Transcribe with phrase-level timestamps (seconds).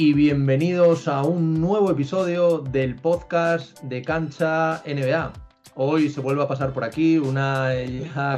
[0.00, 5.30] y bienvenidos a un nuevo episodio del podcast de Cancha NBA.
[5.74, 7.68] Hoy se vuelve a pasar por aquí una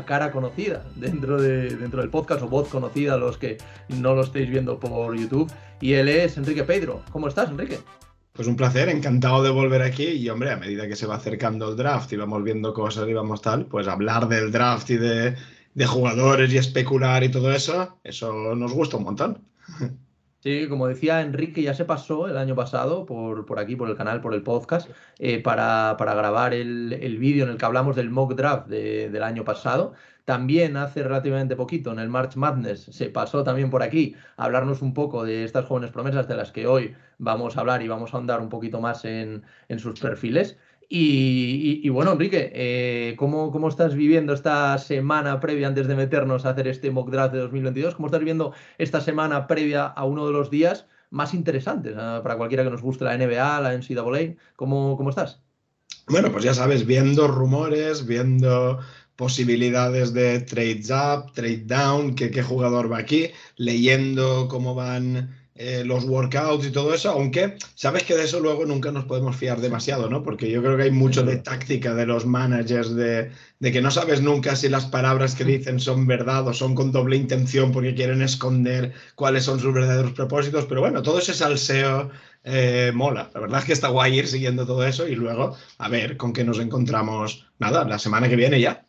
[0.04, 3.58] cara conocida dentro, de, dentro del podcast o voz conocida a los que
[3.90, 7.04] no lo estéis viendo por YouTube y él es Enrique Pedro.
[7.12, 7.78] ¿Cómo estás, Enrique?
[8.32, 11.70] Pues un placer, encantado de volver aquí y hombre, a medida que se va acercando
[11.70, 15.36] el draft y vamos viendo cosas y vamos tal, pues hablar del draft y de,
[15.74, 19.38] de jugadores y especular y todo eso, eso nos gusta un montón.
[20.42, 23.96] Sí, como decía Enrique, ya se pasó el año pasado por, por aquí, por el
[23.96, 27.94] canal, por el podcast, eh, para, para, grabar el, el vídeo en el que hablamos
[27.94, 29.92] del mock draft de, del año pasado.
[30.24, 34.82] También hace relativamente poquito, en el March Madness, se pasó también por aquí a hablarnos
[34.82, 38.12] un poco de estas jóvenes promesas de las que hoy vamos a hablar y vamos
[38.12, 40.58] a ahondar un poquito más en, en sus perfiles.
[40.94, 46.50] Y, bueno, Enrique, eh, ¿cómo, ¿cómo, estás viviendo esta semana previa antes de meternos a
[46.50, 47.94] hacer este mock draft de 2022?
[47.94, 52.36] ¿Cómo estás viviendo esta semana previa a uno de los días más interesantes eh, para
[52.36, 54.34] cualquiera que nos guste la NBA, la NCAA?
[54.54, 55.40] ¿Cómo, ¿Cómo estás?
[56.08, 58.78] Bueno, pues ya sabes, viendo rumores, viendo
[59.16, 66.02] posibilidades de trades up, trade down, qué jugador va aquí, leyendo cómo van eh, los
[66.04, 70.10] workouts y todo eso, aunque sabes que de eso luego nunca nos podemos fiar demasiado,
[70.10, 70.24] ¿no?
[70.24, 73.92] Porque yo creo que hay mucho de táctica de los managers, de, de, que no
[73.92, 77.94] sabes nunca si las palabras que dicen son verdad o son con doble intención porque
[77.94, 82.10] quieren esconder cuáles son sus verdaderos propósitos, pero bueno, todo ese salseo
[82.42, 83.30] eh, mola.
[83.32, 86.32] La verdad es que está guay ir siguiendo todo eso y luego a ver con
[86.32, 88.84] qué nos encontramos, nada, la semana que viene ya.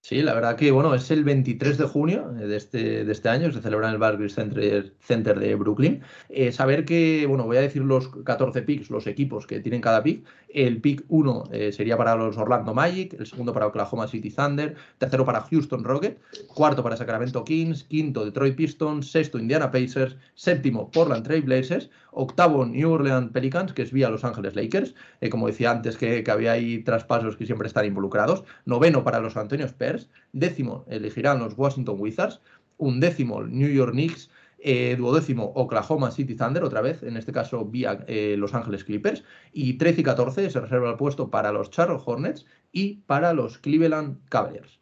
[0.00, 3.52] Sí, la verdad que bueno, es el 23 de junio de este, de este año,
[3.52, 6.02] se celebra en el Barclays Center, Center de Brooklyn.
[6.30, 10.02] Eh, saber que, bueno, voy a decir los 14 picks, los equipos que tienen cada
[10.02, 10.24] pick.
[10.48, 14.76] El pick 1 eh, sería para los Orlando Magic, el segundo para Oklahoma City Thunder,
[14.98, 20.90] tercero para Houston Rockets, cuarto para Sacramento Kings, quinto Detroit Pistons, sexto Indiana Pacers, séptimo
[20.90, 25.46] Portland Trail Blazers, octavo New Orleans Pelicans, que es vía Los Ángeles Lakers, eh, como
[25.46, 29.66] decía antes que, que, había ahí traspasos que siempre están involucrados, noveno para los Antonio
[29.66, 32.40] Spurs, décimo elegirán los Washington Wizards,
[32.78, 38.04] undécimo New York Knicks, eh, duodécimo Oklahoma City Thunder, otra vez, en este caso vía
[38.06, 42.02] eh, Los Ángeles Clippers, y 13 y 14 se reserva el puesto para los Charlotte
[42.04, 44.80] Hornets y para los Cleveland Cavaliers.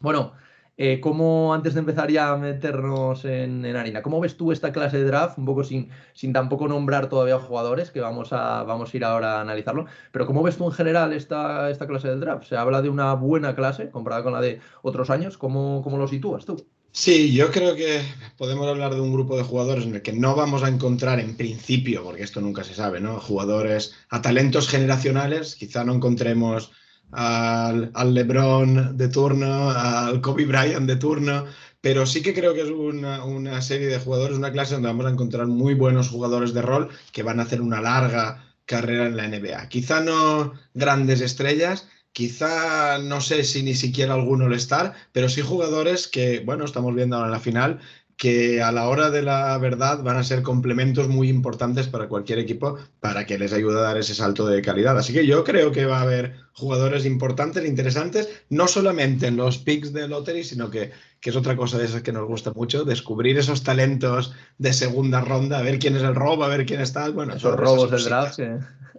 [0.00, 0.32] Bueno,
[0.78, 4.72] eh, ¿cómo, antes de empezar ya a meternos en, en, harina, cómo ves tú esta
[4.72, 5.36] clase de draft?
[5.38, 9.38] Un poco sin, sin tampoco nombrar todavía jugadores, que vamos a, vamos a ir ahora
[9.38, 12.44] a analizarlo, pero ¿cómo ves tú en general esta, esta clase del draft?
[12.48, 16.08] Se habla de una buena clase comparada con la de otros años, ¿cómo, cómo lo
[16.08, 16.66] sitúas tú?
[16.94, 18.02] Sí, yo creo que
[18.36, 21.36] podemos hablar de un grupo de jugadores en el que no vamos a encontrar en
[21.36, 23.18] principio, porque esto nunca se sabe, ¿no?
[23.18, 26.70] Jugadores a talentos generacionales, quizá no encontremos
[27.10, 31.46] al, LeBron de turno, al Kobe Bryant de turno,
[31.80, 35.06] pero sí que creo que es una, una, serie de jugadores, una clase donde vamos
[35.06, 39.16] a encontrar muy buenos jugadores de rol que van a hacer una larga carrera en
[39.16, 39.68] la NBA.
[39.68, 46.08] Quizá no grandes estrellas, Quizá no sé si ni siquiera algún All-Star, pero sí jugadores
[46.08, 47.80] que, bueno, estamos viendo ahora en la final,
[48.16, 52.38] que a la hora de la verdad van a ser complementos muy importantes para cualquier
[52.38, 54.96] equipo para que les ayude a dar ese salto de calidad.
[54.96, 59.58] Así que yo creo que va a haber jugadores importantes, interesantes, no solamente en los
[59.58, 62.84] picks de Lottery, sino que, que es otra cosa de esas que nos gusta mucho,
[62.84, 66.80] descubrir esos talentos de segunda ronda, a ver quién es el robo, a ver quién
[66.80, 67.08] está.
[67.10, 68.38] Bueno, esos robos del draft.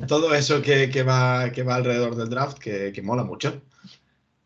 [0.08, 3.62] Todo eso que, que, va, que va alrededor del draft, que, que mola mucho.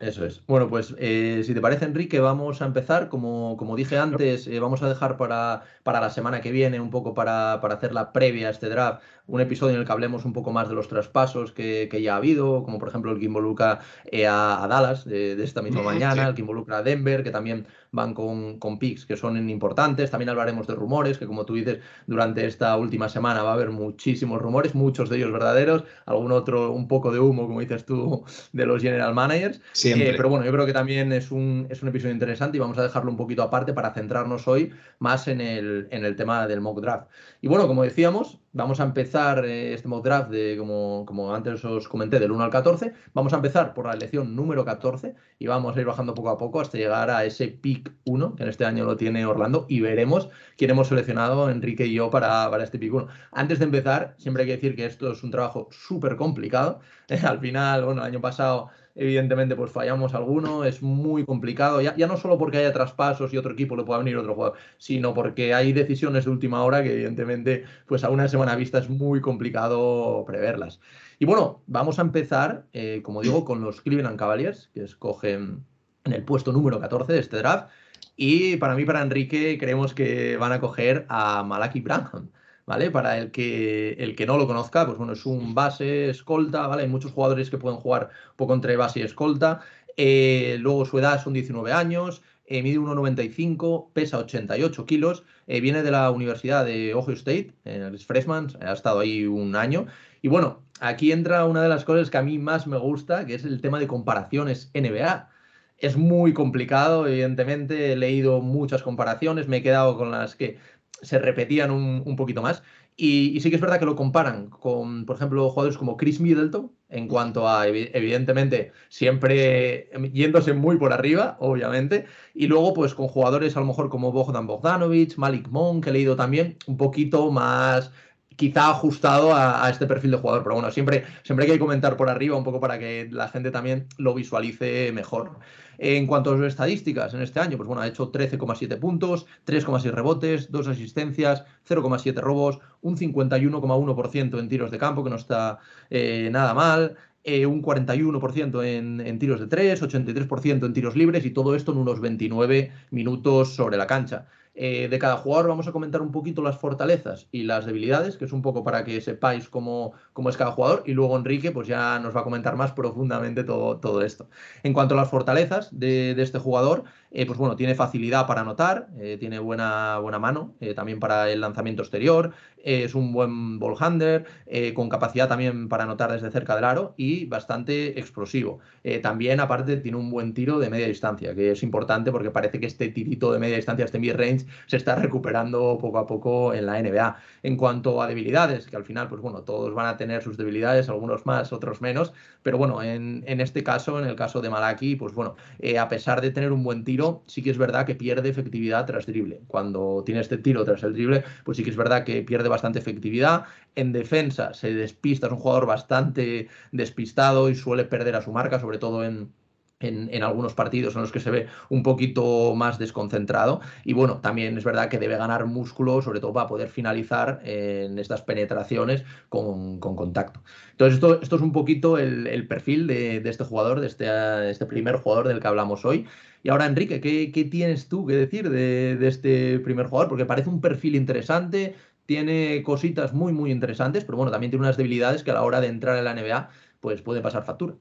[0.00, 0.44] Eso es.
[0.46, 3.08] Bueno, pues eh, si te parece, Enrique, vamos a empezar.
[3.08, 6.90] Como, como dije antes, eh, vamos a dejar para, para, la semana que viene, un
[6.90, 10.26] poco para, para, hacer la previa a este draft, un episodio en el que hablemos
[10.26, 13.18] un poco más de los traspasos que, que ya ha habido, como por ejemplo el
[13.18, 16.28] que involucra eh, a, a, Dallas de, de esta misma mañana, sí.
[16.28, 20.10] el que involucra a Denver, que también van con, con picks que son importantes.
[20.10, 23.70] También hablaremos de rumores, que como tú dices, durante esta última semana va a haber
[23.70, 28.24] muchísimos rumores, muchos de ellos verdaderos, algún otro un poco de humo, como dices tú,
[28.52, 29.60] de los general managers.
[29.84, 32.78] Eh, pero bueno, yo creo que también es un, es un episodio interesante y vamos
[32.78, 36.60] a dejarlo un poquito aparte para centrarnos hoy más en el, en el tema del
[36.60, 37.08] mock draft.
[37.40, 41.64] Y bueno, como decíamos, vamos a empezar eh, este mock draft de, como, como antes
[41.64, 42.92] os comenté, del 1 al 14.
[43.14, 46.38] Vamos a empezar por la elección número 14 y vamos a ir bajando poco a
[46.38, 49.80] poco hasta llegar a ese pick 1, que en este año lo tiene Orlando, y
[49.80, 53.06] veremos quién hemos seleccionado, Enrique y yo, para, para este pick 1.
[53.32, 56.80] Antes de empezar, siempre hay que decir que esto es un trabajo súper complicado.
[57.24, 58.68] al final, bueno, el año pasado
[58.98, 63.38] evidentemente pues fallamos alguno, es muy complicado, ya, ya, no solo porque haya traspasos y
[63.38, 66.92] otro equipo le pueda venir otro jugador, sino porque hay decisiones de última hora que
[66.92, 70.80] evidentemente pues a una semana vista es muy complicado preverlas.
[71.20, 75.64] Y bueno, vamos a empezar, eh, como digo, con los Cleveland Cavaliers, que escogen
[76.04, 77.70] en el puesto número 14 de este draft.
[78.16, 82.30] Y para mí, para Enrique, creemos que van a coger a Malaki Branham.
[82.68, 82.90] ¿Vale?
[82.90, 86.82] Para el que, el que no lo conozca, pues bueno, es un base, escolta, ¿vale?
[86.82, 89.60] Hay muchos jugadores que pueden jugar un poco entre base y escolta.
[89.96, 95.82] Eh, luego su edad son 19 años, eh, mide 1,95, pesa 88 kilos, eh, viene
[95.82, 99.86] de la Universidad de Ohio State, es freshman, ha estado ahí un año.
[100.20, 103.34] Y bueno, aquí entra una de las cosas que a mí más me gusta, que
[103.34, 105.30] es el tema de comparaciones NBA.
[105.78, 110.58] Es muy complicado, evidentemente, he leído muchas comparaciones, me he quedado con las que
[111.02, 112.62] se repetían un, poquito más.
[112.96, 116.72] Y, sí que es verdad que lo comparan con, por ejemplo, jugadores como Chris Middleton,
[116.88, 122.06] en cuanto a, evidentemente, siempre yéndose muy por arriba, obviamente.
[122.34, 125.92] Y luego, pues con jugadores a lo mejor como Bogdan Bogdanovic, Malik Monk, que he
[125.92, 127.92] leído también, un poquito más
[128.38, 130.44] quizá ajustado a, este perfil de jugador.
[130.44, 133.50] Pero bueno, siempre, siempre hay que comentar por arriba un poco para que la gente
[133.50, 135.40] también lo visualice mejor.
[135.76, 139.90] En cuanto a sus estadísticas en este año, pues bueno, ha hecho 13,7 puntos, 3,6
[139.90, 145.58] rebotes, 2 asistencias, 0,7 robos, un 51,1% en tiros de campo, que no está
[145.90, 146.96] eh, nada mal.
[147.24, 151.72] Eh, un 41% en, en, tiros de 3, 83% en tiros libres y todo esto
[151.72, 154.26] en unos 29 minutos sobre la cancha.
[154.60, 158.24] Eh, de cada jugador vamos a comentar un poquito las fortalezas y las debilidades, que
[158.24, 160.82] es un poco para que sepáis cómo, cómo es cada jugador.
[160.84, 164.28] Y luego Enrique pues ya nos va a comentar más profundamente todo, todo esto.
[164.64, 166.82] En cuanto a las fortalezas de, este jugador,
[167.12, 171.30] eh, pues bueno, tiene facilidad para anotar, eh, tiene buena, buena mano eh, también para
[171.30, 172.32] el lanzamiento exterior,
[172.64, 174.26] es un buen ball handler,
[174.74, 178.58] con capacidad también para anotar desde cerca del aro y bastante explosivo.
[179.00, 182.66] también, aparte, tiene un buen tiro de media distancia, que es importante porque parece que
[182.66, 186.82] este tirito de media distancia, este mid-range, se está recuperando poco a poco en la
[186.82, 187.16] NBA.
[187.44, 190.88] En cuanto a debilidades, que al final, pues bueno, todos van a tener sus debilidades,
[190.88, 192.12] algunos más, otros menos,
[192.42, 195.36] pero bueno, en, en este caso, en el caso de Malaki, pues bueno,
[195.78, 199.06] a pesar de tener un buen tiro, sí que es verdad que pierde efectividad tras
[199.06, 199.42] drible.
[199.46, 202.78] Cuando tiene este tiro tras el drible, pues sí que es verdad que pierde bastante
[202.78, 203.44] efectividad.
[203.74, 208.60] En defensa se despista, es un jugador bastante despistado y suele perder a su marca,
[208.60, 209.32] sobre todo en,
[209.80, 213.60] en, algunos partidos en los que se ve un poquito más desconcentrado.
[213.84, 217.98] Y bueno, también es verdad que debe ganar músculo, sobre todo para poder finalizar en
[217.98, 220.42] estas penetraciones con, contacto.
[220.72, 224.96] Entonces, esto, esto, es un poquito el, perfil de, este jugador, de este, este, primer
[224.96, 226.06] jugador del que hablamos hoy.
[226.42, 230.08] Y ahora, Enrique, ¿qué, tienes tú que decir de, de este primer jugador?
[230.08, 231.74] Porque parece un perfil interesante,
[232.06, 235.60] tiene cositas muy, muy interesantes, pero bueno, también tiene unas debilidades que a la hora
[235.60, 237.74] de entrar en la NBA, pues puede pasar factura.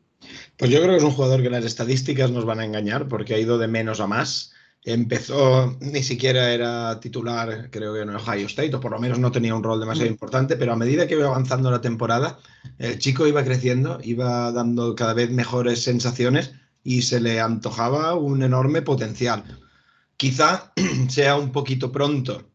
[0.58, 3.36] Pues yo creo que es un jugador que las estadísticas nos van a engañar porque
[3.36, 4.54] ha ido de menos a más.
[4.84, 9.32] Empezó, ni siquiera era titular, creo que en Ohio State, o por lo menos no
[9.32, 10.14] tenía un rol demasiado mm.
[10.14, 12.40] importante, pero a medida que iba avanzando la temporada,
[12.78, 16.54] el chico iba creciendo, iba dando cada vez mejores sensaciones
[16.84, 19.44] y se le antojaba un enorme potencial.
[20.16, 20.72] Quizá
[21.10, 22.50] sea un poquito pronto,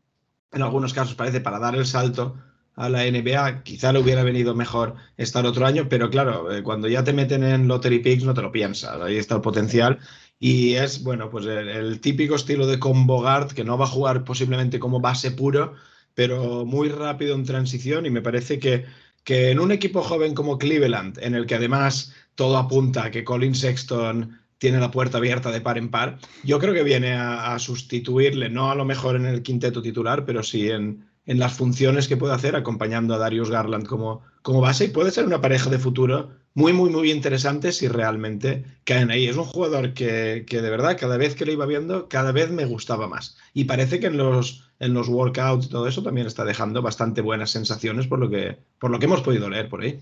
[0.52, 2.36] en algunos casos parece, para dar el salto,
[2.74, 6.88] a la NBA, quizá le hubiera venido mejor estar otro año, pero claro, eh, cuando
[6.88, 9.98] ya te meten en Lottery Picks no te lo piensas, ahí está el potencial.
[10.38, 14.24] Y es, bueno, pues el, típico estilo de combo guard que no va a jugar
[14.24, 15.74] posiblemente como base puro,
[16.14, 18.06] pero muy rápido en transición.
[18.06, 18.84] Y me parece que,
[19.22, 23.22] que en un equipo joven como Cleveland, en el que además todo apunta a que
[23.22, 27.56] Colin Sexton tiene la puerta abierta de par en par, yo creo que viene a
[27.60, 32.08] sustituirle, no a lo mejor en el quinteto titular, pero sí en en las funciones
[32.08, 35.70] que puede hacer acompañando a Darius Garland como, como base y puede ser una pareja
[35.70, 39.26] de futuro muy, muy, muy interesante si realmente caen ahí.
[39.26, 42.50] Es un jugador que, que, de verdad cada vez que lo iba viendo, cada vez
[42.50, 43.36] me gustaba más.
[43.54, 47.20] Y parece que en los, en los workouts y todo eso también está dejando bastante
[47.22, 50.00] buenas sensaciones por lo que, por lo que hemos podido leer por ahí.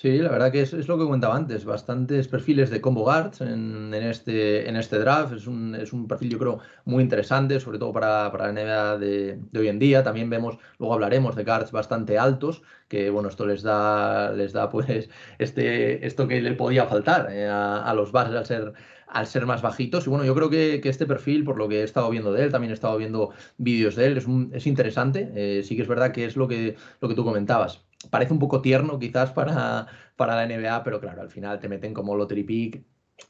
[0.00, 3.92] Sí, la verdad que es, lo que comentaba antes, bastantes perfiles de combo guards en,
[3.92, 5.34] este, en este draft.
[5.34, 8.96] Es un, es un, perfil, yo creo, muy interesante, sobre todo para, para la NBA
[8.98, 10.02] de, hoy en día.
[10.02, 14.70] También vemos, luego hablaremos de guards bastante altos, que bueno, esto les da, les da
[14.70, 18.72] pues este, esto que le podía faltar eh, a, los bases al ser,
[19.06, 20.06] al ser más bajitos.
[20.06, 22.50] Y bueno, yo creo que, este perfil, por lo que he estado viendo de él,
[22.50, 25.30] también he estado viendo vídeos de él, es, es interesante.
[25.34, 28.38] Eh, sí que es verdad que es lo que, lo que tú comentabas parece un
[28.38, 32.44] poco tierno quizás para, para la NBA, pero claro, al final te meten como lottery
[32.44, 32.84] pick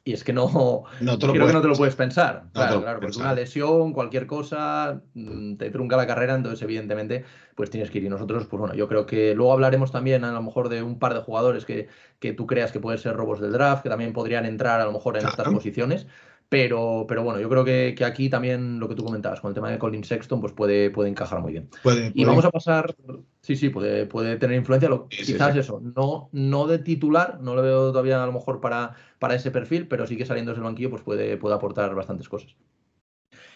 [0.05, 2.45] y es que no, no creo que no te lo puedes pensar.
[2.53, 7.25] claro, claro, porque una lesión, cualquier cosa, mm, te trunca la carrera, entonces evidentemente
[7.55, 8.05] pues tienes que ir.
[8.05, 10.99] Y nosotros, pues bueno, yo creo que luego hablaremos también a lo mejor de un
[10.99, 14.13] par de jugadores que, que tú creas que pueden ser robos del draft, que también
[14.13, 16.07] podrían entrar a lo mejor en estas posiciones.
[16.51, 19.55] Pero, pero bueno, yo creo que, que, aquí también lo que tú comentabas con el
[19.55, 21.71] tema de Colin Sexton, pues puede, puede encajar muy bien.
[22.13, 22.97] y vamos a pasar,
[23.41, 27.63] sí, sí, puede, puede tener influencia, lo, quizás eso, no, no de titular, no lo
[27.63, 30.91] veo todavía a lo mejor para, para ese perfil, pero sí que saliendo del banquillo
[30.91, 32.57] pues puede, puede aportar bastantes cosas.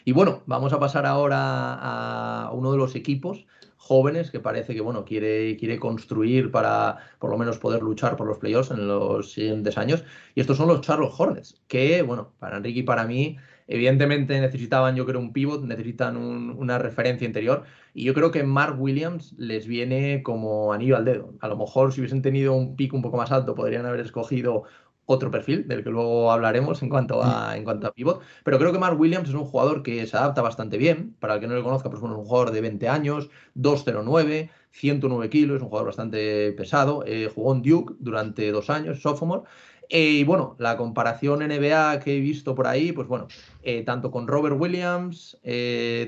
[0.04, 3.46] Y bueno, vamos a pasar ahora a uno de los equipos
[3.84, 8.26] jóvenes que parece que bueno, quiere, quiere construir para por lo menos poder luchar por
[8.26, 10.04] los playoffs en los siguientes años.
[10.34, 13.36] Y estos son los Charlotte Hornets, que bueno, para Enrique y para mí,
[13.66, 17.64] evidentemente necesitaban yo creo un pivot, necesitan una referencia interior.
[17.92, 21.34] Y yo creo que Mark Williams les viene como anillo al dedo.
[21.40, 24.64] A lo mejor si hubiesen tenido un pico un poco más alto, podrían haber escogido
[25.06, 28.20] otro perfil del que luego hablaremos en cuanto a, en cuanto a pivot.
[28.42, 31.14] Pero creo que Mark Williams es un jugador que se adapta bastante bien.
[31.20, 34.50] Para el que no lo conozca, pues bueno, es un jugador de 20 años, 2'09,
[34.70, 37.04] 109 kilos, es un jugador bastante pesado.
[37.06, 39.42] Eh, jugó en Duke durante dos años, sophomore.
[39.90, 43.28] Eh, y bueno, la comparación NBA que he visto por ahí, pues bueno,
[43.62, 45.38] eh, tanto con Robert Williams,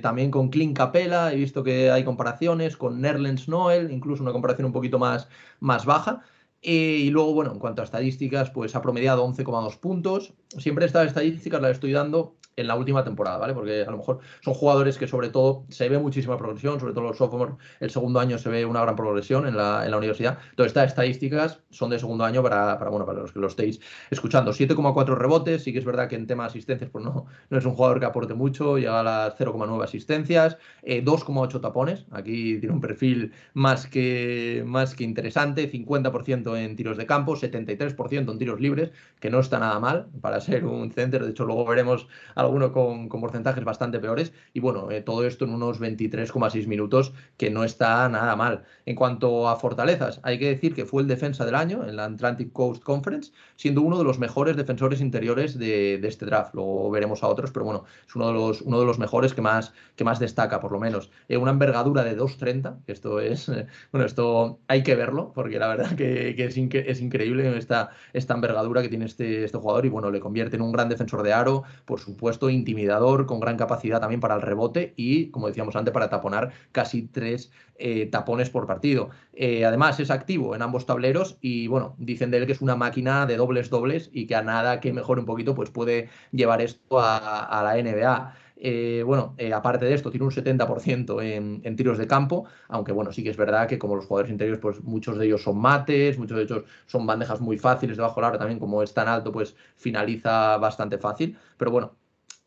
[0.00, 4.66] también con Clint Capella, he visto que hay comparaciones con Nerlens Noel, incluso una comparación
[4.66, 5.28] un poquito más,
[5.60, 6.22] más baja.
[6.68, 10.34] Eh, y luego, bueno, en cuanto a estadísticas, pues ha promediado 11,2 puntos.
[10.48, 13.54] Siempre estas estadísticas las estoy dando en la última temporada, ¿vale?
[13.54, 17.04] Porque a lo mejor son jugadores que sobre todo se ve muchísima progresión, sobre todo
[17.04, 20.38] los sophomores, el segundo año se ve una gran progresión en la, en la universidad.
[20.50, 23.80] Entonces, estas estadísticas son de segundo año para, para, bueno, para los que lo estéis
[24.10, 24.52] escuchando.
[24.52, 27.64] 7,4 rebotes, sí que es verdad que en tema de asistencias, pues no, no es
[27.64, 32.74] un jugador que aporte mucho, llega a las 0,9 asistencias, 2,8 eh, tapones, aquí tiene
[32.74, 38.60] un perfil más que, más que interesante, 50% en tiros de campo, 73% en tiros
[38.60, 42.08] libres, que no está nada mal para ser un center, de hecho luego veremos
[42.46, 44.32] alguno con, porcentajes bastante peores.
[44.52, 48.64] Y bueno, eh, todo esto en unos 23,6 minutos, que no está nada mal.
[48.84, 52.04] En cuanto a fortalezas, hay que decir que fue el defensa del año en la
[52.04, 56.54] Atlantic Coast Conference, siendo uno de los mejores defensores interiores de, este draft.
[56.54, 59.42] Luego veremos a otros, pero bueno, es uno de los, uno de los mejores que
[59.42, 61.10] más, que más destaca, por lo menos.
[61.28, 63.50] Eh, una envergadura de 2,30, que esto es,
[63.92, 68.82] bueno, esto hay que verlo, porque la verdad que, es, es, increíble esta, esta envergadura
[68.82, 71.64] que tiene este, este jugador y bueno, le convierte en un gran defensor de aro,
[71.84, 76.08] por supuesto intimidador, con gran capacidad también para el rebote y, como decíamos antes, para
[76.08, 79.10] taponar casi tres eh, tapones por partido.
[79.34, 82.76] Eh, además, es activo en ambos tableros y, bueno, dicen de él que es una
[82.76, 86.62] máquina de dobles dobles y que a nada que mejore un poquito, pues puede llevar
[86.62, 88.34] esto a, la NBA.
[88.58, 93.12] Eh, bueno, aparte de esto, tiene un 70% en, en, tiros de campo, aunque bueno,
[93.12, 96.18] sí que es verdad que como los jugadores interiores, pues muchos de ellos son mates,
[96.18, 99.30] muchos de ellos son bandejas muy fáciles debajo del aro, también como es tan alto,
[99.32, 101.92] pues finaliza bastante fácil, pero bueno,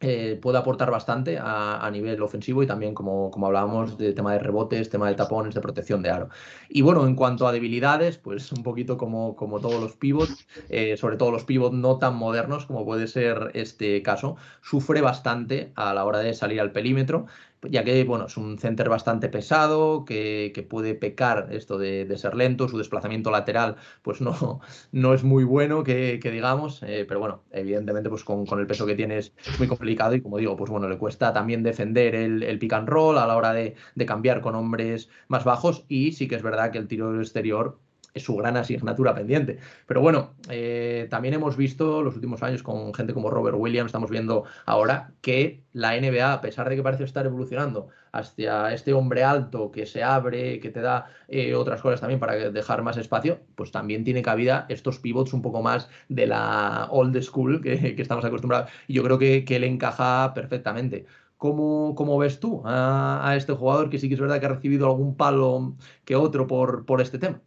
[0.02, 4.40] eh, puede aportar bastante a, nivel ofensivo y también, como, como hablábamos, de tema de
[4.40, 6.30] rebotes, tema de tapones, de protección de aro.
[6.70, 10.96] Y bueno, en cuanto a debilidades, pues un poquito como, como todos los pivots, eh,
[10.96, 15.94] sobre todo los pivots no tan modernos como puede ser este caso, sufre bastante a
[15.94, 17.26] la hora de salir al perímetro
[17.64, 22.68] ya que bueno, es un center bastante pesado, que, puede pecar esto de, ser lento,
[22.68, 24.62] su desplazamiento lateral pues no,
[24.92, 28.96] no es muy bueno, que, digamos, eh, pero bueno, evidentemente pues con, el peso que
[28.96, 32.60] tiene es muy complicado y como digo, pues bueno, le cuesta también defender el, el
[32.60, 35.86] pick and roll a la hora de, de cambiar con hombres más bajos.
[35.88, 37.80] Y sí que es verdad que el tiro exterior
[38.14, 39.60] es su gran asignatura pendiente.
[39.88, 44.10] Pero bueno, eh, también hemos visto los últimos años con gente como Robert Williams, estamos
[44.10, 49.24] viendo ahora que la NBA, a pesar de que parece estar evolucionando hacia este hombre
[49.24, 53.40] alto que se abre, que te da eh, otras cosas también para dejar más espacio,
[53.56, 58.26] pues también tiene cabida estos pivots un poco más de la old school que, estamos
[58.26, 58.72] acostumbrados.
[58.88, 61.06] Y yo creo que, que le encaja perfectamente.
[61.38, 64.50] ¿Cómo, ¿Cómo, ves tú a, a, este jugador que sí que es verdad que ha
[64.50, 67.42] recibido algún palo que otro por, por este tema?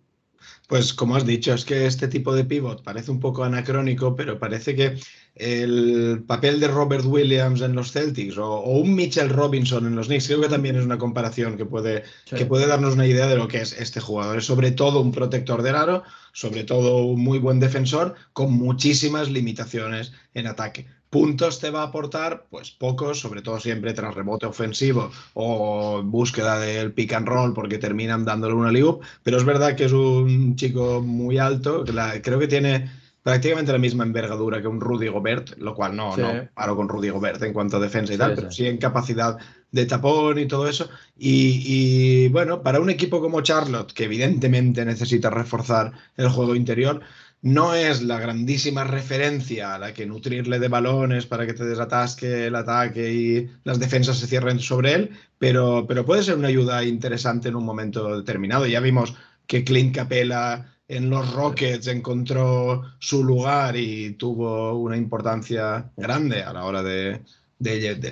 [0.73, 4.38] Pues como has dicho, es que este tipo de pivot parece un poco anacrónico, pero
[4.38, 4.99] parece que
[5.35, 10.29] el papel de Robert Williams en los Celtics o, un Mitchell Robinson en los Knicks,
[10.29, 13.49] creo que también es una comparación que puede, que puede darnos una idea de lo
[13.49, 14.38] que es este jugador.
[14.38, 19.31] Es sobre todo un protector del aro, sobre todo un muy buen defensor, con muchísimas
[19.31, 20.87] limitaciones en ataque.
[21.12, 26.59] Puntos te va a aportar, pues pocos, sobre todo siempre tras rebote ofensivo o búsqueda
[26.59, 30.57] del pick and roll porque terminan dándole una liup, pero es verdad que es un
[30.57, 31.85] chico muy alto,
[32.23, 32.90] creo que tiene
[33.23, 37.11] prácticamente la misma envergadura que un Rudy Gobert, lo cual no, no paro con Rudy
[37.11, 39.37] Gobert en cuanto a defensa y tal, pero sí en capacidad
[39.71, 40.88] de tapón y todo eso.
[41.19, 47.00] Y, y, bueno, para un equipo como Charlotte, que evidentemente necesita reforzar el juego interior,
[47.42, 52.46] no es la grandísima referencia a la que nutrirle de balones para que te desatasque
[52.46, 56.84] el ataque y las defensas se cierren sobre él, pero, pero puede ser una ayuda
[56.84, 58.66] interesante en un momento determinado.
[58.66, 59.14] Ya vimos
[59.46, 66.52] que Clint Capella en los Rockets encontró su lugar y tuvo una importancia grande a
[66.52, 67.22] la hora de,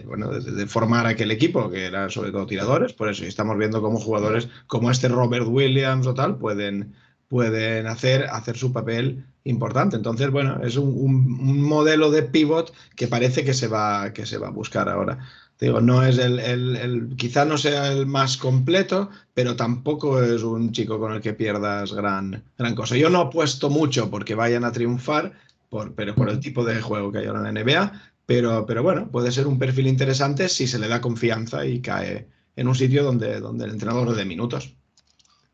[0.07, 3.99] bueno, de, formar aquel equipo, que eran sobre todo tiradores, por eso estamos viendo cómo
[3.99, 6.95] jugadores como este Robert Williams o tal pueden,
[7.31, 9.95] pueden hacer, hacer su papel importante.
[9.95, 14.49] Entonces, bueno, es un, modelo de pivot que parece que se va, que se va
[14.49, 15.21] a buscar ahora.
[15.61, 20.73] Digo, no es el, el, quizá no sea el más completo, pero tampoco es un
[20.73, 22.97] chico con el que pierdas gran, gran cosa.
[22.97, 25.33] Yo no apuesto mucho porque vayan a triunfar,
[25.69, 27.93] por, pero por el tipo de juego que hay ahora en la NBA,
[28.27, 32.27] pero, pero bueno, puede ser un perfil interesante si se le da confianza y cae
[32.57, 34.75] en un sitio donde, donde el entrenador dé minutos.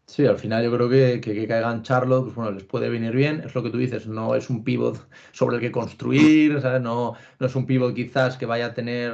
[0.09, 3.43] Sí, al final yo creo que, que, caigan Charlotte, pues bueno, les puede venir bien.
[3.45, 6.81] Es lo que tú dices, no es un pivot sobre el que construir, ¿sabes?
[6.81, 9.13] No, no es un pivot quizás que vaya a tener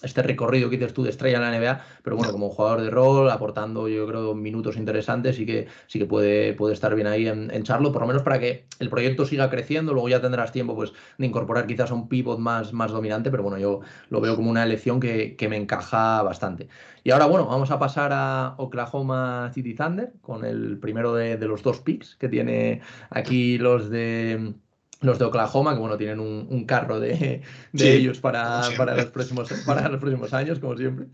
[0.00, 2.90] este recorrido que dices tú de estrella en la NBA, pero bueno, como jugador de
[2.90, 7.26] rol, aportando yo creo minutos interesantes y que sí que puede, puede estar bien ahí
[7.26, 9.92] en, en Charlotte, por lo menos para que el proyecto siga creciendo.
[9.92, 13.42] Luego ya tendrás tiempo pues de incorporar quizás a un pivot más, más dominante, pero
[13.42, 16.68] bueno, yo lo veo como una elección que, que me encaja bastante.
[17.04, 21.62] Y ahora, bueno, vamos a pasar a Oklahoma City Thunder con el primero de, los
[21.62, 22.80] dos picks que tiene
[23.10, 24.54] aquí los de
[25.00, 27.42] los de Oklahoma, que bueno, tienen un, carro de,
[27.72, 31.06] ellos para, los próximos, para los próximos años, como siempre.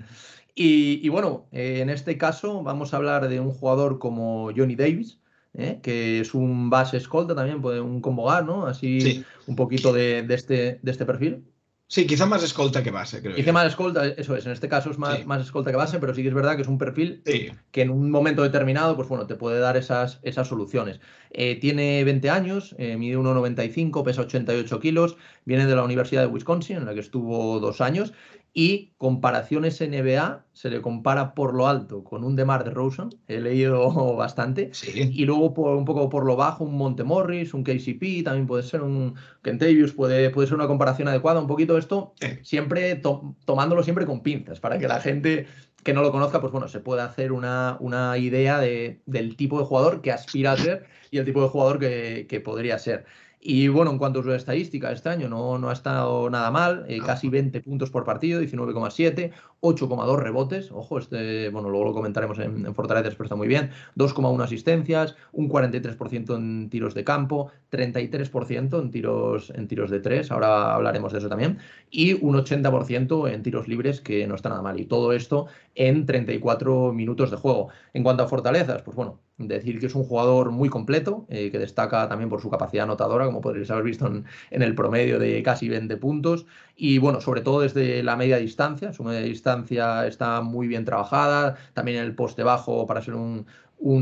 [0.54, 5.20] Y, bueno, eh, en este caso vamos a hablar de un jugador como Johnny Davis,
[5.54, 8.66] eh, que es un base escolta también, puede un combogar, ¿no?
[8.66, 11.44] Así un poquito de, este, de este perfil.
[11.90, 13.34] Sí, quizá más escolta que base, creo.
[13.34, 14.44] Quizá más escolta, eso es.
[14.44, 16.60] En este caso es más, más escolta que base, pero sí que es verdad que
[16.60, 20.46] es un perfil que en un momento determinado, pues bueno, te puede dar esas, esas
[20.46, 21.00] soluciones.
[21.30, 25.16] Eh, tiene 20 años, eh, mide 1,95, pesa 88 kilos,
[25.46, 28.12] viene de la Universidad de Wisconsin, en la que estuvo dos años,
[28.54, 33.40] y comparaciones NBA se le compara por lo alto con un DeMar de Rosen, he
[33.40, 38.46] leído bastante, y luego por, un poco por lo bajo un Montemorris, un KCP, también
[38.46, 43.00] puede ser un Kentavious, puede, puede ser una comparación adecuada, un poquito esto, siempre
[43.44, 45.46] tomándolo siempre con pinzas, para que la gente
[45.84, 49.58] que no lo conozca, pues bueno, se pueda hacer una, una idea de, del tipo
[49.58, 53.06] de jugador que aspira a ser y el tipo de jugador que, que podría ser.
[53.40, 56.84] Y bueno, en cuanto a su estadística, este año no, no ha estado nada mal,
[56.88, 62.40] eh, casi 20 puntos por partido, 19,7, 8,2 rebotes, ojo, este, bueno, luego lo comentaremos
[62.40, 67.52] en, en Fortalezas, pero está muy bien, 2,1 asistencias, un 43% en tiros de campo,
[67.70, 71.58] 33% en tiros, en tiros de 3, ahora hablaremos de eso también,
[71.90, 76.06] y un 80% en tiros libres, que no está nada mal, y todo esto en
[76.06, 77.68] 34 minutos de juego.
[77.94, 81.58] En cuanto a fortalezas, pues bueno, decir que es un jugador muy completo, eh, que
[81.58, 85.68] destaca también por su capacidad anotadora, como podréis haber visto en, el promedio de casi
[85.68, 86.46] 20 puntos,
[86.76, 91.56] y bueno, sobre todo desde la media distancia, su media distancia está muy bien trabajada,
[91.72, 93.46] también el poste bajo para ser un,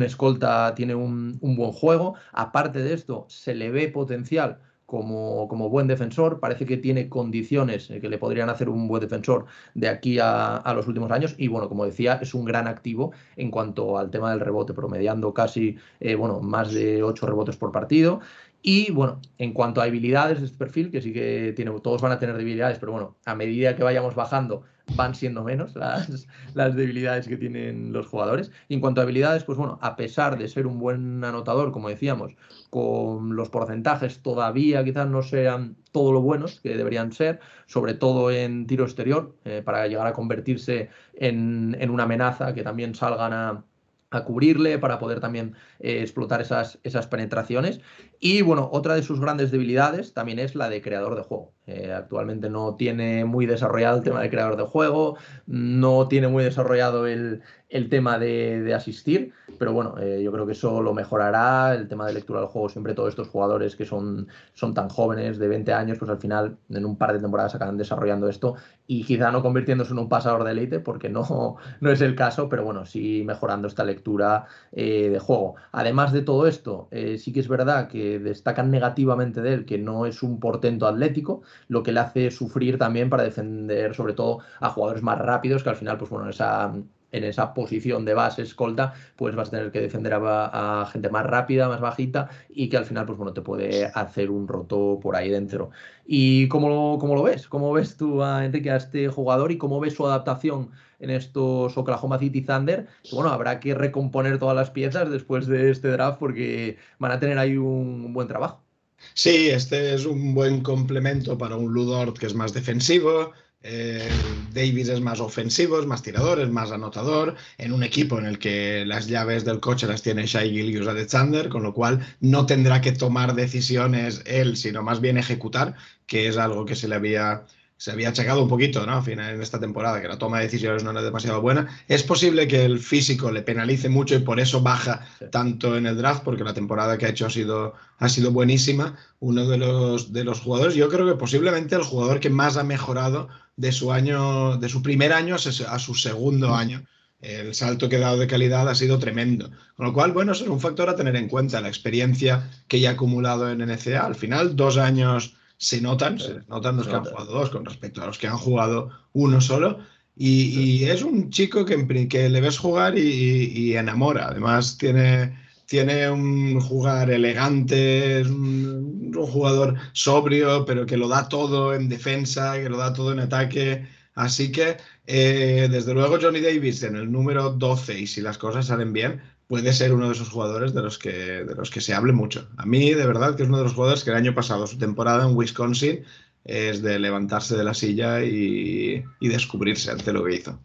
[0.03, 5.68] escolta tiene un, un buen juego, aparte de esto, se le ve potencial como, como,
[5.68, 6.40] buen defensor.
[6.40, 10.62] Parece que tiene condiciones eh, que le podrían hacer un buen defensor de aquí a,
[10.75, 11.35] los últimos años.
[11.38, 15.35] Y bueno, como decía, es un gran activo en cuanto al tema del rebote, promediando
[15.35, 18.20] casi, eh, bueno, más de 8 rebotes por partido.
[18.62, 22.12] Y bueno, en cuanto a habilidades de este perfil, que sí que tiene, todos van
[22.12, 26.75] a tener debilidades, pero bueno, a medida que vayamos bajando, van siendo menos las, las
[26.75, 28.51] debilidades que tienen los jugadores.
[28.68, 31.88] Y en cuanto a habilidades, pues bueno, a pesar de ser un buen anotador, como
[31.88, 32.35] decíamos,
[32.66, 38.31] con los porcentajes todavía quizás no sean todo lo buenos que deberían ser, sobre todo
[38.31, 43.33] en tiro exterior, eh, para llegar a convertirse en, en una amenaza que también salgan
[43.33, 43.64] a
[44.11, 47.81] a cubrirle para poder también eh, explotar esas, esas penetraciones.
[48.20, 51.55] Y bueno, otra de sus grandes debilidades también es la de creador de juego.
[51.66, 56.44] Eh, actualmente no tiene muy desarrollado el tema de creador de juego, no tiene muy
[56.44, 61.74] desarrollado el, el tema de, asistir, pero bueno, eh, yo creo que eso lo mejorará,
[61.74, 65.38] el tema de lectura del juego, siempre todos estos jugadores que son, son tan jóvenes,
[65.38, 68.55] de 20 años, pues al final en un par de temporadas acaban desarrollando esto
[68.87, 72.48] y quizá no convirtiéndose en un pasador de élite, porque no, no es el caso,
[72.48, 75.57] pero bueno, sí mejorando esta lectura eh, de juego.
[75.72, 80.07] Además de todo esto, sí que es verdad que destacan negativamente de él que no
[80.07, 84.70] es un portento atlético, lo que le hace sufrir también para defender sobre todo a
[84.70, 86.72] jugadores más rápidos, que al final, pues bueno, esa
[87.12, 91.24] en esa posición de base escolta, pues vas a tener que defender a, gente más
[91.26, 95.16] rápida, más bajita y que al final, pues bueno, te puede hacer un roto por
[95.16, 95.70] ahí dentro.
[96.06, 97.48] ¿Y cómo lo, cómo lo ves?
[97.48, 101.76] ¿Cómo ves tú a Enrique, a este jugador y cómo ves su adaptación en estos
[101.76, 102.86] Oklahoma City Thunder?
[103.12, 107.38] Bueno, habrá que recomponer todas las piezas después de este draft porque van a tener
[107.38, 108.65] ahí un, buen trabajo.
[109.14, 113.32] Sí, este es un buen complemento para un Ludort que es más defensivo,
[113.62, 114.09] eh,
[114.52, 118.38] Davis es más ofensivo, es más tirador, es más anotador, en un equipo en el
[118.38, 122.80] que las llaves del coche las tiene Shai Gilgius Alexander, con lo cual no tendrá
[122.80, 125.74] que tomar decisiones él, sino más bien ejecutar,
[126.06, 127.46] que es algo que se le había
[127.78, 128.96] se había achacado un poquito, ¿no?
[128.96, 131.68] Al final en esta temporada, que la toma de decisiones no era demasiado buena.
[131.88, 135.96] Es posible que el físico le penalice mucho y por eso baja tanto en el
[135.96, 138.96] draft, porque la temporada que ha hecho ha sido, ha sido buenísima.
[139.20, 142.64] Uno de los, de los jugadores, yo creo que posiblemente el jugador que más ha
[142.64, 146.84] mejorado de su año, de su primer año a su segundo año.
[147.20, 149.50] El salto que ha dado de calidad ha sido tremendo.
[149.74, 152.90] Con lo cual, bueno, es un factor a tener en cuenta, la experiencia que ya
[152.90, 154.04] ha acumulado en NCA.
[154.04, 158.02] Al final, dos años se notan, se notan los que han jugado dos con respecto
[158.02, 159.78] a los que han jugado uno solo.
[160.18, 164.28] Y, es un chico que, que le ves jugar y, enamora.
[164.28, 171.74] Además, tiene, tiene un jugar elegante, es un, jugador sobrio, pero que lo da todo
[171.74, 173.86] en defensa, que lo da todo en ataque.
[174.14, 178.66] Así que, eh, desde luego, Johnny Davis en el número 12, y si las cosas
[178.66, 181.11] salen bien, puede ser uno de esos jugadores de los, que,
[181.44, 182.48] de los que se hable mucho.
[182.56, 184.78] A mí, de verdad, que es uno de los jugadores que el año pasado, su
[184.78, 186.04] temporada en Wisconsin,
[186.44, 190.61] es de levantarse de la silla y, y descubrirse ante lo que hizo.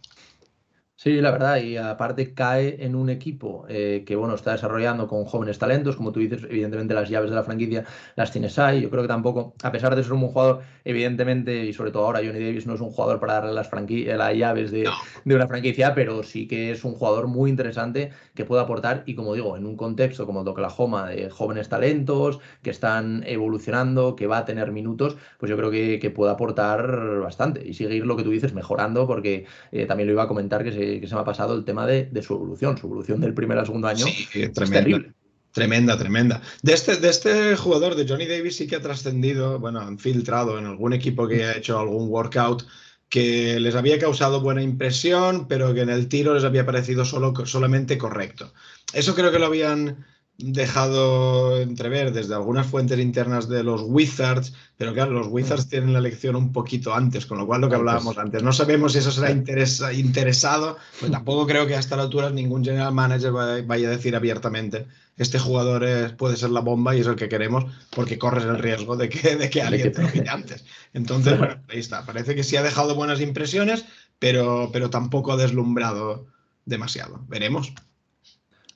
[1.04, 5.26] Sí, la verdad, y aparte cae en un equipo eh, que bueno está desarrollando con
[5.26, 7.86] jóvenes talentos, como tú dices, evidentemente las llaves de la franquicia
[8.16, 8.82] las tienes ahí.
[8.82, 12.20] Yo creo que tampoco, a pesar de ser un jugador, evidentemente, y sobre todo ahora
[12.20, 14.88] Johnny Davis no es un jugador para darle las, las llaves de,
[15.26, 19.16] de, una franquicia, pero sí que es un jugador muy interesante que puede aportar, y
[19.16, 24.16] como digo, en un contexto como el de Oklahoma, de jóvenes talentos que están evolucionando,
[24.16, 28.06] que va a tener minutos, pues yo creo que, que puede aportar bastante y seguir
[28.06, 31.08] lo que tú dices, mejorando, porque eh, también lo iba a comentar que se que,
[31.08, 33.88] se me ha pasado el tema de, su evolución, su evolución del primer al segundo
[33.88, 34.06] año.
[34.06, 35.14] Sí, tremenda.
[35.52, 36.42] Tremenda, tremenda.
[36.62, 40.58] De este, de este jugador, de Johnny Davis, sí que ha trascendido, bueno, han filtrado
[40.58, 42.64] en algún equipo que ha hecho algún workout
[43.10, 47.34] que les había causado buena impresión, pero que en el tiro les había parecido solo,
[47.46, 48.54] solamente correcto.
[48.94, 50.06] Eso creo que lo habían
[50.44, 56.00] dejado entrever desde algunas fuentes internas de los Wizards, pero claro, los Wizards tienen la
[56.00, 59.12] elección un poquito antes, con lo cual lo que hablábamos antes, no sabemos si eso
[59.12, 64.16] será interesado, pues tampoco creo que a esta altura ningún general manager vaya a decir
[64.16, 68.58] abiertamente, este jugador puede ser la bomba y es el que queremos, porque corres el
[68.58, 70.66] riesgo de que, de que alguien te lo antes.
[70.94, 73.86] Entonces, bueno, ahí está, parece que sí ha dejado buenas impresiones,
[74.18, 76.26] pero, pero tampoco ha deslumbrado
[76.66, 77.24] demasiado.
[77.28, 77.74] Veremos.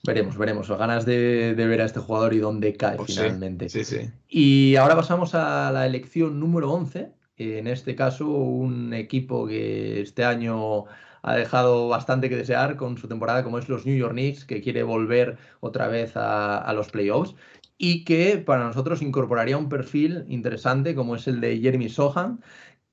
[0.05, 0.69] Veremos, veremos.
[0.69, 3.69] Ganas de, ver a este jugador y dónde cae pues finalmente.
[3.69, 7.11] Sí, sí, Y ahora pasamos a la elección número 11.
[7.37, 10.85] En este caso, un equipo que este año
[11.25, 14.61] ha dejado bastante que desear con su temporada, como es los New York Knicks, que
[14.61, 17.33] quiere volver otra vez a, los playoffs
[17.77, 22.41] y que para nosotros incorporaría un perfil interesante como es el de Jeremy Sohan,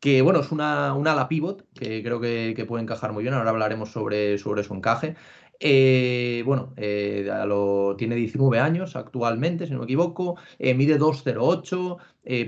[0.01, 3.35] que bueno, es una, una ala pivot que creo que, que, puede encajar muy bien,
[3.35, 5.15] ahora hablaremos sobre, sobre su encaje,
[5.65, 7.31] eh, bueno, eh,
[7.97, 11.99] tiene 19 años actualmente, si no me equivoco, eh, mide 2,08,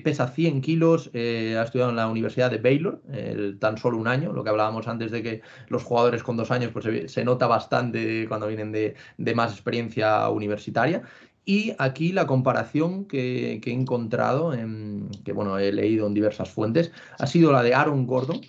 [0.03, 3.03] pesa 100 kilos, ha estudiado en la Universidad de Baylor,
[3.61, 6.73] tan solo un año, lo que hablábamos antes de que los jugadores con dos años
[6.73, 11.03] pues, se, nota bastante cuando vienen de, más experiencia universitaria.
[11.45, 14.53] Y aquí la comparación que, he encontrado,
[15.25, 18.41] que bueno, he leído en diversas fuentes, ha sido la de Aaron Gordon,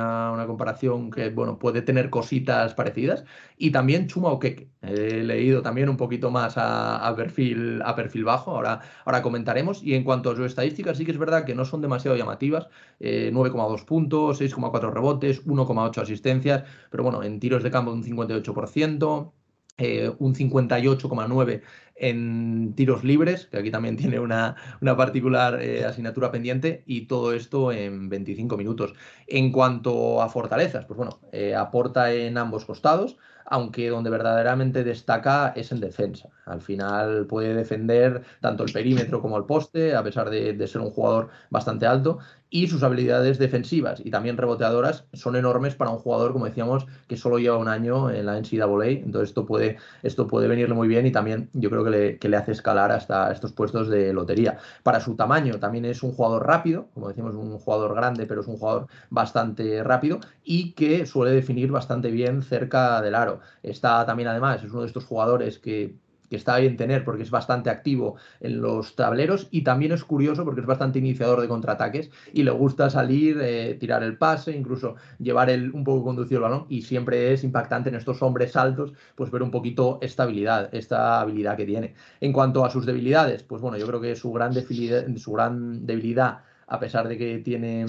[0.00, 3.24] una, comparación que bueno, puede tener cositas parecidas.
[3.56, 4.68] Y también Chuma Okeke.
[4.82, 9.82] He leído también un poquito más a, perfil, a perfil bajo, ahora, ahora comentaremos.
[9.82, 12.68] Y en cuanto a sus estadísticas, sí que es verdad que no son demasiado llamativas.
[13.00, 19.32] 9,2 eh, puntos, 6,4 rebotes, 1,8 asistencias, pero bueno, en tiros de campo un 58%.
[19.76, 21.62] Eh, un 58,9
[21.96, 24.56] en tiros libres, que aquí también tiene una,
[24.96, 28.94] particular eh, asignatura pendiente, y todo esto en 25 minutos.
[29.26, 35.52] En cuanto a fortalezas, pues bueno, eh, aporta en ambos costados, aunque donde verdaderamente destaca
[35.56, 36.28] es en defensa.
[36.46, 40.90] Al final puede defender tanto el perímetro como el poste, a pesar de, ser un
[40.90, 42.18] jugador bastante alto,
[42.54, 47.16] y sus habilidades defensivas y también reboteadoras son enormes para un jugador, como decíamos, que
[47.16, 51.04] solo lleva un año en la NCAA, entonces esto puede, esto puede venirle muy bien
[51.04, 54.58] y también yo creo que le, que le hace escalar hasta estos puestos de lotería.
[54.84, 58.46] Para su tamaño también es un jugador rápido, como decimos, un jugador grande, pero es
[58.46, 63.40] un jugador bastante rápido y que suele definir bastante bien cerca del aro.
[63.64, 65.96] Está también además, es uno de estos jugadores que
[66.28, 70.44] que está bien tener porque es bastante activo en los tableros y también es curioso
[70.44, 74.96] porque es bastante iniciador de contraataques y le gusta salir, eh, tirar el pase, incluso
[75.18, 78.92] llevar el, un poco conducido el balón y siempre es impactante en estos hombres altos
[79.14, 81.94] pues ver un poquito esta habilidad, esta habilidad que tiene.
[82.20, 85.86] En cuanto a sus debilidades, pues bueno, yo creo que su gran, debilidad, su gran
[85.86, 87.86] debilidad, a pesar de que tiene,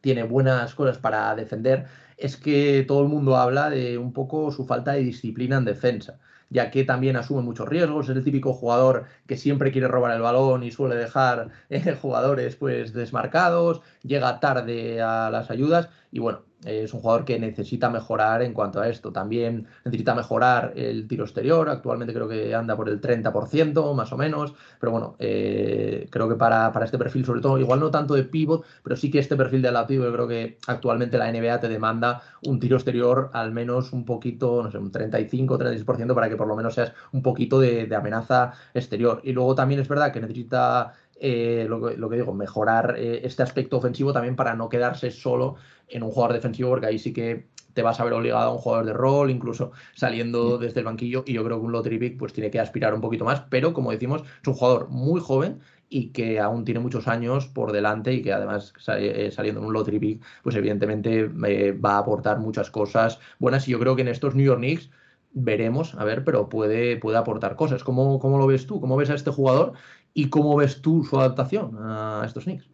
[0.00, 4.64] tiene buenas cosas para defender, es que todo el mundo habla de un poco su
[4.64, 6.18] falta de disciplina en defensa
[6.50, 10.22] ya que también asume muchos riesgos, es el típico jugador que siempre quiere robar el
[10.22, 15.88] balón y suele dejar eh, jugadores pues desmarcados, llega tarde a las ayudas.
[16.10, 19.12] Y bueno, es un jugador que necesita mejorar en cuanto a esto.
[19.12, 21.68] También necesita mejorar el tiro exterior.
[21.68, 24.54] Actualmente creo que anda por el 30%, más o menos.
[24.80, 28.64] Pero bueno, eh, creo que para, este perfil, sobre todo, igual no tanto de pivot,
[28.82, 32.22] pero sí que este perfil de la pivot, creo que actualmente la NBA te demanda
[32.46, 36.48] un tiro exterior al menos un poquito, no sé, un 35, 36% para que por
[36.48, 39.20] lo menos seas un poquito de, de amenaza exterior.
[39.24, 43.78] Y luego también es verdad que necesita eh, lo, que, digo, mejorar eh, este aspecto
[43.78, 45.56] ofensivo también para no quedarse solo
[45.88, 48.58] en un jugador defensivo, porque ahí sí que te vas a ver obligado a un
[48.58, 52.18] jugador de rol, incluso saliendo desde el banquillo, y yo creo que un Lottery Pick
[52.18, 55.60] pues tiene que aspirar un poquito más, pero como decimos, es un jugador muy joven
[55.88, 59.72] y que aún tiene muchos años por delante y que además eh, saliendo en un
[59.72, 64.08] Lottery Pick, pues evidentemente va a aportar muchas cosas buenas y yo creo que en
[64.08, 64.90] estos New York Knicks
[65.38, 67.84] veremos, a ver, pero puede, puede aportar cosas.
[67.84, 68.80] ¿Cómo, ¿Cómo lo ves tú?
[68.80, 69.74] ¿Cómo ves a este jugador
[70.18, 72.64] ¿Y cómo ves tú su adaptación a estos Knicks?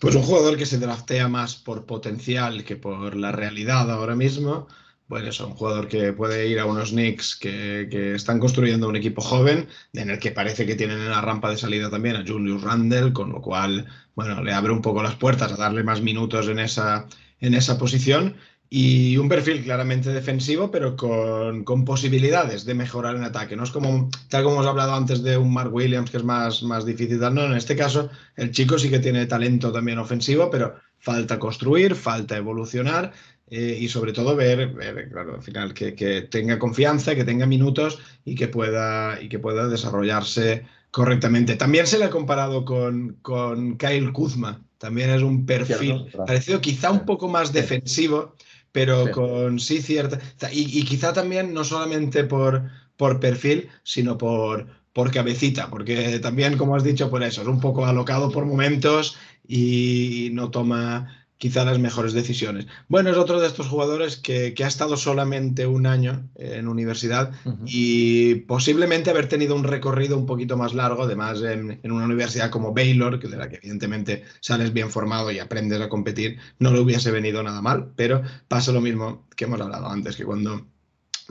[0.00, 4.68] Pues un jugador que se draftea más por potencial que por la realidad ahora mismo.
[5.08, 8.96] Bueno, es un jugador que puede ir a unos Knicks que, que, están construyendo un
[8.96, 12.24] equipo joven, en el que parece que tienen en la rampa de salida también a
[12.26, 16.02] Julius Randle, con lo cual, bueno, le abre un poco las puertas a darle más
[16.02, 17.06] minutos en esa,
[17.40, 18.36] en esa posición
[18.72, 23.56] y un perfil claramente defensivo, pero con, con, posibilidades de mejorar en ataque.
[23.56, 26.62] No es como, tal como hemos hablado antes de un Mark Williams, que es más,
[26.62, 27.18] más difícil.
[27.18, 31.96] No, en este caso, el chico sí que tiene talento también ofensivo, pero falta construir,
[31.96, 33.12] falta evolucionar
[33.48, 34.72] eh, y sobre todo ver,
[35.10, 39.40] claro, al final, que, que, tenga confianza, que tenga minutos y que pueda, y que
[39.40, 41.56] pueda desarrollarse correctamente.
[41.56, 44.62] También se le ha comparado con, con Kyle Kuzma.
[44.78, 48.36] También es un perfil parecido, quizá un poco más defensivo
[48.72, 50.18] pero con sí cierta...
[50.52, 56.76] Y, quizá también no solamente por, por perfil, sino por, por cabecita, porque también, como
[56.76, 61.78] has dicho, por eso, es un poco alocado por momentos y no toma quizá las
[61.78, 62.66] mejores decisiones.
[62.86, 67.32] Bueno, es otro de estos jugadores que, ha estado solamente un año en universidad
[67.64, 72.74] y posiblemente haber tenido un recorrido un poquito más largo, además en, una universidad como
[72.74, 76.80] Baylor, que de la que evidentemente sales bien formado y aprendes a competir, no le
[76.80, 80.66] hubiese venido nada mal, pero pasa lo mismo que hemos hablado antes, que cuando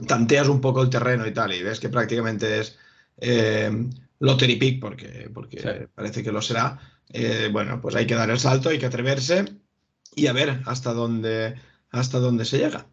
[0.08, 2.76] tanteas un poco el terreno y tal y ves que prácticamente es
[3.18, 3.70] eh,
[4.18, 6.80] lottery pick, porque, porque parece que lo será,
[7.12, 9.44] eh, bueno, pues hay que dar el salto, hay que atreverse
[10.14, 11.54] y a ver hasta dónde,
[11.90, 12.86] hasta dónde se llega.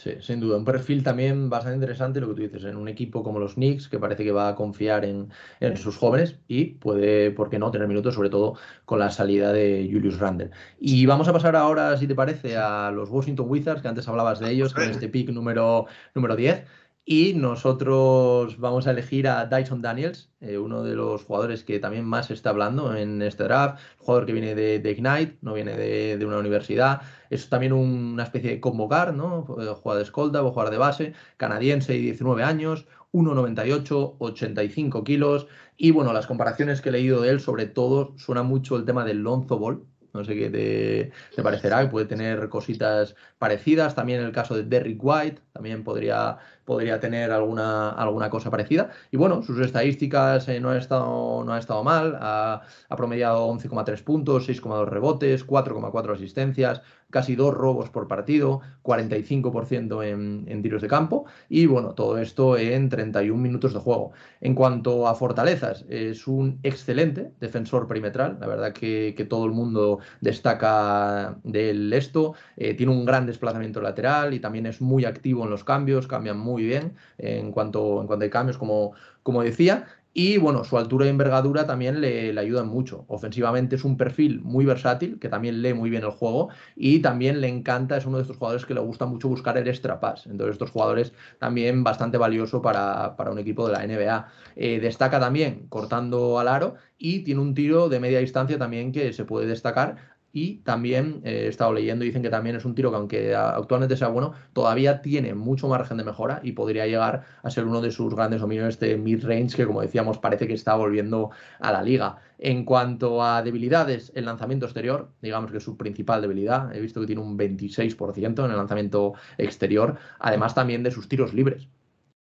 [0.00, 0.56] Sí, sin duda.
[0.56, 3.86] Un perfil también bastante interesante, lo que tú dices, en un equipo como los Knicks,
[3.86, 5.28] que parece que va a confiar en,
[5.76, 8.56] sus jóvenes y puede, ¿por qué no?, tener minutos, sobre todo
[8.86, 10.52] con la salida de Julius Randle.
[10.78, 14.40] Y vamos a pasar ahora, si te parece, a los Washington Wizards, que antes hablabas
[14.40, 16.64] de ellos, con este pick número, número 10.
[17.04, 22.04] Y nosotros vamos a elegir a Dyson Daniels, eh, uno de los jugadores que también
[22.04, 26.24] más se está hablando en este draft, jugador que viene de, Ignite, no viene de,
[26.24, 29.42] una universidad, es también una especie de convocar, ¿no?
[29.42, 35.46] Juega de escolta o jugar de base, canadiense y 19 años, 1,98, 85 kilos.
[35.76, 39.04] Y bueno, las comparaciones que he leído de él, sobre todo, suena mucho el tema
[39.04, 43.94] del Lonzo Ball, no sé qué te, parecerá, que puede tener cositas parecidas.
[43.94, 48.90] También el caso de Derrick White, también podría podría tener alguna, alguna cosa parecida.
[49.10, 52.62] Y bueno, sus estadísticas eh, no, ha estado, no ha estado mal, ha,
[52.96, 60.82] promediado 11,3 puntos, 6,2 rebotes, 4,4 asistencias, casi dos robos por partido, 45% en, tiros
[60.82, 64.12] de campo y bueno, todo esto en 31 minutos de juego.
[64.40, 69.52] En cuanto a fortalezas, es un excelente defensor perimetral, la verdad que, que todo el
[69.52, 75.44] mundo destaca del esto, eh, tiene un gran desplazamiento lateral y también es muy activo
[75.44, 79.86] en los cambios, cambian muy bien en cuanto, en cuanto hay cambios, como, como decía.
[80.12, 83.04] Y bueno, su altura y envergadura también le, ayudan mucho.
[83.06, 87.40] Ofensivamente es un perfil muy versátil, que también lee muy bien el juego y también
[87.40, 90.26] le encanta, es uno de estos jugadores que le gusta mucho buscar el extra pass.
[90.26, 94.28] Entonces, estos jugadores también bastante valioso para, un equipo de la NBA.
[94.56, 99.12] Eh, destaca también cortando al aro y tiene un tiro de media distancia también que
[99.12, 102.90] se puede destacar y también eh, he estado leyendo, dicen que también es un tiro
[102.90, 107.50] que aunque actualmente sea bueno, todavía tiene mucho margen de mejora y podría llegar a
[107.50, 111.30] ser uno de sus grandes dominios de mid-range que como decíamos parece que está volviendo
[111.58, 112.18] a la liga.
[112.38, 117.00] En cuanto a debilidades, el lanzamiento exterior, digamos que es su principal debilidad, he visto
[117.00, 121.68] que tiene un 26% en el lanzamiento exterior, además también de sus tiros libres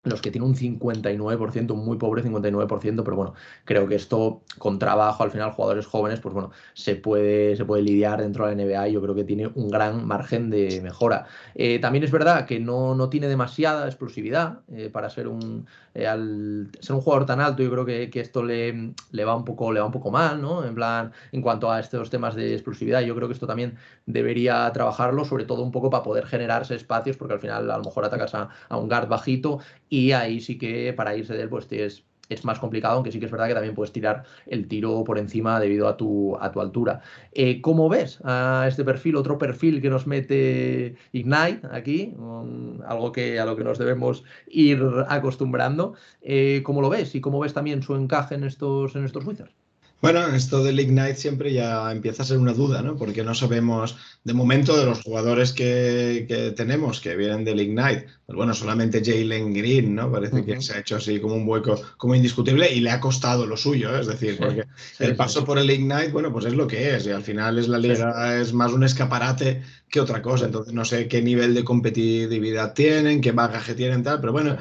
[0.04, 3.34] los que tienen un 59%, un muy pobre 59%, pero bueno,
[3.66, 7.84] creo que esto con trabajo, al final, jugadores jóvenes, pues bueno, se puede, se puede
[7.84, 11.26] lidiar dentro de la NBA y yo creo que tiene un gran margen de mejora.
[11.54, 16.06] Eh, también es verdad que no, no tiene demasiada explosividad eh, para ser un, eh,
[16.80, 19.74] ser un jugador tan alto, yo creo que, que, esto le, le, va un poco,
[19.74, 20.64] le va un poco mal, ¿no?
[20.64, 24.72] En plan, en cuanto a estos temas de explosividad, yo creo que esto también debería
[24.72, 28.06] trabajarlo, sobre todo un poco para poder generarse espacios, porque al final a lo mejor
[28.06, 29.60] atacas a, a un guard bajito
[29.90, 33.20] y ahí sí que para irse de él pues es, es más complicado, aunque sí
[33.20, 36.52] que es verdad que también puedes tirar el tiro por encima debido a tu, a
[36.52, 37.02] tu altura.
[37.32, 42.14] Eh, ¿Cómo ves a este perfil, otro perfil que nos mete Ignite aquí?
[42.86, 45.96] algo que, a lo que nos debemos ir acostumbrando.
[46.22, 47.16] Eh, ¿Cómo lo ves?
[47.16, 49.69] Y cómo ves también su encaje en estos, en estos Wizards?
[50.02, 52.96] Bueno, esto del Ignite siempre ya empieza a ser una duda, ¿no?
[52.96, 58.36] Porque no sabemos, de momento, de los jugadores que, tenemos que vienen del Ignite, pues
[58.38, 60.10] bueno, solamente Jalen Green, ¿no?
[60.10, 63.46] Parece que se ha hecho así como un hueco, como indiscutible y le ha costado
[63.46, 64.00] lo suyo, ¿eh?
[64.00, 64.64] es decir, porque
[65.00, 67.68] el paso por el Ignite, bueno, pues es lo que es y al final es
[67.68, 71.66] la liga, es más un escaparate que otra cosa, entonces no sé qué nivel de
[71.66, 74.58] competitividad tienen, qué bagaje tienen, tal, pero bueno,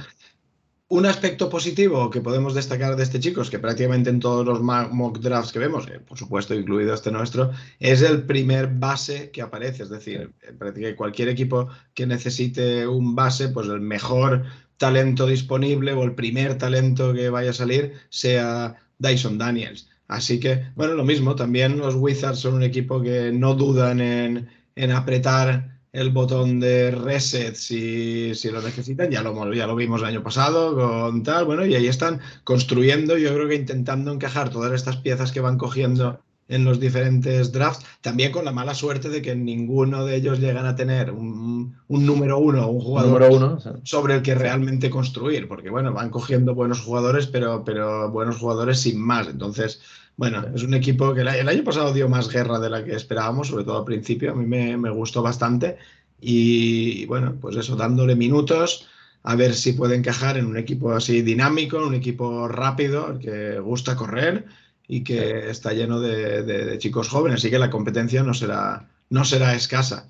[0.90, 4.62] un aspecto positivo que podemos destacar de este chico es que prácticamente en todos los
[4.62, 9.42] mock drafts que vemos, eh, por supuesto incluido este nuestro, es el primer base que
[9.42, 9.82] aparece.
[9.82, 14.44] Es decir, prácticamente cualquier equipo que necesite un base, pues el mejor
[14.78, 19.90] talento disponible o el primer talento que vaya a salir sea Dyson Daniels.
[20.06, 24.48] Así que, bueno, lo mismo, también los Wizards son un equipo que no dudan en,
[24.74, 30.00] en apretar el botón de reset si, si, lo necesitan, ya lo, ya lo vimos
[30.00, 34.50] el año pasado con tal, bueno, y ahí están construyendo, yo creo que intentando encajar
[34.50, 39.10] todas estas piezas que van cogiendo en los diferentes drafts, también con la mala suerte
[39.10, 44.14] de que ninguno de ellos llegan a tener un, número uno, un jugador uno, sobre
[44.14, 48.98] el que realmente construir, porque bueno, van cogiendo buenos jugadores, pero, pero buenos jugadores sin
[48.98, 49.82] más, entonces
[50.18, 53.46] bueno, es un equipo que el, año pasado dio más guerra de la que esperábamos,
[53.48, 54.32] sobre todo al principio.
[54.32, 55.78] A mí me, gustó bastante.
[56.20, 58.88] Y, bueno, pues eso, dándole minutos,
[59.22, 63.94] a ver si puede encajar en un equipo así dinámico, un equipo rápido, que gusta
[63.94, 64.46] correr
[64.88, 67.38] y que está lleno de, chicos jóvenes.
[67.38, 70.08] Así que la competencia no será, no será escasa.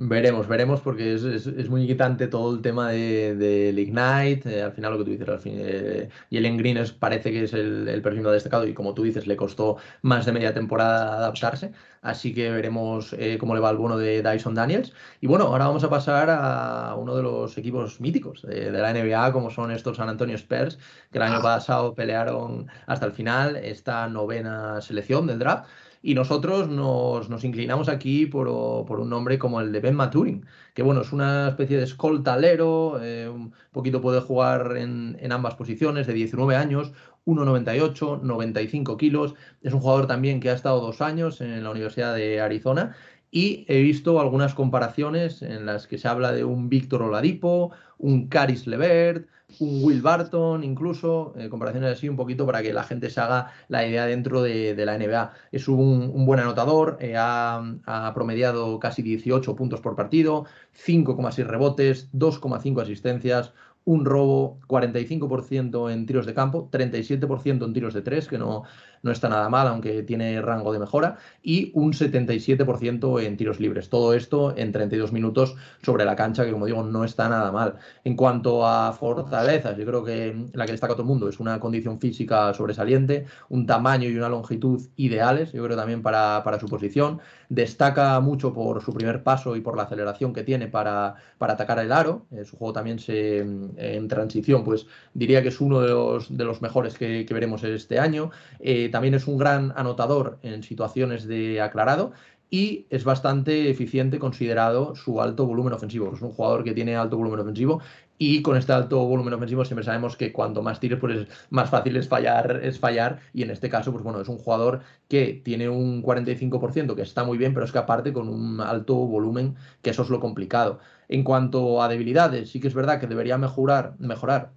[0.00, 4.42] Veremos, veremos, porque es, muy inquietante todo el tema del de, Ignite.
[4.58, 7.52] Eh, al final, lo que tú dices, al fin, eh, Jalen Green parece que es
[7.52, 11.16] el, el perfil más destacado y, como tú dices, le costó más de media temporada
[11.16, 11.72] adaptarse.
[12.02, 14.92] Así que veremos eh, cómo le va el bono de Dyson Daniels.
[15.20, 19.32] Y bueno, ahora vamos a pasar a uno de los equipos míticos de, la NBA,
[19.32, 20.78] como son estos San Antonio Spurs,
[21.10, 21.42] que el año ah.
[21.42, 25.68] pasado pelearon hasta el final esta novena selección del draft.
[26.02, 31.00] Y nosotros nos, inclinamos aquí por, un nombre como el de Ben Maturin, que bueno,
[31.00, 36.54] es una especie de escoltalero, eh, un poquito puede jugar en, ambas posiciones, de 19
[36.54, 36.92] años,
[37.26, 39.34] 1,98, 95 kilos.
[39.62, 42.94] Es un jugador también que ha estado dos años en la Universidad de Arizona
[43.30, 48.28] y he visto algunas comparaciones en las que se habla de un Víctor Oladipo, un
[48.28, 49.28] Caris Levert,
[49.60, 53.50] un Will Barton, incluso, eh, comparaciones así un poquito para que la gente se haga
[53.68, 55.32] la idea dentro de, la NBA.
[55.52, 62.08] Es un, buen anotador, eh, ha, ha, promediado casi 18 puntos por partido, 5,6 rebotes,
[62.12, 63.52] 2,5 asistencias,
[63.88, 68.64] un robo, 45% en tiros de campo, 37% en tiros de tres, que no,
[69.02, 73.88] no está nada mal, aunque tiene rango de mejora, y un 77% en tiros libres.
[73.88, 77.74] Todo esto en 32 minutos sobre la cancha, que como digo, no está nada mal.
[78.04, 81.58] En cuanto a fortalezas, yo creo que la que destaca todo el mundo es una
[81.60, 86.66] condición física sobresaliente, un tamaño y una longitud ideales, yo creo también para, para su
[86.66, 87.20] posición.
[87.48, 91.78] Destaca mucho por su primer paso y por la aceleración que tiene para, para atacar
[91.78, 92.26] el aro.
[92.30, 96.44] Eh, su juego también se, en transición, pues diría que es uno de los, de
[96.44, 98.30] los mejores que, veremos este año.
[98.58, 102.12] Eh, también es un gran anotador en situaciones de aclarado
[102.50, 106.12] y es bastante eficiente considerado su alto volumen ofensivo.
[106.14, 107.80] Es un jugador que tiene alto volumen ofensivo
[108.16, 111.70] y con este alto volumen ofensivo siempre sabemos que cuanto más tires, pues es más
[111.70, 113.20] fácil es fallar, es fallar.
[113.32, 117.24] Y en este caso, pues bueno, es un jugador que tiene un 45%, que está
[117.24, 120.80] muy bien, pero es que aparte con un alto volumen, que eso es lo complicado.
[121.08, 124.52] En cuanto a debilidades, sí que es verdad que debería mejorar, mejorar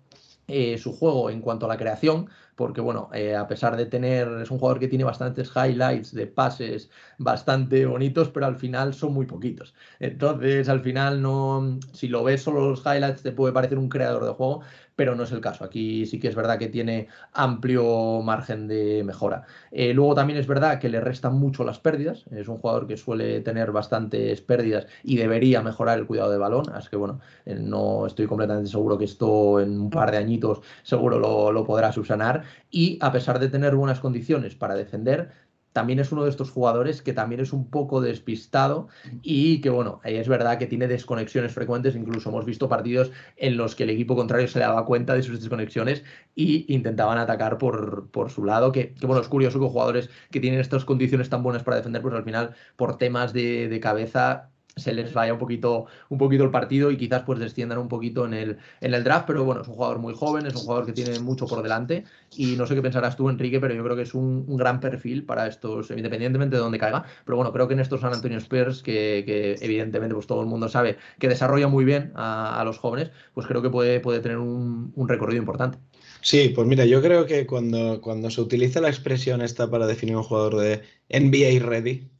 [0.48, 2.30] eh, su juego en cuanto a la creación,
[2.62, 6.28] porque bueno, eh, a pesar de tener, es un jugador que tiene bastantes highlights de
[6.28, 9.74] pases bastante bonitos, pero al final son muy poquitos.
[10.00, 14.26] Entonces, al final no, si lo ves solo los highlights, te puede parecer un creador
[14.26, 14.62] de juego,
[14.96, 15.64] pero no es el caso.
[15.64, 19.44] Aquí sí que es verdad que tiene amplio margen de mejora.
[19.72, 22.26] Eh, luego también es verdad que le restan mucho las pérdidas.
[22.32, 26.66] Es un jugador que suele tener bastantes pérdidas y debería mejorar el cuidado de balón.
[26.74, 30.62] Así que bueno, eh, no estoy completamente seguro que esto en un par de añitos
[30.84, 32.44] seguro lo, lo podrá subsanar.
[32.70, 35.32] Y a pesar de tener buenas condiciones para defender,
[35.74, 38.89] también es uno de estos jugadores que también es un poco despistado
[39.22, 41.95] y que, bueno, es verdad que tiene desconexiones frecuentes.
[41.95, 45.39] Incluso hemos visto partidos en los que el equipo contrario se daba cuenta de sus
[45.39, 46.03] desconexiones
[46.36, 48.72] y intentaban atacar por, por su lado.
[48.72, 52.13] Que, bueno, es curioso que jugadores que tienen estas condiciones tan buenas para defender, pues
[52.13, 56.51] al final, por temas de, de cabeza, se les vaya un poquito, un poquito el
[56.51, 59.67] partido y quizás pues desciendan un poquito en el, en el draft, pero bueno, es
[59.67, 62.05] un jugador muy joven, es un jugador que tiene mucho por delante
[62.38, 65.24] y no sé qué pensarás tú, Enrique, pero yo creo que es un, gran perfil
[65.24, 68.84] para estos, independientemente de dónde caiga, pero bueno, creo que en estos San Antonio Spurs,
[68.84, 73.47] que, evidentemente pues todo el mundo sabe que desarrolla muy bien a, los jóvenes, pues
[73.47, 75.80] creo que puede, puede tener un, un, recorrido importante.
[76.22, 80.15] Sí, pues mira, yo creo que cuando, cuando se utiliza la expresión esta para definir
[80.15, 82.11] un jugador de NBA ready,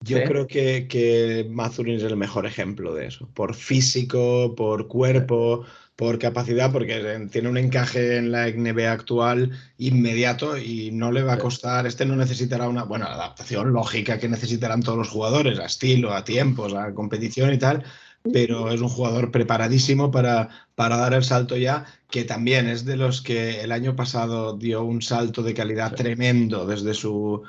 [0.00, 5.64] yo creo que, que Mazurin es el mejor ejemplo de eso, por físico, por cuerpo,
[5.98, 11.32] por capacidad, porque tiene un encaje en la NBA actual inmediato y no le va
[11.32, 15.64] a costar, este no necesitará una, buena adaptación lógica que necesitarán todos los jugadores, a
[15.64, 17.84] estilo, a tiempos, a competición y tal,
[18.32, 22.96] pero es un jugador preparadísimo para, para dar el salto ya, que también es de
[22.96, 27.42] los que el año pasado dio un salto de calidad tremendo desde su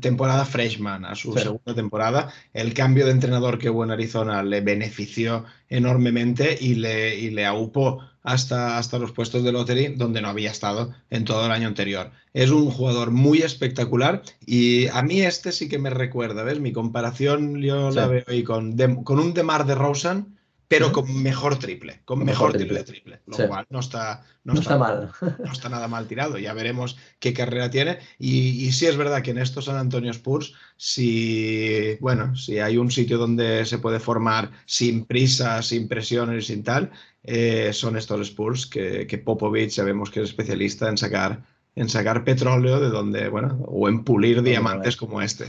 [0.00, 2.32] temporada freshman a su segunda temporada.
[2.52, 7.46] El cambio de entrenador que hubo en Arizona le benefició enormemente y le, y le
[7.46, 11.68] aupó hasta, hasta los puestos de lottery donde no había estado en todo el año
[11.68, 12.10] anterior.
[12.34, 16.58] Es un jugador muy espectacular y a mí este sí que me recuerda, ¿ves?
[16.58, 20.35] Mi comparación yo la veo ahí con, con un Demar de Rosen
[20.68, 25.10] pero con mejor triple, con mejor, triple triple, lo cual no está, no, está, mal.
[25.44, 26.38] no está nada mal tirado.
[26.38, 27.98] Ya veremos qué carrera tiene.
[28.18, 32.90] Y, sí es verdad que en estos San Antonio Spurs, si, bueno, si hay un
[32.90, 36.90] sitio donde se puede formar sin prisa, sin presiones y sin tal,
[37.22, 41.44] eh, son estos Spurs que, que Popovich sabemos que es especialista en sacar,
[41.76, 45.46] en sacar petróleo de donde, bueno, o en pulir diamantes como este.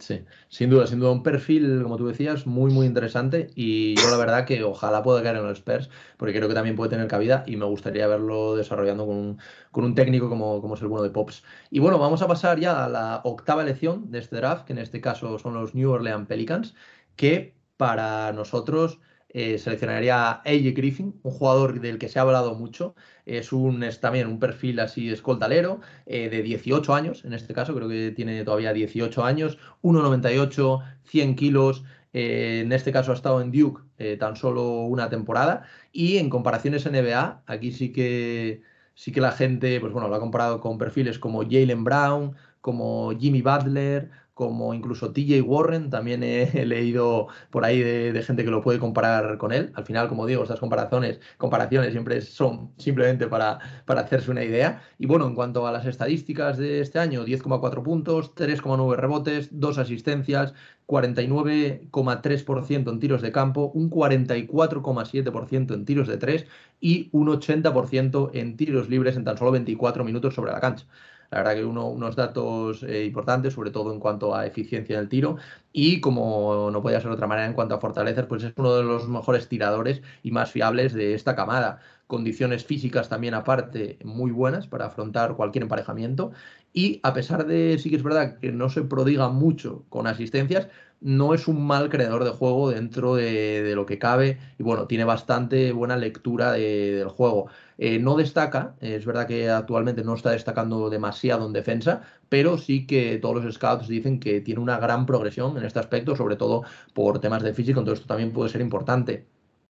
[0.00, 4.10] Sí, sin duda, sin duda, un perfil, como tú decías, muy, muy interesante y yo
[4.10, 7.06] la verdad que ojalá pueda caer en los Spurs, porque creo que también puede tener
[7.06, 9.40] cabida y me gustaría verlo desarrollando con un,
[9.70, 11.44] con un técnico como, como es el bueno de Pops.
[11.70, 14.80] Y bueno, vamos a pasar ya a la octava elección de este draft, que en
[14.80, 16.74] este caso son los New Orleans Pelicans,
[17.16, 19.00] que para nosotros
[19.36, 22.94] eh, seleccionaría AJ Griffin, un jugador del que se ha hablado mucho.
[23.26, 27.88] Es, un, también un perfil así escoltalero, eh, de 18 años, en este caso, creo
[27.88, 31.84] que tiene todavía 18 años, 1,98, 100 kilos.
[32.12, 33.82] Eh, en este caso ha estado en Duke
[34.18, 35.64] tan solo una temporada.
[35.92, 38.62] Y en comparaciones NBA, aquí sí que,
[38.94, 43.10] sí que la gente, pues bueno, lo ha comparado con perfiles como Jalen Brown, como
[43.18, 48.60] Jimmy Butler como incluso TJ Warren, también he, leído por ahí de, gente que lo
[48.62, 49.72] puede comparar con él.
[49.74, 54.82] Al final, como digo, estas comparaciones, comparaciones siempre son simplemente para, para hacerse una idea.
[54.98, 59.78] Y bueno, en cuanto a las estadísticas de este año, 10,4 puntos, 3,9 rebotes, 2
[59.78, 60.52] asistencias,
[60.86, 66.46] 49,3% en tiros de campo, un 44,7% en tiros de 3
[66.80, 70.86] y un 80% en tiros libres en tan solo 24 minutos sobre la cancha.
[71.34, 75.08] La verdad que uno, unos datos eh, importantes, sobre todo en cuanto a eficiencia del
[75.08, 75.36] tiro.
[75.72, 78.76] Y como no podía ser de otra manera en cuanto a fortalezas, pues es uno
[78.76, 81.80] de los mejores tiradores y más fiables de esta camada.
[82.06, 86.30] Condiciones físicas también aparte muy buenas para afrontar cualquier emparejamiento.
[86.72, 90.68] Y a pesar de, sí que es verdad que no se prodiga mucho con asistencias,
[91.00, 95.04] no es un mal creador de juego dentro de, lo que cabe y bueno, tiene
[95.04, 97.48] bastante buena lectura del juego.
[97.78, 102.86] Eh, no destaca, es verdad que actualmente no está destacando demasiado en defensa, pero sí
[102.86, 106.62] que todos los scouts dicen que tiene una gran progresión en este aspecto, sobre todo
[106.94, 109.26] por temas de físico, entonces esto también puede ser importante.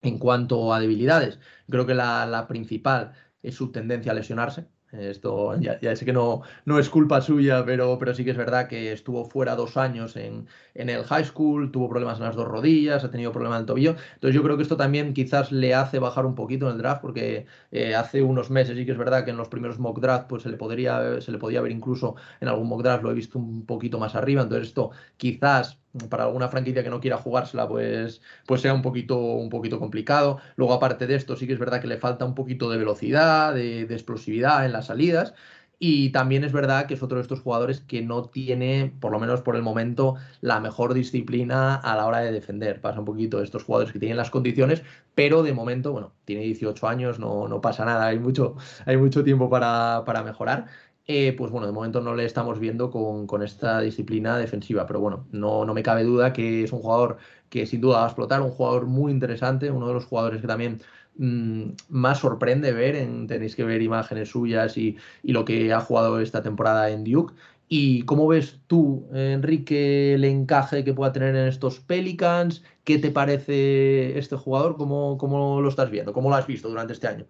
[0.01, 1.39] En cuanto a debilidades,
[1.69, 4.67] creo que la principal es su tendencia a lesionarse.
[4.91, 8.69] Esto ya, sé que no, no es culpa suya, pero, pero sí que es verdad
[8.69, 12.47] que estuvo fuera dos años en, en, el high school, tuvo problemas en las dos
[12.47, 13.95] rodillas, ha tenido problemas en el tobillo.
[14.13, 17.01] Entonces yo creo que esto también quizás le hace bajar un poquito en el draft,
[17.01, 20.27] porque eh, hace unos meses sí que es verdad que en los primeros mock draft
[20.29, 23.13] pues se le, podría, se le podía ver incluso en algún mock draft, lo he
[23.13, 24.43] visto un poquito más arriba.
[24.43, 25.79] Entonces esto quizás
[26.09, 30.39] para alguna franquicia que no quiera jugársela, pues, pues sea un poquito, un poquito complicado.
[30.55, 33.53] Luego, aparte de esto, sí que es verdad que le falta un poquito de velocidad,
[33.53, 35.33] de, explosividad en las salidas.
[35.79, 39.19] Y también es verdad que es otro de estos jugadores que no tiene, por lo
[39.19, 42.81] menos por el momento, la mejor disciplina a la hora de defender.
[42.81, 44.81] Pasa un poquito de estos jugadores que tienen las condiciones,
[45.13, 48.55] pero de momento, bueno, tiene 18 años, no, no pasa nada, hay mucho,
[48.87, 50.65] hay mucho tiempo para, para mejorar.
[51.09, 55.25] Eh, pues bueno, de momento no le estamos viendo con, esta disciplina defensiva, pero bueno,
[55.31, 57.17] no, no me cabe duda que es un jugador
[57.49, 60.47] que sin duda va a explotar, un jugador muy interesante, uno de los jugadores que
[60.47, 60.81] también
[61.15, 66.19] mmm, más sorprende ver, en, tenéis que ver imágenes suyas y, lo que ha jugado
[66.19, 67.33] esta temporada en Duke.
[67.69, 72.63] ¿Y cómo ves tú, Enrique, el encaje que pueda tener en estos Pelicans?
[72.83, 74.77] ¿Qué te parece este jugador?
[74.77, 76.13] ¿Cómo, cómo lo estás viendo?
[76.13, 77.25] ¿Cómo lo has visto durante este año?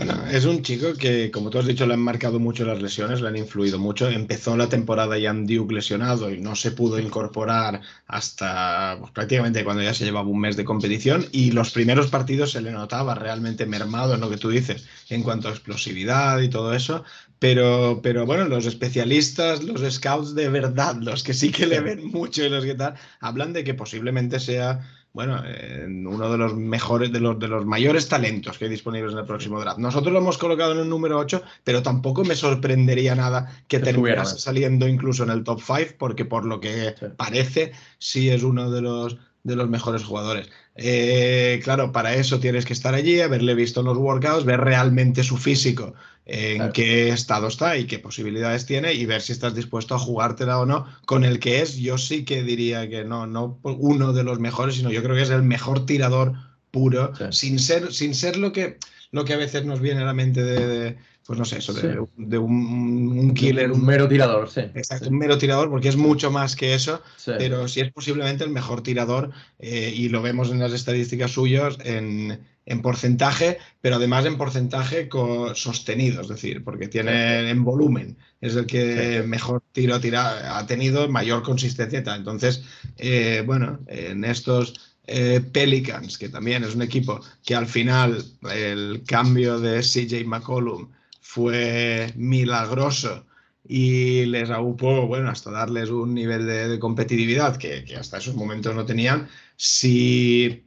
[0.00, 3.20] Bueno, es un chico que, como tú has dicho, le han marcado mucho las lesiones,
[3.20, 4.08] le han influido mucho.
[4.08, 9.62] Empezó la temporada ya en Duke lesionado y no se pudo incorporar hasta pues, prácticamente
[9.62, 11.26] cuando ya se llevaba un mes de competición.
[11.32, 15.22] Y los primeros partidos se le notaba realmente mermado en lo que tú dices, en
[15.22, 17.04] cuanto a explosividad y todo eso.
[17.38, 22.06] Pero, pero bueno, los especialistas, los scouts de verdad, los que sí que le ven
[22.06, 24.80] mucho y los que tal, hablan de que posiblemente sea
[25.12, 29.12] bueno, eh, uno de los mejores, de los, de los mayores talentos que hay disponibles
[29.12, 29.78] en el próximo draft.
[29.78, 34.38] Nosotros lo hemos colocado en el número 8, pero tampoco me sorprendería nada que terminase
[34.38, 37.06] saliendo incluso en el top 5, porque por lo que sí.
[37.16, 40.48] parece, sí es uno de los, de los mejores jugadores.
[40.82, 45.22] Eh, claro, para eso tienes que estar allí, haberle visto en los workouts, ver realmente
[45.22, 45.92] su físico,
[46.24, 46.72] en claro.
[46.72, 50.64] qué estado está y qué posibilidades tiene y ver si estás dispuesto a jugártela o
[50.64, 50.86] no.
[51.04, 54.76] Con el que es, yo sí que diría que no, no uno de los mejores,
[54.76, 56.32] sino yo creo que es el mejor tirador
[56.70, 57.24] puro, sí.
[57.30, 58.78] sin, ser, sin ser lo que,
[59.10, 60.96] lo que a veces nos viene a la mente de, de
[61.30, 61.88] pues no sé, eso, de, sí.
[62.16, 63.70] de un, un, killer.
[63.70, 64.62] Un mero tirador, sí.
[64.74, 65.12] Exacto, sí.
[65.12, 67.30] un mero tirador, porque es mucho más que eso, sí.
[67.38, 71.78] pero sí es posiblemente el mejor tirador eh, y lo vemos en las estadísticas suyas
[71.84, 75.08] en, en porcentaje, pero además en porcentaje
[75.54, 81.08] sostenido, es decir, porque tiene en volumen, es el que mejor tiro tira, ha tenido,
[81.08, 82.18] mayor consistencia y tal.
[82.18, 82.64] Entonces,
[82.98, 89.04] eh, bueno, en estos eh, Pelicans, que también es un equipo que al final el
[89.06, 90.88] cambio de CJ McCollum
[91.20, 93.26] fue milagroso
[93.66, 98.34] y les aupó, bueno, hasta darles un nivel de, de competitividad que, que, hasta esos
[98.34, 99.28] momentos no tenían.
[99.56, 100.66] Si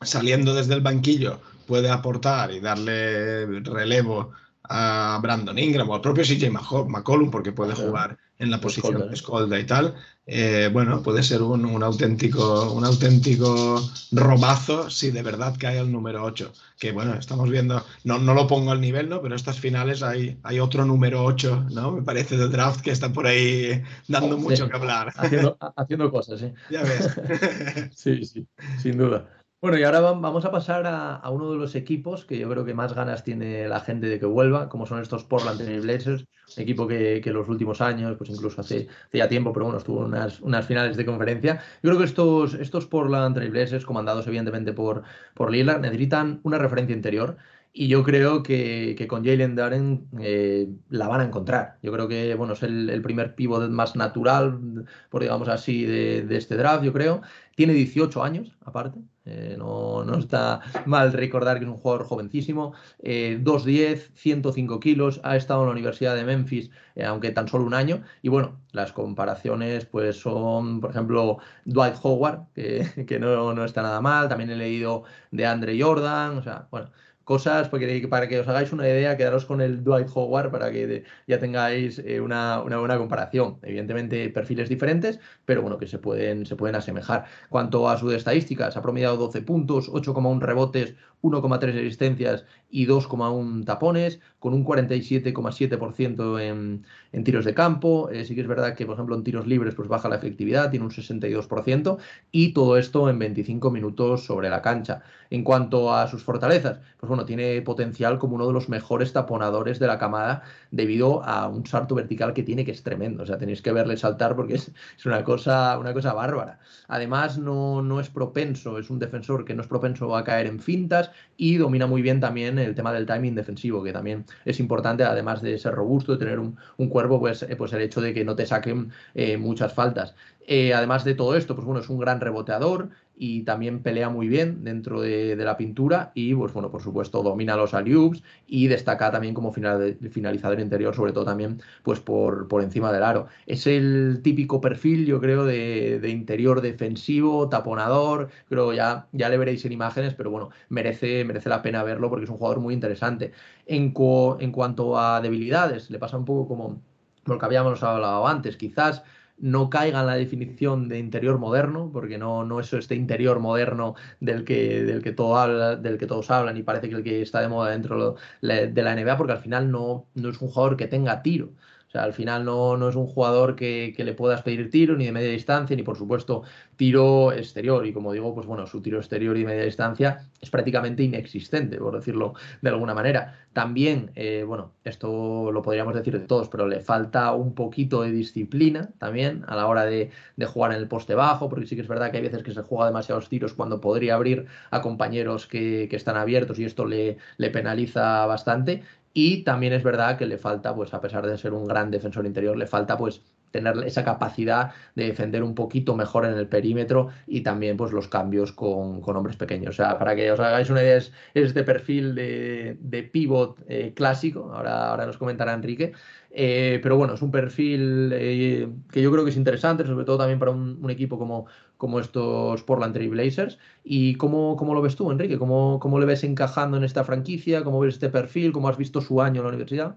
[0.00, 4.32] saliendo desde el banquillo puede aportar y darle relevo
[4.64, 9.14] a Brandon Ingram o al propio CJ McCollum porque puede jugar en la posición de
[9.14, 9.94] escolta y tal,
[10.26, 13.78] eh, bueno, puede ser un, un, auténtico, un auténtico
[14.12, 16.50] robazo si de verdad cae el número 8.
[16.78, 19.20] Que bueno, estamos viendo, no, no lo pongo al nivel, ¿no?
[19.20, 21.92] Pero estas finales hay, hay otro número 8, ¿no?
[21.92, 25.12] Me parece del draft que está por ahí dando mucho que hablar.
[25.16, 26.52] Haciendo, haciendo cosas, sí.
[26.70, 27.90] Ya ves.
[27.94, 28.46] sí, sí,
[28.80, 29.28] sin duda.
[29.62, 32.64] Bueno, y ahora vamos a pasar a, a, uno de los equipos que yo creo
[32.64, 36.22] que más ganas tiene la gente de que vuelva, como son estos Portland Trail Blazers,
[36.56, 40.00] un equipo que, que los últimos años, pues incluso hace, ya tiempo, pero bueno, estuvo
[40.00, 41.60] unas, unas finales de conferencia.
[41.82, 45.02] Yo creo que estos, estos Portland Trail Blazers, comandados evidentemente por,
[45.34, 47.36] por Lillard, necesitan una referencia interior.
[47.72, 51.78] Y yo creo que, que con Jalen Darren eh, la van a encontrar.
[51.82, 56.22] Yo creo que bueno, es el, el primer pivot más natural, por digamos así, de,
[56.22, 57.22] de, este draft, yo creo.
[57.60, 59.00] Tiene 18 años, aparte.
[59.26, 62.72] Eh, no, no, está mal recordar que es un jugador jovencísimo.
[63.00, 65.20] Eh, 2'10, 105 kilos.
[65.24, 68.02] Ha estado en la Universidad de Memphis, eh, aunque tan solo un año.
[68.22, 71.36] Y bueno, las comparaciones pues son, por ejemplo,
[71.66, 74.30] Dwight Howard, que, que no, no está nada mal.
[74.30, 76.38] También he leído de Andre Jordan.
[76.38, 76.90] O sea, bueno
[77.30, 81.04] cosas, porque para que os hagáis una idea, quedaros con el Dwight Howard para que
[81.28, 83.58] ya tengáis eh, una, una, buena comparación.
[83.62, 87.26] Evidentemente, perfiles diferentes, pero bueno, que se pueden, se pueden asemejar.
[87.48, 94.20] Cuanto a sus estadísticas, ha promediado 12 puntos, 8,1 rebotes, 1,3 asistencias y 2,1 tapones,
[94.38, 98.08] con un 47,7% en, en, tiros de campo.
[98.10, 100.70] Eh, sí que es verdad que, por ejemplo, en tiros libres pues baja la efectividad,
[100.70, 101.98] tiene un 62%,
[102.30, 105.02] y todo esto en 25 minutos sobre la cancha.
[105.30, 109.78] En cuanto a sus fortalezas, pues bueno, tiene potencial como uno de los mejores taponadores
[109.78, 113.22] de la camada debido a un salto vertical que tiene que es tremendo.
[113.22, 116.60] O sea, tenéis que verle saltar porque es, es una, cosa, una cosa bárbara.
[116.88, 120.60] Además, no, no es propenso, es un defensor que no es propenso a caer en
[120.60, 125.04] fintas y domina muy bien también el tema del timing defensivo, que también es importante,
[125.04, 128.24] además de ser robusto, de tener un, un cuerpo, pues, pues el hecho de que
[128.24, 130.14] no te saquen eh, muchas faltas.
[130.46, 132.90] Eh, además de todo esto, pues bueno, es un gran reboteador,
[133.22, 137.54] y también pelea muy bien dentro de, la pintura y, pues bueno, por supuesto, domina
[137.54, 138.10] los alley
[138.46, 143.26] y destaca también como final, finalizador interior, sobre todo también pues por, encima del aro.
[143.46, 149.66] Es el típico perfil, yo creo, de, interior defensivo, taponador, creo ya, ya le veréis
[149.66, 153.32] en imágenes, pero bueno, merece, merece la pena verlo porque es un jugador muy interesante.
[153.66, 153.92] En,
[154.40, 156.80] en cuanto a debilidades, le pasa un poco como
[157.26, 159.02] lo que habíamos hablado antes, quizás
[159.40, 163.94] no caiga en la definición de interior moderno, porque no, no es este interior moderno
[164.20, 167.22] del que, del, que todo habla, del que todos hablan y parece que el que
[167.22, 170.76] está de moda dentro de la NBA, porque al final no, no es un jugador
[170.76, 171.54] que tenga tiro.
[171.90, 175.06] O sea, al final no, no es un jugador que, le puedas pedir tiro ni
[175.06, 176.44] de media distancia, ni por supuesto
[176.76, 177.84] tiro exterior.
[177.84, 181.96] Y como digo, pues bueno, su tiro exterior y media distancia es prácticamente inexistente, por
[181.96, 183.40] decirlo de alguna manera.
[183.52, 188.12] También, eh, bueno, esto lo podríamos decir de todos, pero le falta un poquito de
[188.12, 190.12] disciplina también a la hora de,
[190.46, 192.62] jugar en el poste bajo, porque sí que es verdad que hay veces que se
[192.62, 197.50] juega demasiados tiros cuando podría abrir a compañeros que, están abiertos y esto le, le
[197.50, 198.84] penaliza bastante.
[199.12, 202.26] Y también es verdad que le falta, pues a pesar de ser un gran defensor
[202.26, 207.08] interior, le falta pues tener esa capacidad de defender un poquito mejor en el perímetro
[207.26, 209.70] y también pues los cambios con, hombres pequeños.
[209.70, 213.92] O sea, para que os hagáis una idea, es, este perfil de, de pivot eh,
[213.94, 215.92] clásico, ahora, ahora nos comentará Enrique,
[216.32, 220.18] eh, pero bueno, es un perfil eh, que yo creo que es interesante, sobre todo
[220.18, 221.46] también para un, equipo como,
[221.80, 223.58] como estos Portland Trail Blazers.
[223.82, 225.38] ¿Y cómo, cómo, lo ves tú, Enrique?
[225.38, 227.64] ¿Cómo, ¿Cómo le ves encajando en esta franquicia?
[227.64, 228.52] ¿Cómo ves este perfil?
[228.52, 229.96] ¿Cómo has visto su año en la universidad?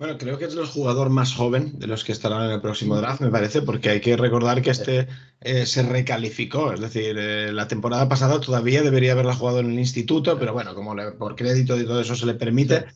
[0.00, 2.96] Bueno, creo que es el jugador más joven de los que estarán en el próximo
[2.96, 5.08] draft, me parece, porque hay que recordar que este
[5.42, 6.72] eh, se recalificó.
[6.72, 10.74] Es decir, eh, la temporada pasada todavía debería haberla jugado en el instituto, pero bueno,
[10.74, 12.86] como por crédito y todo eso se le permite,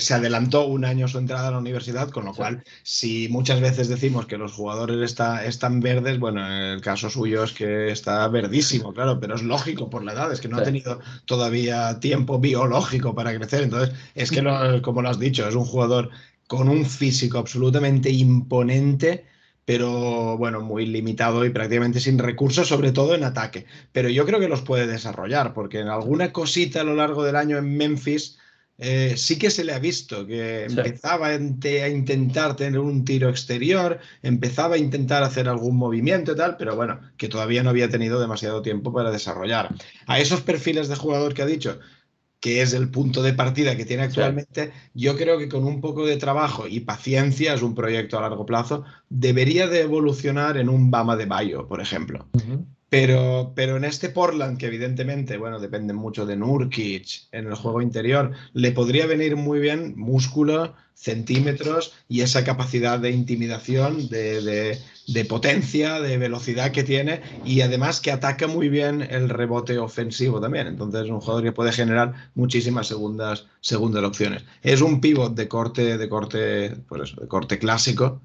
[0.00, 3.86] se adelantó un año su entrada a la universidad, con lo cual, si muchas veces
[3.88, 8.26] decimos que los jugadores está, están verdes, bueno, en el caso suyo es que está
[8.26, 12.40] verdísimo, claro, pero es lógico por la edad, es que no ha tenido todavía tiempo
[12.40, 13.62] biológico para crecer.
[13.62, 14.42] Entonces, es que,
[14.82, 16.10] como lo has dicho, es un jugador
[16.50, 19.24] con un físico absolutamente imponente,
[19.64, 23.66] pero bueno, muy limitado y prácticamente sin recursos, sobre todo en ataque.
[23.92, 27.36] Pero yo creo que los puede desarrollar, porque en alguna cosita a lo largo del
[27.36, 28.36] año en Memphis
[28.78, 34.00] eh, sí que se le ha visto que empezaba a intentar tener un tiro exterior,
[34.20, 38.20] empezaba a intentar hacer algún movimiento y tal, pero bueno, que todavía no había tenido
[38.20, 39.72] demasiado tiempo para desarrollar.
[40.08, 41.78] A esos perfiles de jugador que ha dicho,
[42.40, 46.06] que es el punto de partida que tiene actualmente, yo creo que con un poco
[46.06, 50.90] de trabajo y paciencia, es un proyecto a largo plazo, debería de evolucionar en un
[50.90, 52.26] Bama de Bayo, por ejemplo.
[52.88, 57.82] Pero, pero en este Portland, que evidentemente, bueno, depende mucho de Nurkic en el juego
[57.82, 64.78] interior, le podría venir muy bien músculo, centímetros y esa capacidad de intimidación, de,
[65.28, 70.66] potencia, de velocidad que tiene y además que ataca muy bien el rebote ofensivo también.
[70.66, 74.44] Entonces es un jugador que puede generar muchísimas segundas, segundas opciones.
[74.62, 78.20] Es un pivot de corte, de corte, pues de corte clásico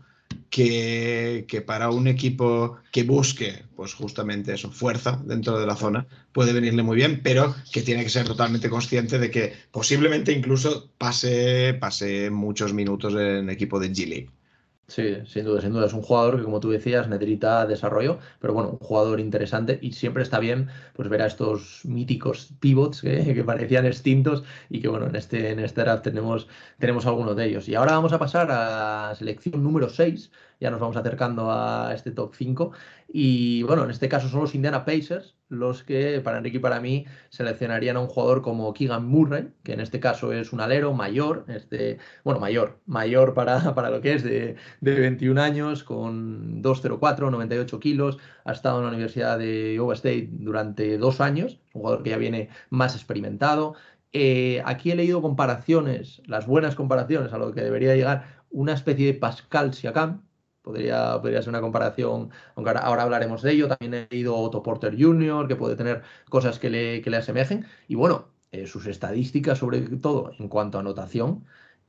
[0.50, 6.54] que, para un equipo que busque, pues justamente eso, fuerza dentro de la zona, puede
[6.54, 11.74] venirle muy bien, pero que tiene que ser totalmente consciente de que posiblemente incluso pase,
[11.74, 14.30] pase muchos minutos en equipo de G-League.
[14.88, 15.88] Sí, sin duda, sin duda.
[15.88, 19.94] Es un jugador que, como tú decías, necesita desarrollo, pero bueno, un jugador interesante y
[19.94, 25.08] siempre está bien pues ver a estos míticos pivots que, parecían extintos y que, bueno,
[25.08, 27.68] en este, en este draft tenemos, tenemos algunos de ellos.
[27.68, 32.12] Y ahora vamos a pasar a selección número 6, ya nos vamos acercando a este
[32.12, 32.72] top 5.
[33.08, 36.80] Y bueno, en este caso son los Indiana Pacers los que para Enrique y para
[36.80, 40.93] mí seleccionarían a un jugador como Keegan Murray, que en este caso es un alero
[40.93, 46.64] mayor, este, bueno, mayor, mayor para, para lo que es, de, de 21 años, con
[46.64, 51.82] 2,04, 98 kilos, ha estado en la Universidad de Iowa State durante dos años, un
[51.82, 53.76] jugador que ya viene más experimentado.
[54.14, 59.08] Eh, aquí he leído comparaciones, las buenas comparaciones a lo que debería llegar una especie
[59.08, 60.22] de Pascal Siakam,
[60.66, 63.68] Podría, podría ser una comparación, aunque ahora, hablaremos de ello.
[63.68, 67.68] También he leído Otto Porter Jr., que puede tener cosas que le, que le asemejen.
[67.88, 71.45] Y bueno, eh, sus estadísticas, sobre todo en cuanto a anotación,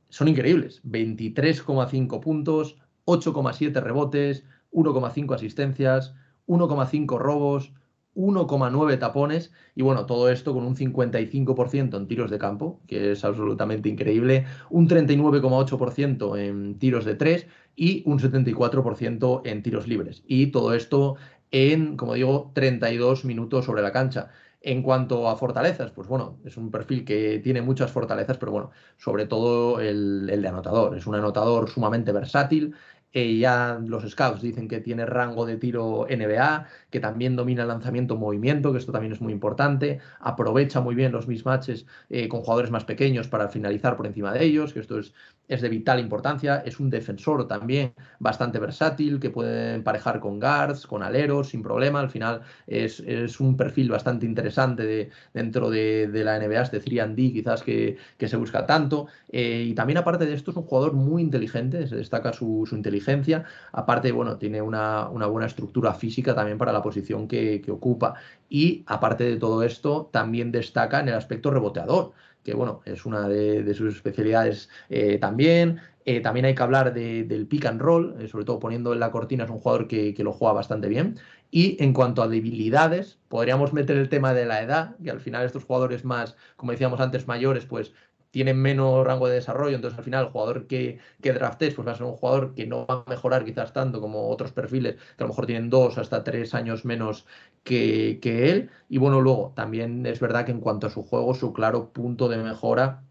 [0.09, 0.83] son increíbles.
[0.83, 6.13] 23,5 puntos, 8,7 rebotes, 1,5 asistencias,
[6.45, 7.73] 1,5 robos,
[8.17, 13.23] 1,9 tapones y bueno, todo esto con un 55% en tiros de campo, que es
[13.23, 20.23] absolutamente increíble, un 39,8% en tiros de 3 y un 74% en tiros libres.
[20.27, 21.15] Y todo esto
[21.51, 24.29] en, como digo, 32 minutos sobre la cancha.
[24.61, 28.71] En cuanto a fortalezas, pues bueno, es un perfil que tiene muchas fortalezas, pero bueno,
[28.97, 30.97] sobre todo el, el de anotador.
[30.97, 32.75] Es un anotador sumamente versátil,
[33.13, 38.71] Ya los scouts dicen que tiene rango de tiro NBA, que también domina el lanzamiento-movimiento,
[38.71, 42.83] que esto también es muy importante, aprovecha muy bien los mismatches eh, con jugadores más
[42.83, 45.13] pequeños para finalizar por encima de ellos, que esto es,
[45.47, 50.85] es de vital importancia, es un defensor también bastante versátil, que puede emparejar con guards,
[50.85, 52.99] con aleros, sin problema, al final es,
[53.39, 58.37] un perfil bastante interesante de, dentro de, la NBA, este 3D quizás que, que, se
[58.37, 62.31] busca tanto, eh, y también aparte de esto es un jugador muy inteligente, se destaca
[62.33, 68.15] su, inteligencia Aparte, bueno, tiene una, buena estructura física también para la posición que, ocupa.
[68.49, 72.13] Y aparte de todo esto, también destaca en el aspecto reboteador
[72.43, 75.81] que bueno, es una de, sus especialidades eh, también.
[76.05, 79.43] Eh, también hay que hablar del pick and roll, sobre todo poniendo en la cortina,
[79.43, 81.19] es un jugador que, que, lo juega bastante bien.
[81.51, 85.45] Y en cuanto a debilidades, podríamos meter el tema de la edad, que al final
[85.45, 87.93] estos jugadores más, como decíamos antes, mayores, pues
[88.31, 91.91] tienen menos rango de desarrollo, entonces al final el jugador que, que draftes pues va
[91.93, 95.23] a ser un jugador que no va a mejorar quizás tanto como otros perfiles que
[95.23, 97.25] a lo mejor tienen dos hasta tres años menos
[97.63, 98.69] que, que él.
[98.89, 102.29] Y bueno, luego también es verdad que en cuanto a su juego, su claro punto
[102.29, 103.03] de mejora,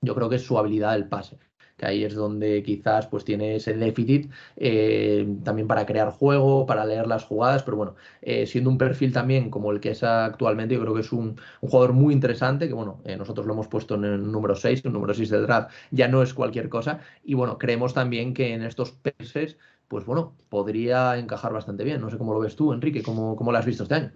[0.00, 1.38] yo creo que es su habilidad del pase
[1.86, 7.06] ahí es donde quizás pues tiene ese déficit eh, también para crear juego, para leer
[7.06, 10.80] las jugadas, pero bueno, eh, siendo un perfil también como el que es actualmente, yo
[10.80, 14.04] creo que es un, jugador muy interesante, que bueno, eh, nosotros lo hemos puesto en
[14.04, 17.58] el número 6, el número 6 del draft ya no es cualquier cosa, y bueno,
[17.58, 19.56] creemos también que en estos peces,
[19.88, 23.52] pues bueno, podría encajar bastante bien, no sé cómo lo ves tú, Enrique, cómo, cómo
[23.52, 24.12] lo has visto este año.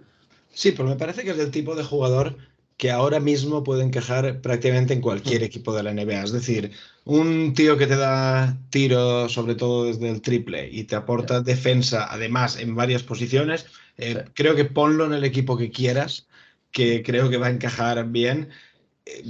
[0.49, 2.35] Sí, pues me parece que es del tipo de jugador
[2.77, 5.45] que ahora mismo puede encajar prácticamente en cualquier mm.
[5.45, 6.23] equipo de la NBA.
[6.23, 6.71] Es decir,
[7.05, 12.07] un tío que te da tiro, sobre todo desde el triple, y te aporta defensa,
[12.09, 13.65] además, en varias posiciones,
[13.97, 16.27] eh, creo que ponlo en el equipo que quieras,
[16.71, 18.49] que creo que va a encajar bien.
[19.05, 19.23] Eh,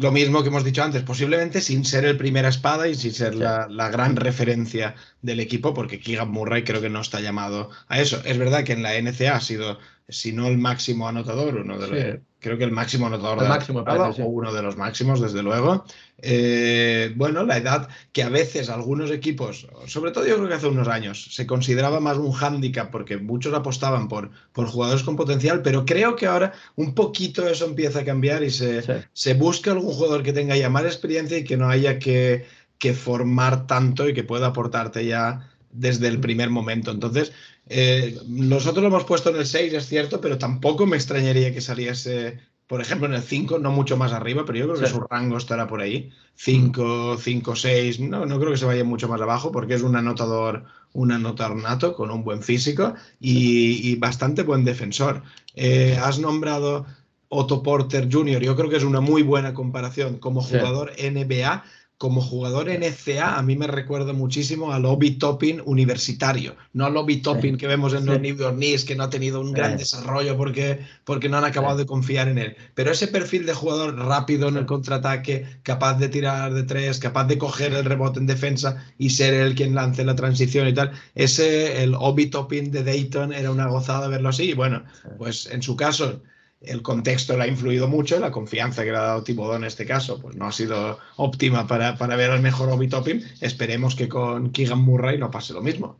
[0.00, 3.34] lo mismo que hemos dicho antes, posiblemente sin ser el primera espada y sin ser
[3.36, 8.20] la, gran referencia del equipo, porque Keegan Murray creo que no está llamado a eso.
[8.24, 9.78] Es verdad que en la NCA ha sido,
[10.10, 13.82] si no el máximo anotador, uno de los creo que el máximo anotador de máximo,
[13.82, 15.84] la o uno de los máximos, desde luego.
[16.18, 20.66] Eh, bueno, la edad que a veces algunos equipos, sobre todo yo creo que hace
[20.66, 25.62] unos años, se consideraba más un hándicap porque muchos apostaban por, por jugadores con potencial,
[25.62, 29.92] pero creo que ahora un poquito eso empieza a cambiar y se, se busca algún
[29.92, 32.46] jugador que tenga ya más experiencia y que no haya que,
[32.78, 36.90] que formar tanto y que pueda aportarte ya desde el primer momento.
[36.90, 37.32] Entonces,
[37.72, 41.60] eh, nosotros lo hemos puesto en el 6, es cierto, pero tampoco me extrañaría que
[41.60, 45.00] saliese, por ejemplo, en el 5, no mucho más arriba, pero yo creo que su
[45.08, 46.10] rango estará por ahí.
[46.34, 49.94] 5, 5, 6, no, no creo que se vaya mucho más abajo porque es un
[49.94, 50.64] anotador,
[50.94, 55.22] un anotador nato con un buen físico y, bastante buen defensor.
[55.54, 56.86] Eh, has nombrado
[57.28, 61.62] Otto Porter Jr., yo creo que es una muy buena comparación como jugador NBA
[62.00, 67.18] como jugador NCA, a mí me recuerda muchísimo al Obi Topping universitario, no al Obi
[67.18, 70.34] Topping que vemos en los New York Knicks, que no ha tenido un gran desarrollo
[70.34, 72.56] porque, porque no han acabado de confiar en él.
[72.74, 77.24] Pero ese perfil de jugador rápido en el contraataque, capaz de tirar de tres, capaz
[77.24, 80.92] de coger el rebote en defensa y ser el quien lance la transición y tal,
[81.14, 84.44] ese, el Obi Topping de Dayton, era una gozada verlo así.
[84.44, 84.84] Y bueno,
[85.18, 86.22] pues en su caso
[86.60, 89.86] el contexto le ha influido mucho, la confianza que le ha dado Thibodeau en este
[89.86, 93.22] caso, pues no ha sido óptima para, ver al mejor Obi Topping.
[93.40, 95.96] Esperemos que con Keegan Murray no pase lo mismo.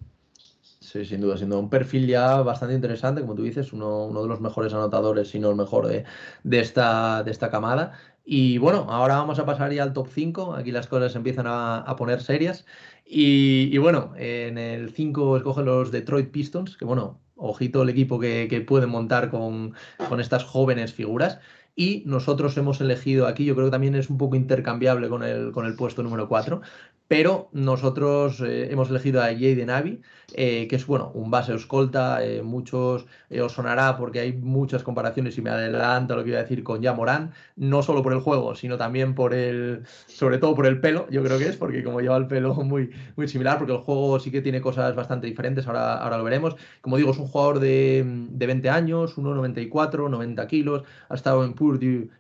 [0.81, 4.29] Sí, sin duda, siendo un perfil ya bastante interesante, como tú dices, uno, uno de
[4.29, 6.05] los mejores anotadores, si no el mejor de,
[6.43, 7.99] de, esta, de esta camada.
[8.25, 10.55] Y bueno, ahora vamos a pasar ya al top 5.
[10.55, 12.67] Aquí las cosas empiezan a, a poner serias.
[13.07, 18.21] Y, y, bueno, en el 5 escogen los Detroit Pistons, que bueno, ojito el equipo
[18.21, 19.75] que, que pueden montar con,
[20.09, 21.39] con, estas jóvenes figuras.
[21.81, 25.51] Y nosotros hemos elegido aquí, yo creo que también es un poco intercambiable con el,
[25.51, 26.61] con el puesto número 4,
[27.11, 30.01] pero nosotros eh, hemos elegido a Jaden Navi,
[30.35, 33.07] eh, que es bueno, un base escolta, eh, muchos
[33.43, 36.81] os sonará porque hay muchas comparaciones y me adelanto lo que iba a decir con
[36.95, 41.09] Morán, no solo por el juego, sino también por el, sobre todo por el pelo,
[41.11, 44.21] yo creo que es, porque como lleva el pelo muy, muy similar, porque el juego
[44.21, 46.55] sí que tiene cosas bastante diferentes, ahora, ahora lo veremos.
[46.81, 51.55] Como digo, es un jugador de, de 20 años, 1,94, 90 kilos, ha estado en
[51.71, 52.11] Purdue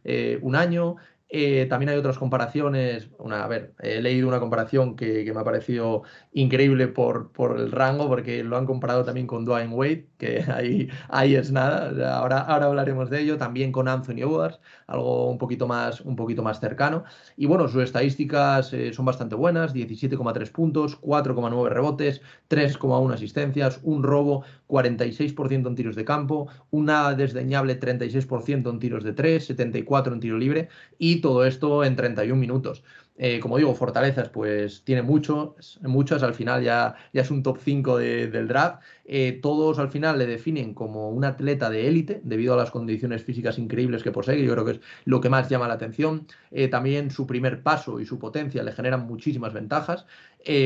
[0.43, 0.97] un año,
[1.33, 3.09] eh, también hay otras comparaciones.
[3.19, 7.71] Una, a ver, he leído una comparación que, me ha parecido increíble por, por, el
[7.71, 12.17] rango, porque lo han comparado también con Dwayne Wade, que ahí, ahí es nada.
[12.17, 13.39] Ahora, ahora hablaremos de ello.
[13.39, 17.03] También con Anthony Edwards, algo un poquito más, un poquito más cercano.
[17.37, 24.05] Y bueno, sus estadísticas eh, son bastante buenas: 17,3 puntos, 4,9 rebotes, 3,1 asistencias, un
[24.05, 30.21] robo, 46% en tiros de campo, una desdeñable 36% en tiros de 3, 74 en
[30.21, 30.69] tiro libre
[30.99, 32.85] y todo esto en 31 minutos.
[33.23, 37.59] Eh, como digo, fortalezas, pues tiene muchos, muchas, al final ya, ya es un top
[37.63, 38.83] 5 del draft.
[39.05, 43.23] Eh, todos al final le definen como un atleta de élite debido a las condiciones
[43.23, 46.27] físicas increíbles que posee, yo creo que es lo que más llama la atención.
[46.51, 50.07] Eh, también su primer paso y su potencia le generan muchísimas ventajas.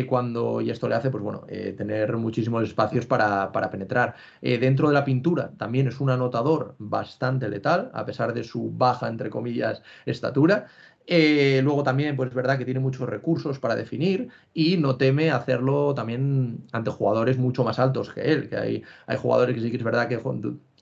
[0.09, 1.47] cuando, y esto le hace, pues bueno,
[1.77, 4.15] tener muchísimos espacios para, para penetrar.
[4.41, 9.09] dentro de la pintura también es un anotador bastante letal, a pesar de su baja,
[9.09, 10.69] entre comillas, estatura.
[11.07, 15.31] Eh, luego también, pues es verdad que tiene muchos recursos para definir y no teme
[15.31, 19.71] hacerlo también ante jugadores mucho más altos que él, que hay, hay jugadores que sí
[19.71, 20.19] que es verdad que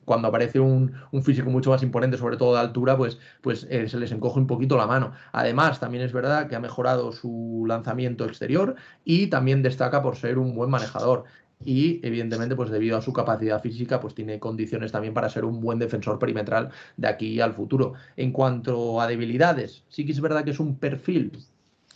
[0.05, 0.93] cuando aparece un,
[1.25, 4.47] físico mucho más imponente, sobre todo de altura, pues, pues eh, se les encoge un
[4.47, 5.13] poquito la mano.
[5.33, 10.39] Además, también es verdad que ha mejorado su lanzamiento exterior y también destaca por ser
[10.39, 11.25] un buen manejador
[11.65, 15.61] y evidentemente pues debido a su capacidad física pues tiene condiciones también para ser un
[15.61, 17.95] buen defensor perimetral de aquí al futuro.
[18.17, 21.33] En cuanto a debilidades, sí que es verdad que es un perfil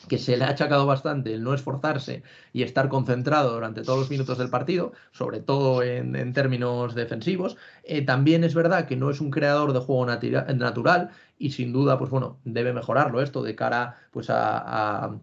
[0.09, 4.11] que se le ha achacado bastante el no esforzarse y estar concentrado durante todos los
[4.11, 7.57] minutos del partido, sobre todo en, términos defensivos.
[7.83, 11.99] Eh, también es verdad que no es un creador de juego natural y sin duda,
[11.99, 15.19] pues bueno, debe mejorarlo esto de cara pues a,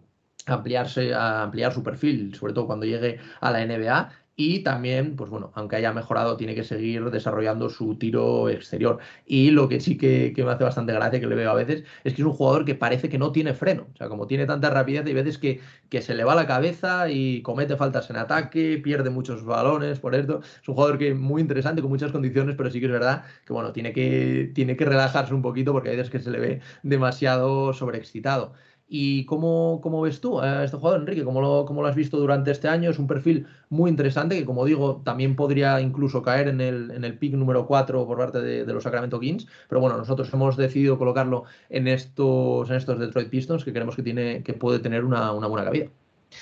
[0.46, 5.30] ampliarse, a ampliar su perfil, sobre todo cuando llegue a la NBA y también, pues
[5.30, 8.98] bueno, aunque haya mejorado, tiene que seguir desarrollando su tiro exterior.
[9.26, 12.14] Y lo que sí que, me hace bastante gracia, que le veo a veces, es
[12.14, 13.86] que es un jugador que parece que no tiene freno.
[13.94, 17.08] O sea, como tiene tanta rapidez, hay veces que, que se le va la cabeza
[17.10, 20.40] y comete faltas en ataque, pierde muchos balones, por esto.
[20.60, 23.52] Es un jugador que muy interesante, con muchas condiciones, pero sí que es verdad que,
[23.52, 26.60] bueno, tiene que, tiene que relajarse un poquito porque hay veces que se le ve
[26.82, 28.52] demasiado sobreexcitado.
[28.86, 31.24] ¿Y cómo, cómo, ves tú a este jugador, Enrique?
[31.24, 32.90] ¿Cómo lo, ¿Cómo lo, has visto durante este año?
[32.90, 37.02] Es un perfil muy interesante que, como digo, también podría incluso caer en el, en
[37.04, 39.46] el pick número 4 por parte de, los Sacramento Kings.
[39.68, 44.02] Pero bueno, nosotros hemos decidido colocarlo en estos, en estos Detroit Pistons que creemos que,
[44.02, 45.88] tiene, que puede tener una, una buena cabida.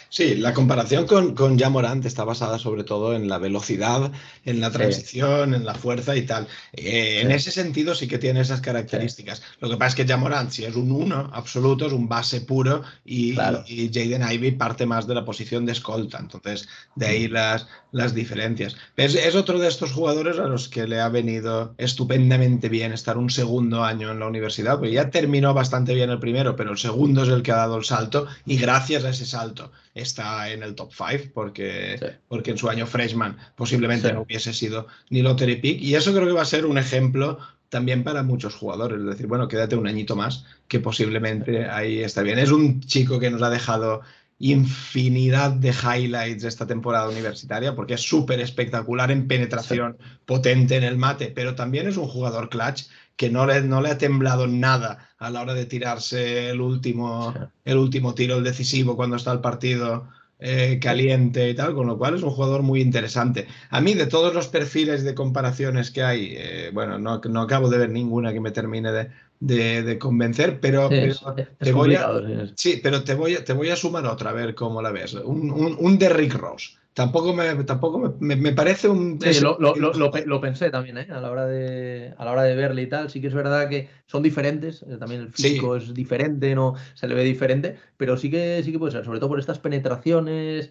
[0.08, 4.12] Sí, la comparación con, con Jamorant está basada sobre todo en la velocidad,
[4.44, 6.46] en la transición, en la fuerza y tal.
[6.74, 9.42] Eh, en ese sentido sí que tiene esas características.
[9.60, 12.82] Lo que pasa es que Jamorant, si es un uno absoluto, es un base puro
[13.04, 16.18] y, Jaden Ivy parte más de la posición de escolta.
[16.18, 17.32] Entonces, de ahí mm.
[17.32, 18.76] las, las diferencias.
[18.96, 23.16] Es, es, otro de estos jugadores a los que le ha venido estupendamente bien estar
[23.16, 26.78] un segundo año en la universidad, porque ya terminó bastante bien el primero, pero el
[26.78, 30.62] segundo es el que ha dado el salto y gracias a ese salto está en
[30.62, 35.56] el top 5 porque, porque en su año freshman posiblemente no hubiese sido ni lottery
[35.56, 35.80] pick.
[35.80, 39.00] Y eso creo que va a ser un ejemplo también para muchos jugadores.
[39.00, 42.38] Es decir, bueno, quédate un añito más que posiblemente ahí está bien.
[42.38, 44.02] Es un chico que nos ha dejado
[44.38, 50.82] infinidad de highlights de esta temporada universitaria porque es súper espectacular en penetración, potente en
[50.82, 52.86] el mate, pero también es un jugador clutch
[53.16, 57.34] que no le, no le ha temblado nada a la hora de tirarse el último,
[57.64, 60.08] el último tiro, el decisivo, cuando está el partido
[60.40, 63.46] eh, caliente y tal, con lo cual es un jugador muy interesante.
[63.70, 67.70] A mí, de todos los perfiles de comparaciones que hay, eh, bueno, no, no, acabo
[67.70, 72.08] de ver ninguna que me termine de, de, convencer, pero, te voy a,
[72.56, 75.14] sí, pero te voy, a, te voy a sumar otra, a ver cómo la ves.
[75.14, 79.18] Un, un, un de Rick Ross tampoco me, tampoco me, parece un...
[79.40, 81.08] lo, pensé también, ¿eh?
[81.10, 83.10] A la, hora de, a la hora de verle y tal.
[83.10, 87.08] Sí que es verdad que son diferentes, eh, también el físico es diferente, no se
[87.08, 90.70] le ve diferente, pero sí que, sí que puede ser, sobre todo por estas penetraciones...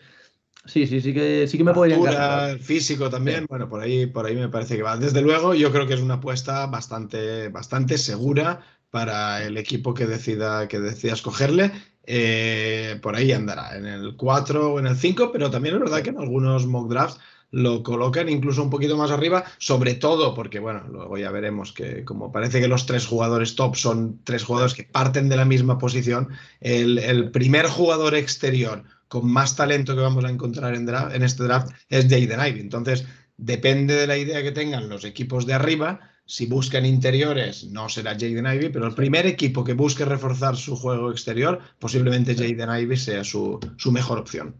[0.63, 2.59] Sí, sí, sí que, sí que me podría encajar.
[2.59, 4.95] físico también, bueno, por ahí, por ahí me parece que va.
[4.95, 8.59] Desde luego, yo creo que es una apuesta bastante, bastante segura
[8.91, 11.71] para el equipo que decida, que decida escogerle
[12.05, 16.01] eh, por ahí andará, en el 4 o en el 5, pero también es verdad
[16.01, 17.19] que en algunos mock drafts
[17.51, 22.05] lo colocan incluso un poquito más arriba, sobre todo porque, bueno, luego ya veremos que
[22.05, 25.77] como parece que los tres jugadores top son tres jugadores que parten de la misma
[25.77, 26.29] posición,
[26.61, 31.71] el, primer jugador exterior con más talento que vamos a encontrar en, en este draft
[31.89, 32.61] es Jaden Ivey.
[32.61, 35.99] Entonces, depende de la idea que tengan los equipos de arriba,
[36.31, 40.77] si buscan interiores, no será Jaden Ivey, pero el primer equipo que busque reforzar su
[40.77, 43.59] juego exterior, posiblemente Jaden Ivey sea su,
[43.91, 44.55] mejor opción.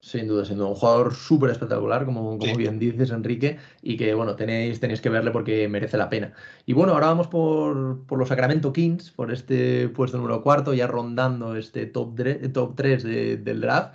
[0.00, 0.70] Sin duda, sin duda.
[0.70, 5.08] Un jugador súper espectacular, como, como bien dices, Enrique, y que, bueno, tenéis, tenéis que
[5.08, 6.32] verle porque merece la pena.
[6.66, 10.88] Y bueno, ahora vamos por, por los Sacramento Kings, por este puesto número cuarto, ya
[10.88, 12.18] rondando este top,
[12.52, 13.04] top 3
[13.44, 13.94] del draft.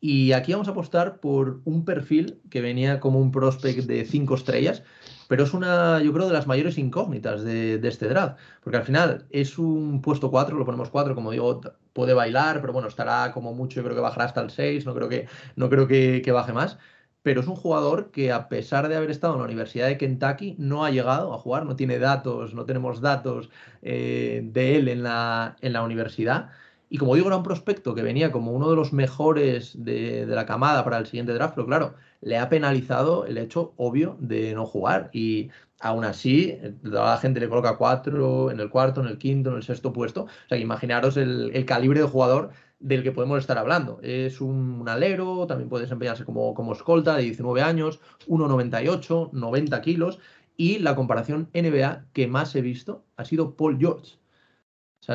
[0.00, 4.34] Y aquí vamos a apostar por un perfil que venía como un prospect de 5
[4.34, 4.82] estrellas,
[5.28, 9.26] pero es una, yo creo, de las mayores incógnitas de, este draft, porque al final
[9.30, 11.60] es un puesto 4, lo ponemos 4, como digo,
[11.92, 14.94] puede bailar, pero bueno, estará como mucho, yo creo que bajará hasta el 6, no
[14.94, 16.78] creo que, no creo que, baje más,
[17.22, 20.56] pero es un jugador que a pesar de haber estado en la Universidad de Kentucky,
[20.58, 23.50] no ha llegado a jugar, no tiene datos, no tenemos datos
[23.82, 26.50] eh, de él en la, en la universidad.
[26.90, 30.46] Y como digo, era un prospecto que venía como uno de los mejores de, la
[30.46, 34.64] camada para el siguiente draft, pero claro, le ha penalizado el hecho obvio de no
[34.64, 35.10] jugar.
[35.12, 39.56] Y aún así, la gente le coloca cuatro en el cuarto, en el quinto, en
[39.56, 40.22] el sexto puesto.
[40.22, 44.00] O sea, que imaginaros el, calibre de jugador del que podemos estar hablando.
[44.02, 50.18] Es un, alero, también puede desempeñarse como, como escolta de 19 años, 1,98, 90 kilos.
[50.56, 54.18] Y la comparación NBA que más he visto ha sido Paul George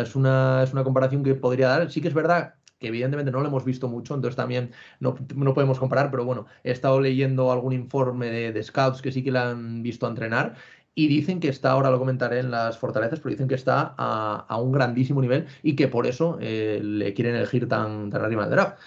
[0.02, 1.92] es una, es una comparación que podría dar.
[1.92, 5.16] Sí que es verdad que evidentemente no lo hemos visto mucho, entonces también no,
[5.54, 9.50] podemos comparar, pero bueno, he estado leyendo algún informe de, scouts que sí que la
[9.52, 10.56] han visto entrenar
[10.94, 14.58] y dicen que está, ahora lo comentaré en las fortalezas, pero dicen que está a,
[14.58, 18.52] un grandísimo nivel y que por eso eh, le quieren elegir tan, tan arriba del
[18.52, 18.78] draft.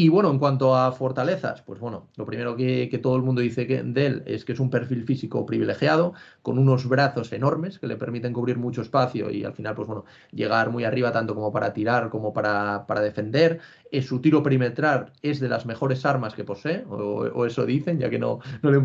[0.00, 3.66] Y bueno, en cuanto a fortalezas, pues bueno, lo primero que, todo el mundo dice
[3.66, 7.96] de él es que es un perfil físico privilegiado, con unos brazos enormes que le
[7.96, 11.72] permiten cubrir mucho espacio y al final, pues bueno, llegar muy arriba tanto como para
[11.72, 13.58] tirar como para, para defender.
[13.90, 18.08] Eh, su tiro perimetral es de las mejores armas que posee, o, eso dicen, ya
[18.08, 18.78] que no, no le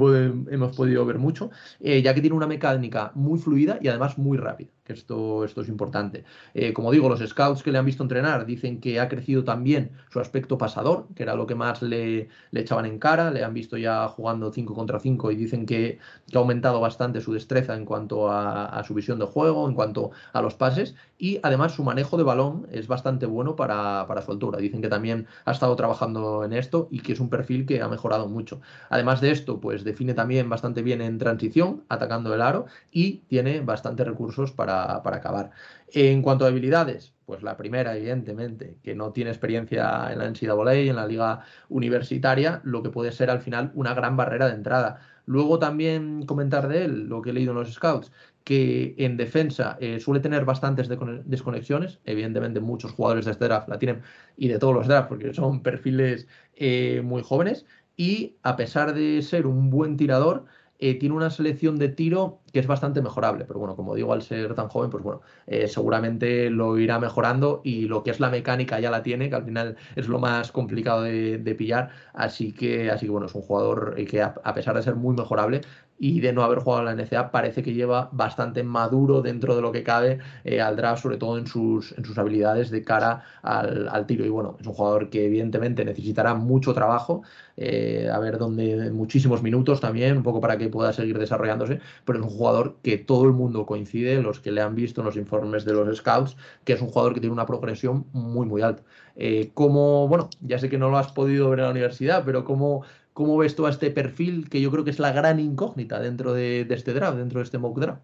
[0.51, 4.39] hemos podido ver mucho, eh, ya que tiene una mecánica muy fluida y además muy
[4.39, 6.25] rápida, que esto, esto es importante.
[6.53, 9.91] Eh, como digo, los scouts que le han visto entrenar dicen que ha crecido también
[10.09, 13.53] su aspecto pasador, que era lo que más le, le echaban en cara, le han
[13.53, 15.99] visto ya jugando 5 contra 5 y dicen que,
[16.33, 20.41] ha aumentado bastante su destreza en cuanto a, su visión de juego, en cuanto a
[20.41, 24.57] los pases, y además su manejo de balón es bastante bueno para, para su altura.
[24.57, 27.87] Dicen que también ha estado trabajando en esto y que es un perfil que ha
[27.87, 28.59] mejorado mucho.
[28.89, 33.61] Además de esto, pues define también bastante bien en transición, atacando el aro y tiene
[33.61, 34.72] bastantes recursos para,
[35.03, 35.51] acabar.
[35.87, 40.75] En cuanto a habilidades, pues la primera, evidentemente, que no tiene experiencia en la NCAA,
[40.75, 44.99] en la liga universitaria, lo que puede ser al final una gran barrera de entrada.
[45.25, 48.11] Luego también comentar de él lo que he leído en los scouts,
[48.43, 51.99] que en defensa eh, suele tener bastantes desconexiones.
[52.05, 54.01] Evidentemente, muchos jugadores de este draft la tienen
[54.35, 57.65] y de todos los drafts, porque son perfiles eh, muy jóvenes.
[57.95, 60.45] Y a pesar de ser un buen tirador,
[60.79, 63.45] eh, tiene una selección de tiro que es bastante mejorable.
[63.45, 65.21] Pero bueno, como digo, al ser tan joven, pues bueno,
[65.67, 69.43] seguramente lo irá mejorando y lo que es la mecánica ya la tiene, que al
[69.43, 71.89] final es lo más complicado de, pillar.
[72.13, 75.61] Así que, así que bueno, es un jugador que a, pesar de ser muy mejorable,
[76.03, 79.71] y de no haber jugado la NCA parece que lleva bastante maduro dentro de lo
[79.71, 84.05] que cabe eh, al draft, sobre todo en sus, en sus habilidades de cara al,
[84.05, 84.25] tiro.
[84.25, 87.21] Y bueno, es un jugador que evidentemente necesitará mucho trabajo,
[87.55, 92.19] eh, a ver dónde, muchísimos minutos también, un poco para que pueda seguir desarrollándose, pero
[92.19, 92.42] es un jugador
[92.81, 95.97] que todo el mundo coincide, los que le han visto en los informes de los
[95.97, 98.83] scouts, que es un jugador que tiene una progresión muy, muy alta.
[99.15, 102.43] Eh, como, bueno, ya sé que no lo has podido ver en la universidad, pero
[102.43, 102.83] como
[103.13, 106.33] ¿Cómo ves tú a este perfil que yo creo que es la gran incógnita dentro
[106.33, 108.01] de, este draft, dentro de este mock draft?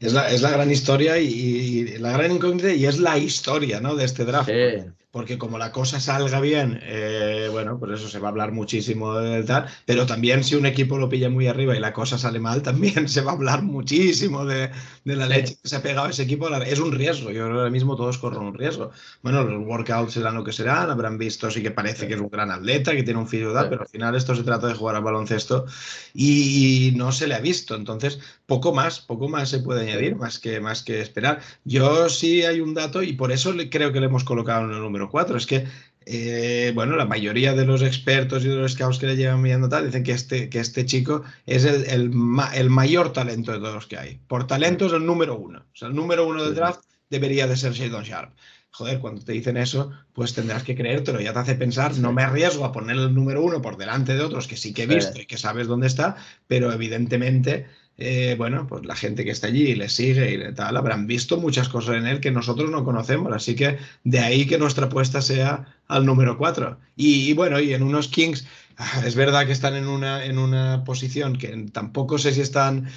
[0.00, 3.96] Es la, es la gran historia y, la gran incógnita y es la historia ¿no?
[3.96, 4.50] de este draft.
[4.50, 8.52] Sí porque como la cosa salga bien, eh, bueno, pues eso se va a hablar
[8.52, 12.16] muchísimo de tal, pero también si un equipo lo pilla muy arriba y la cosa
[12.16, 14.70] sale mal, también se va a hablar muchísimo de,
[15.04, 16.48] la leche que se ha pegado ese equipo.
[16.48, 18.90] Es un riesgo, yo ahora mismo todos corren un riesgo.
[19.22, 22.30] Bueno, los workouts serán lo que serán, habrán visto, sí que parece que es un
[22.30, 25.02] gran atleta, que tiene un físico, pero al final esto se trata de jugar al
[25.02, 25.66] baloncesto
[26.14, 30.38] y no se le ha visto, entonces poco más, poco más se puede añadir, más
[30.38, 31.40] que, más que esperar.
[31.64, 34.80] Yo sí hay un dato y por eso creo que le hemos colocado en el
[34.80, 35.36] número cuatro.
[35.36, 35.66] Es que,
[36.06, 39.68] eh, bueno, la mayoría de los expertos y de los scouts que le llevan mirando
[39.68, 43.86] tal dicen que este, que este chico es el, el, mayor talento de todos los
[43.86, 44.20] que hay.
[44.26, 45.60] Por talento es el número uno.
[45.60, 48.32] O sea, el número uno del draft debería de ser Shadon Sharp.
[48.72, 51.20] Joder, cuando te dicen eso, pues tendrás que creértelo.
[51.20, 54.22] Ya te hace pensar, no me arriesgo a poner el número uno por delante de
[54.22, 57.66] otros que sí que he visto y que sabes dónde está, pero evidentemente
[58.02, 61.36] eh, bueno, pues la gente que está allí y le sigue y tal, habrán visto
[61.36, 63.30] muchas cosas en él que nosotros no conocemos.
[63.30, 66.78] Así que de ahí que nuestra apuesta sea al número 4.
[66.96, 68.46] Y, bueno, y en unos Kings,
[68.78, 72.88] ah, es verdad que están en una, en una posición que tampoco sé si están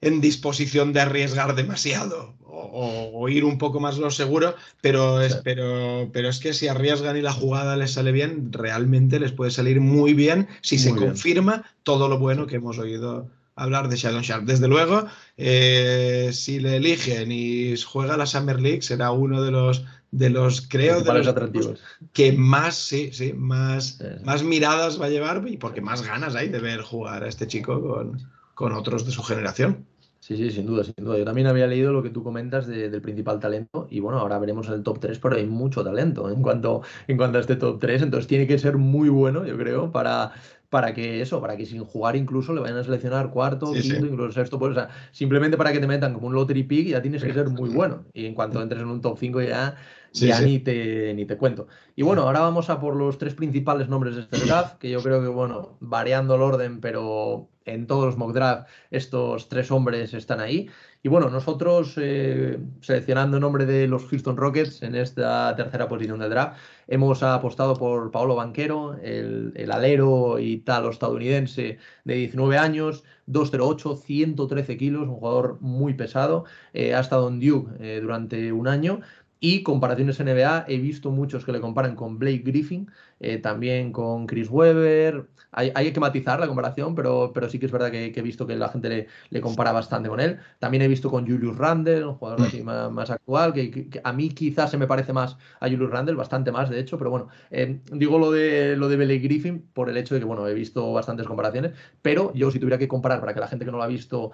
[0.00, 6.10] en disposición de arriesgar demasiado o, ir un poco más lo seguro, pero es, pero,
[6.12, 9.80] pero es que si arriesgan y la jugada les sale bien, realmente les puede salir
[9.80, 13.28] muy bien si se confirma todo lo bueno que hemos oído
[13.58, 14.44] hablar de Shadow Sharp.
[14.44, 15.06] Desde luego,
[15.36, 20.62] eh, si le eligen y juega la Summer League, será uno de los de los
[20.62, 21.80] creo de los atractivos.
[22.14, 26.48] que más sí sí más más miradas va a llevar y porque más ganas hay
[26.48, 28.18] de ver jugar a este chico con,
[28.54, 29.84] con otros de su generación
[30.28, 31.16] Sí, sí, sin duda, sin duda.
[31.16, 34.68] Yo también había leído lo que tú comentas del principal talento y bueno, ahora veremos
[34.68, 38.02] el top 3, pero hay mucho talento en cuanto, en cuanto a este top 3,
[38.02, 40.32] entonces tiene que ser muy bueno, yo creo, para,
[40.68, 44.32] para que eso, para que sin jugar incluso le vayan a seleccionar cuarto, quinto, incluso
[44.32, 47.24] sexto, pues, o sea, simplemente para que te metan como un lottery pick ya tienes
[47.24, 48.04] que ser muy bueno.
[48.12, 49.76] Y en cuanto entres en un top 5 ya,
[50.12, 51.68] ya Ni, te, ni te cuento.
[51.96, 55.02] Y bueno, ahora vamos a por los tres principales nombres de este draft, que yo
[55.02, 60.14] creo que, bueno, variando el orden, pero en todos los mock draft estos tres hombres
[60.14, 60.68] están ahí.
[61.00, 66.18] Y bueno, nosotros eh, seleccionando el nombre de los Houston Rockets en esta tercera posición
[66.18, 66.58] del draft,
[66.88, 75.14] hemos apostado por Paolo Banquero, el, alero italo-estadounidense de 19 años, 208, 113 kilos, un
[75.16, 79.00] jugador muy pesado, eh, ha estado en Duke eh, durante un año
[79.40, 84.26] y comparaciones NBA, he visto muchos que le comparan con Blake Griffin, eh, también con
[84.26, 85.26] Chris Webber.
[85.52, 88.46] Hay, hay, que matizar la comparación, pero, pero sí que es verdad que, he visto
[88.46, 90.38] que la gente le, le, compara bastante con él.
[90.58, 94.30] También he visto con Julius Randle, un jugador así más, más actual, que, a mí
[94.30, 97.80] quizás se me parece más a Julius Randle, bastante más de hecho, pero bueno, eh,
[97.92, 100.92] digo lo de, lo de Blake Griffin por el hecho de que, bueno, he visto
[100.92, 101.72] bastantes comparaciones,
[102.02, 104.32] pero yo si tuviera que comparar para que la gente que no lo ha visto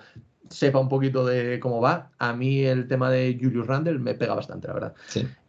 [0.49, 4.34] sepa un poquito de cómo va, a mí el tema de Julius Randle me pega
[4.34, 4.95] bastante, la verdad.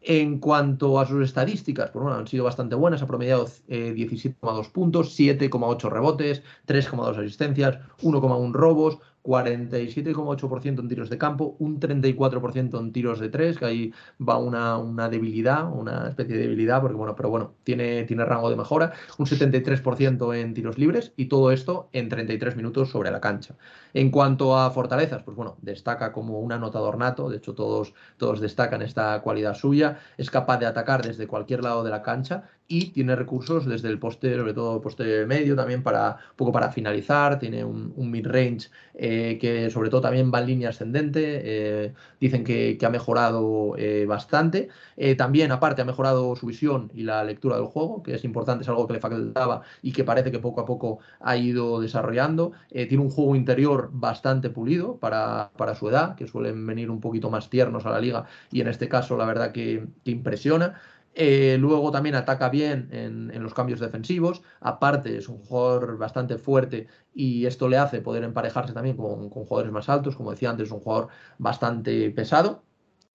[0.01, 4.69] En cuanto a sus estadísticas, pues bueno, han sido bastante buenas, ha promediado 17,2 eh,
[4.71, 12.91] puntos, 7,8 rebotes, 3,2 asistencias, 1,1 robos, 47,8% en tiros de campo, un 34% en
[12.91, 17.15] tiros de tres, que ahí va una, una, debilidad, una especie de debilidad, porque bueno,
[17.15, 21.89] pero bueno, tiene, tiene rango de mejora, un 73% en tiros libres y todo esto
[21.91, 23.55] en 33 minutos sobre la cancha.
[23.93, 28.39] En cuanto a fortalezas, pues bueno, destaca como un anotador nato, de hecho todos, todos
[28.39, 32.87] destacan esta cualidad suya, es capaz de atacar desde cualquier lado de la cancha y
[32.91, 37.37] tiene recursos desde el poste, sobre todo poste medio, también para un poco para finalizar,
[37.37, 42.77] tiene un, mid-range eh, que sobre todo también va en línea ascendente, eh, dicen que,
[42.85, 44.69] ha mejorado eh, bastante,
[45.17, 48.69] también aparte ha mejorado su visión y la lectura del juego, que es importante, es
[48.69, 52.99] algo que le faltaba y que parece que poco a poco ha ido desarrollando, tiene
[52.99, 57.49] un juego interior bastante pulido para, para, su edad, que suelen venir un poquito más
[57.49, 60.79] tiernos a la liga y en este caso la verdad que, que impresiona.
[61.17, 64.41] Eh, luego también ataca bien en, los cambios defensivos.
[64.59, 69.71] Aparte, es un jugador bastante fuerte y esto le hace poder emparejarse también con, jugadores
[69.71, 70.15] más altos.
[70.17, 71.07] Como decía antes, es un jugador
[71.37, 72.63] bastante pesado.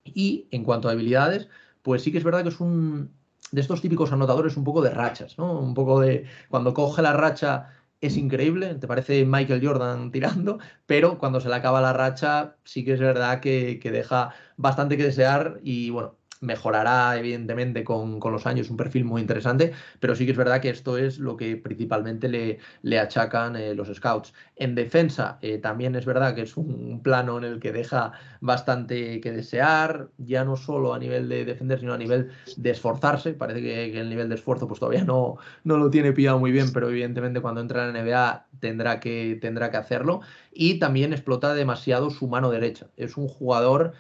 [0.05, 1.49] Y en cuanto a habilidades,
[1.83, 3.13] pues sí que es verdad que es un
[3.53, 5.59] de estos típicos anotadores un poco de rachas, ¿no?
[5.59, 7.71] Un poco de cuando coge la racha
[8.01, 12.85] es increíble, te parece Michael Jordan tirando, pero cuando se le acaba la racha sí
[12.85, 18.47] que es verdad que, que deja bastante que desear y bueno, mejorará evidentemente con, los
[18.47, 21.57] años, un perfil muy interesante, pero sí que es verdad que esto es lo que
[21.57, 24.33] principalmente le, le achacan eh, los scouts.
[24.57, 29.21] En defensa eh, también es verdad que es un, plano en el que deja bastante
[29.21, 33.33] que desear, ya no solo a nivel de defender, sino a nivel de esforzarse.
[33.35, 36.73] Parece que, el nivel de esfuerzo pues todavía no, no lo tiene pillado muy bien,
[36.73, 40.21] pero evidentemente cuando entra en la NBA tendrá que, tendrá que hacerlo.
[40.53, 42.89] Y también explota demasiado su mano derecha.
[42.97, 43.93] Es un jugador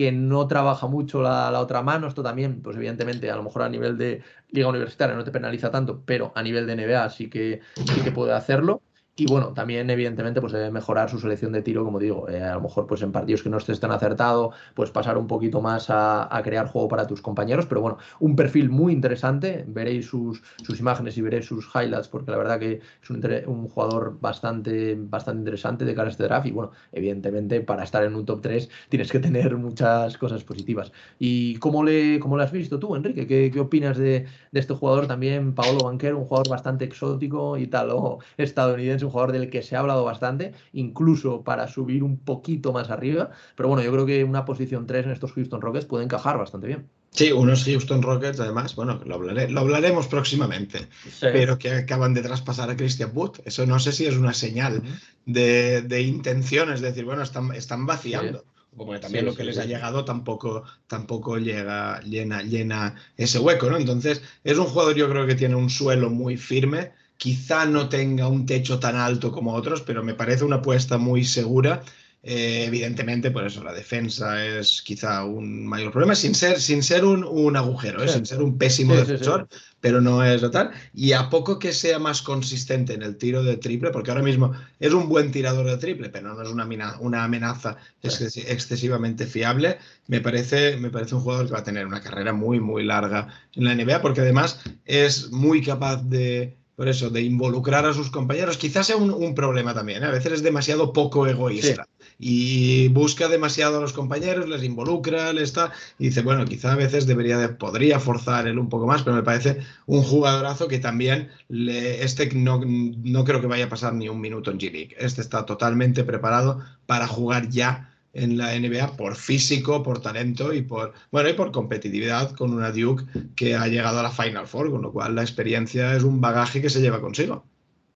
[0.00, 2.06] que no trabaja mucho la, otra mano.
[2.06, 5.70] Esto también, pues evidentemente, a lo mejor a nivel de liga universitaria no te penaliza
[5.70, 8.80] tanto, pero a nivel de NBA sí que, sí que puede hacerlo.
[9.16, 12.54] Y bueno, también evidentemente pues debe mejorar su selección de tiro, como digo, eh, a
[12.54, 15.86] lo mejor pues en partidos que no estés tan acertado, pues pasar un poquito más
[15.90, 20.80] a, crear juego para tus compañeros, pero bueno, un perfil muy interesante, veréis sus, sus
[20.80, 25.40] imágenes y veréis sus highlights, porque la verdad que es un, un, jugador bastante, bastante
[25.40, 28.70] interesante de cara a este draft y bueno, evidentemente para estar en un top 3
[28.88, 30.92] tienes que tener muchas cosas positivas.
[31.18, 33.26] ¿Y cómo le, cómo le has visto tú, Enrique?
[33.26, 37.66] ¿Qué, qué opinas de, de, este jugador también, Paolo Banquero, un jugador bastante exótico y
[37.66, 39.09] tal, o estadounidense?
[39.10, 43.30] Jugador del que se ha hablado bastante, incluso para subir un poquito más arriba.
[43.56, 46.66] Pero bueno, yo creo que una posición 3 en estos Houston Rockets puede encajar bastante
[46.66, 46.88] bien.
[47.12, 50.86] Sí, unos Houston Rockets, además, bueno, lo, hablaré, lo hablaremos próximamente,
[51.20, 53.40] pero que acaban de traspasar a Christian Wood.
[53.44, 54.82] Eso no sé si es una señal
[55.26, 58.44] de, de intención, es decir, bueno, están, están vaciando.
[58.76, 63.76] Como también lo que les ha llegado tampoco, tampoco llega, llena, llena ese hueco, ¿no?
[63.76, 68.28] Entonces, es un jugador, yo creo que tiene un suelo muy firme, quizá no tenga
[68.28, 71.82] un techo tan alto como otros, pero me parece una apuesta muy segura.
[72.22, 77.04] Eh, evidentemente, por eso la defensa es quizá un mayor problema, sin ser, sin ser
[77.04, 78.08] un, agujero, ¿eh?
[78.08, 79.48] sin ser un pésimo defensor,
[79.80, 80.70] pero no es total.
[80.94, 84.52] Y a poco que sea más consistente en el tiro de triple, porque ahora mismo
[84.78, 90.22] es un buen tirador de triple, pero no es una, una amenaza excesivamente fiable, me
[90.22, 93.64] parece, me parece un jugador que va a tener una carrera muy, muy larga en
[93.64, 98.56] la NBA, porque además es muy capaz de por eso, de involucrar a sus compañeros.
[98.56, 100.06] Quizás sea un, problema también, ¿eh?
[100.06, 101.86] a veces es demasiado poco egoísta.
[102.18, 105.72] Y busca demasiado a los compañeros, les involucra, les está.
[105.98, 109.14] Y dice, bueno, quizá a veces debería de, podría forzar él un poco más, pero
[109.14, 113.92] me parece un jugadorazo que también le, este no, no creo que vaya a pasar
[113.92, 114.96] ni un minuto en G-League.
[114.98, 120.62] Este está totalmente preparado para jugar ya en la NBA por físico, por talento y
[120.62, 123.04] por, bueno, y por competitividad con una Duke
[123.36, 126.60] que ha llegado a la Final Four, con lo cual la experiencia es un bagaje
[126.60, 127.44] que se lleva consigo.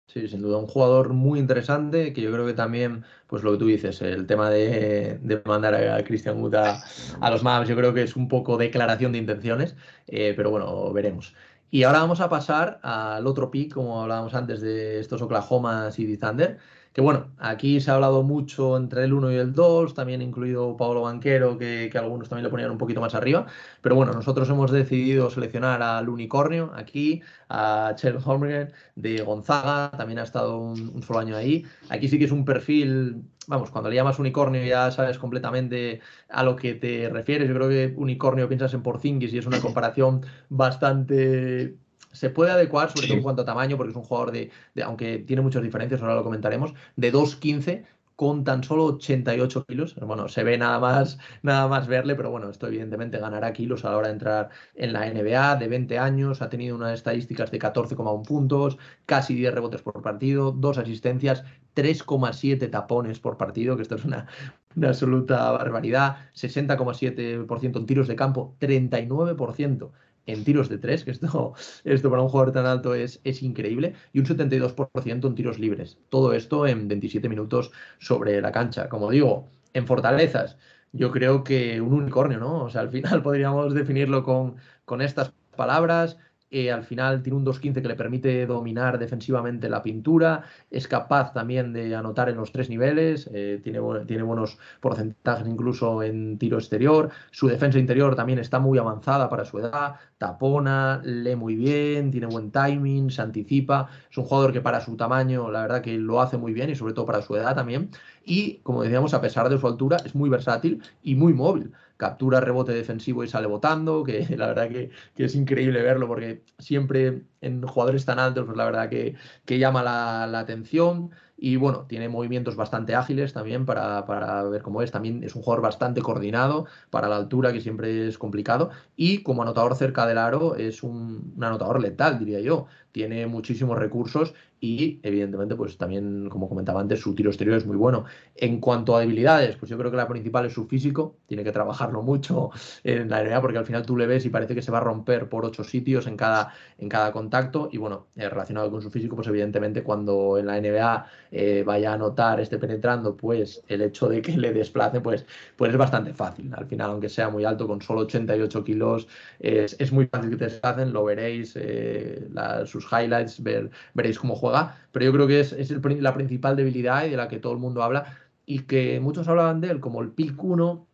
[0.08, 3.60] Sí, sin duda, un jugador muy interesante que yo creo que también, pues lo que
[3.60, 8.04] tú dices, el tema de, mandar a Christian Wood a, los Mavs, yo creo que
[8.04, 9.78] es un poco declaración de intenciones,
[10.08, 11.34] eh, pero bueno, veremos.
[11.70, 16.18] Y ahora vamos a pasar al otro pick, como hablábamos antes de estos Oklahoma City
[16.18, 16.58] Thunder.
[16.94, 20.76] Que bueno, aquí se ha hablado mucho entre el 1 y el 2, también incluido
[20.76, 23.46] Pablo Banquero, que, algunos también le ponían un poquito más arriba.
[23.82, 30.20] Pero bueno, nosotros hemos decidido seleccionar al unicornio aquí, a Chel Holmgren de Gonzaga, también
[30.20, 31.66] ha estado un, solo año ahí.
[31.90, 36.44] Aquí sí que es un perfil, vamos, cuando le llamas unicornio ya sabes completamente a
[36.44, 37.48] lo que te refieres.
[37.48, 41.78] Yo creo que unicornio piensas en Porzingis y es una comparación bastante
[42.12, 44.52] se puede adecuar, sobre todo en cuanto a tamaño, porque es un jugador de,
[44.84, 47.86] aunque tiene muchas diferencias, ahora lo comentaremos, de 2.15
[48.22, 49.96] con tan solo 88 kilos.
[49.96, 53.90] Bueno, se ve nada más, nada más verle, pero bueno, esto evidentemente ganará kilos a
[53.90, 57.58] la hora de entrar en la NBA, de 20 años, ha tenido unas estadísticas de
[57.58, 58.78] 14,1 puntos,
[59.08, 61.44] casi 10 rebotes por partido, dos asistencias,
[61.76, 64.28] 3,7 tapones por partido, que esto es una,
[64.76, 69.90] una absoluta barbaridad, 60,7% en tiros de campo, 39%
[70.26, 71.54] en tiros de tres, que esto,
[71.84, 75.98] esto para un jugador tan alto es, es increíble, y un 72% en tiros libres.
[76.10, 78.90] Todo esto en 27 minutos sobre la cancha.
[78.90, 80.58] Como digo, en fortalezas,
[80.92, 82.64] yo creo que un unicornio, ¿no?
[82.64, 86.18] O sea, al final podríamos definirlo con, con estas palabras.
[86.54, 91.32] Eh, al final tiene un 2.15 que le permite dominar defensivamente la pintura, es capaz
[91.32, 96.58] también de anotar en los tres niveles, eh, tiene, tiene buenos porcentajes incluso en tiro
[96.58, 102.12] exterior, su defensa interior también está muy avanzada para su edad, tapona, lee muy bien,
[102.12, 105.98] tiene buen timing, se anticipa, es un jugador que para su tamaño la verdad que
[105.98, 107.92] lo hace muy bien y sobre todo para su edad también,
[108.26, 111.72] y como decíamos, a pesar de su altura, es muy versátil y muy móvil
[112.02, 117.22] captura rebote defensivo y sale votando, que la verdad que, es increíble verlo porque siempre
[117.42, 119.16] en jugadores tan altos, pues la verdad que,
[119.60, 121.12] llama la, la atención.
[121.38, 124.02] Y bueno, tiene movimientos bastante ágiles también para,
[124.50, 124.92] ver cómo es.
[124.92, 128.70] También es un jugador bastante coordinado para la altura, que siempre es complicado.
[128.96, 132.68] Y como anotador cerca del aro, es un, anotador letal, diría yo.
[132.92, 137.76] Tiene muchísimos recursos y, evidentemente, pues también, como comentaba antes, su tiro exterior es muy
[137.76, 138.06] bueno.
[138.36, 141.18] En cuanto a debilidades, pues yo creo que la principal es su físico.
[141.26, 142.52] Tiene que trabajarlo mucho
[142.84, 144.82] en la NBA porque al final tú le ves y parece que se va a
[144.82, 147.70] romper por ocho sitios en cada, en cada contacto.
[147.72, 151.94] Y bueno, eh, relacionado con su físico, pues evidentemente cuando en la NBA eh, vaya
[151.94, 155.26] a notar, esté penetrando, pues el hecho de que le desplace, pues,
[155.56, 156.54] pues es bastante fácil.
[156.54, 159.08] Al final, aunque sea muy alto, con solo 88 kilos,
[159.40, 162.30] es, muy fácil que te desplacen, lo veréis, eh,
[162.66, 164.51] sus highlights, ver, veréis cómo juega,
[164.92, 167.60] pero yo creo que es, es la principal debilidad y de la que todo el
[167.60, 170.88] mundo habla y que muchos hablaban de él como el pick 1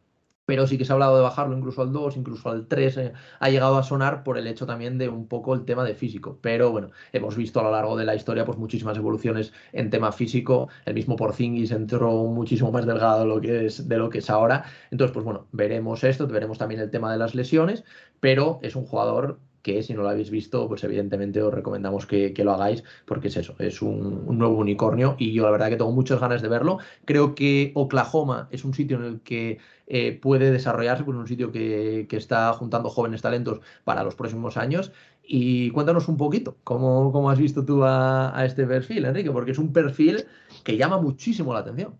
[0.47, 3.13] pero sí que se ha hablado de bajarlo incluso al 2, incluso al 3, eh,
[3.41, 6.39] ha llegado a sonar por el hecho también de un poco el tema de físico.
[6.41, 10.13] Pero bueno, hemos visto a lo largo de la historia pues muchísimas evoluciones en tema
[10.13, 10.69] físico.
[10.85, 14.29] El mismo Porzingis entró muchísimo más delgado de lo que es, de lo que es
[14.29, 14.63] ahora.
[14.89, 17.83] Entonces, pues bueno, veremos esto, veremos también el tema de las lesiones,
[18.21, 22.33] pero es un jugador que si no lo habéis visto, pues evidentemente os recomendamos que,
[22.37, 25.91] lo hagáis, porque es eso, es un, nuevo unicornio y yo la verdad que tengo
[25.91, 26.77] muchas ganas de verlo.
[27.03, 29.57] Creo que Oklahoma es un sitio en el que
[29.87, 34.93] eh, puede desarrollarse, pues un sitio que, está juntando jóvenes talentos para los próximos años.
[35.21, 39.31] Y cuéntanos un poquito, ¿cómo, cómo has visto tú a este perfil, Enrique?
[39.31, 40.23] Porque es un perfil
[40.63, 41.95] que llama muchísimo la atención.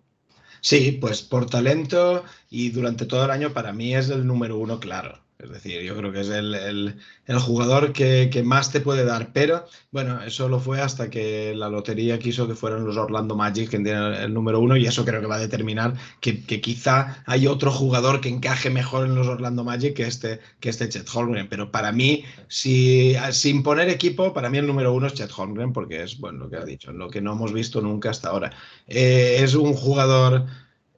[0.62, 4.80] Sí, pues por talento y durante todo el año para mí es el número uno
[4.80, 5.27] claro.
[5.40, 6.96] Es decir, yo creo que es el,
[7.40, 9.32] jugador que, más te puede dar.
[9.34, 13.70] Pero bueno, eso lo fue hasta que la lotería quiso que fueran los Orlando Magic
[13.70, 17.46] quien tiene el número uno y eso creo que va a determinar que, quizá hay
[17.46, 21.48] otro jugador que encaje mejor en los Orlando Magic que este, que este Chet Holmgren.
[21.50, 25.72] Pero para mí, si, sin poner equipo, para mí el número uno es Chet Holmgren
[25.72, 28.52] porque es bueno lo que ha dicho, lo que no hemos visto nunca hasta ahora.
[28.88, 30.48] Eh, es un jugador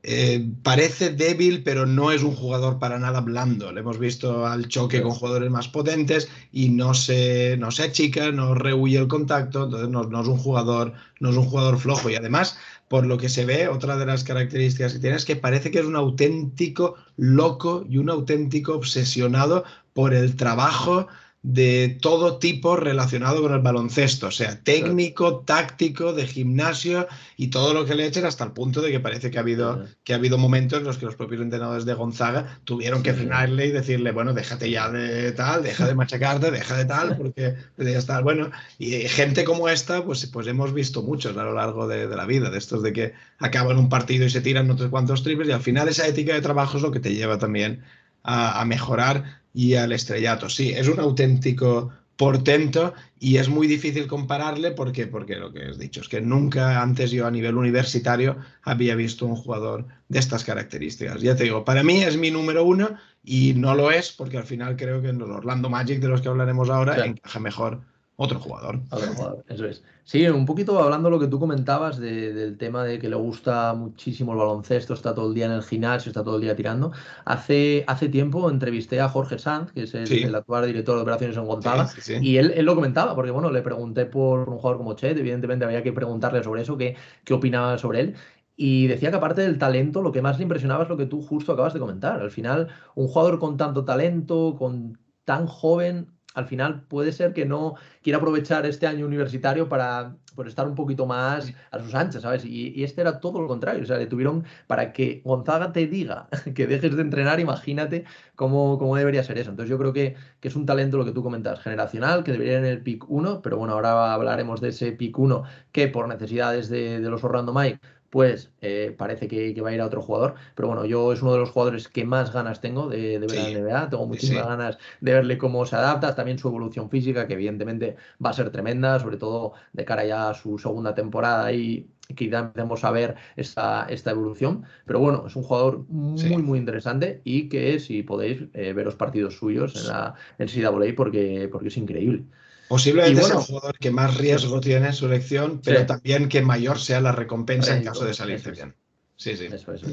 [0.01, 3.71] eh, parece débil, pero no es un jugador para nada blando.
[3.71, 8.31] Le hemos visto al choque con jugadores más potentes y no se, no se achica,
[8.31, 12.09] no rehuye el contacto, entonces no, es un jugador, no es un jugador flojo.
[12.09, 12.57] Y además,
[12.88, 15.80] por lo que se ve, otra de las características que tiene es que parece que
[15.80, 21.07] es un auténtico loco y un auténtico obsesionado por el trabajo
[21.41, 27.07] de todo tipo relacionado con el baloncesto, o sea, técnico, táctico, de gimnasio
[27.38, 29.86] y todo lo que le echen hasta el punto de que parece que ha habido,
[30.03, 33.68] que ha habido momentos en los que los propios entrenadores de Gonzaga tuvieron que frenarle
[33.68, 37.98] y decirle, bueno, déjate ya de tal, deja de machacarte, deja de tal, porque ya
[37.98, 42.06] está, bueno, y gente como esta, pues, pues hemos visto muchos a lo largo de,
[42.10, 45.24] la vida, de estos de que acaban un partido y se tiran no sé cuantos
[45.24, 47.82] triples y al final esa ética de trabajo es lo que te lleva también
[48.24, 50.49] a, a mejorar y al estrellato.
[50.49, 55.80] Sí, es un auténtico portento y es muy difícil compararle porque, porque lo que has
[55.80, 60.43] dicho es que nunca antes yo a nivel universitario había visto un jugador de estas
[60.43, 61.21] características.
[61.21, 64.43] Ya te digo, para mí es mi número uno y no lo es porque al
[64.43, 67.81] final creo que en los Orlando Magic de los que hablaremos ahora encaja mejor
[68.21, 68.81] otro jugador.
[68.91, 69.81] Otro jugador, eso es.
[70.03, 73.73] Sí, un poquito hablando de lo que tú comentabas del tema de que le gusta
[73.73, 76.91] muchísimo el baloncesto, está todo el día en el gimnasio, está todo el día tirando.
[77.23, 81.45] Hace, hace tiempo entrevisté a Jorge Sanz, que es el, actual director de operaciones en
[81.45, 81.89] Gonzaga,
[82.19, 85.63] y él, él, lo comentaba, porque bueno, le pregunté por un jugador como Chet, evidentemente
[85.63, 88.15] había que preguntarle sobre eso, qué, qué opinaba sobre él.
[88.57, 91.21] Y decía que aparte del talento, lo que más le impresionaba es lo que tú
[91.21, 92.19] justo acabas de comentar.
[92.19, 97.45] Al final, un jugador con tanto talento, con tan joven, al final puede ser que
[97.45, 102.22] no quiera aprovechar este año universitario para por estar un poquito más a sus anchas,
[102.22, 102.45] ¿sabes?
[102.45, 106.30] Y, este era todo lo contrario, o sea, le tuvieron para que Gonzaga te diga
[106.56, 108.06] que dejes de entrenar, imagínate
[108.36, 109.49] cómo, cómo debería ser eso.
[109.49, 112.53] Entonces yo creo que, que, es un talento lo que tú comentas, generacional, que debería
[112.53, 115.44] ir en el pick 1, pero bueno, ahora hablaremos de ese pick 1
[115.74, 117.80] que por necesidades de, de los Orlando Mike
[118.10, 120.36] pues eh, parece que, va a ir a otro jugador.
[120.56, 123.49] Pero bueno, yo es uno de los jugadores que más ganas tengo de, ver a
[123.49, 123.90] la NBA.
[123.90, 128.31] Tengo muchísimas ganas de verle cómo se adapta, también su evolución física, que evidentemente va
[128.31, 132.84] a ser tremenda, sobre todo de cara ya a su segunda temporada y quizá empecemos
[132.84, 134.64] a ver esta, esta evolución.
[134.86, 138.95] Pero bueno, es un jugador muy, muy interesante y que si podéis eh, ver los
[138.95, 142.23] partidos suyos en la en CWA porque, porque es increíble.
[142.69, 146.79] Posiblemente sea el jugador que más riesgo tiene en su elección, pero también que mayor
[146.79, 148.75] sea la recompensa en caso de salirse bien.
[149.19, 149.47] Sí, sí.
[149.51, 149.83] Eso es,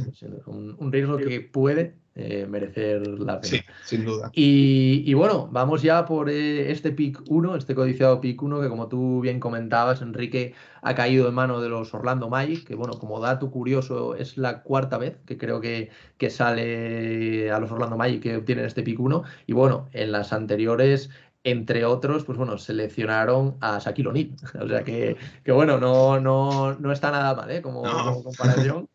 [0.47, 3.57] un, riesgo que puede eh, merecer la pena.
[3.57, 4.31] Sí, sin duda.
[4.33, 8.87] Y, bueno, vamos ya por eh, este pick 1, este codiciado pick 1, que como
[8.87, 13.19] tú bien comentabas, Enrique ha caído en mano de los Orlando Magic, que bueno, como
[13.19, 18.23] dato curioso, es la cuarta vez que creo que, que sale a los Orlando Magic
[18.23, 19.25] que obtienen este pick 1.
[19.49, 21.11] Y bueno, en las anteriores
[21.47, 24.31] entre otros, pues bueno, seleccionaron a Shaquille O'Neal.
[24.61, 27.63] O sea que, que, bueno, no, no, no está nada mal, ¿eh?
[27.63, 27.83] Como,
[28.25, 28.89] comparación.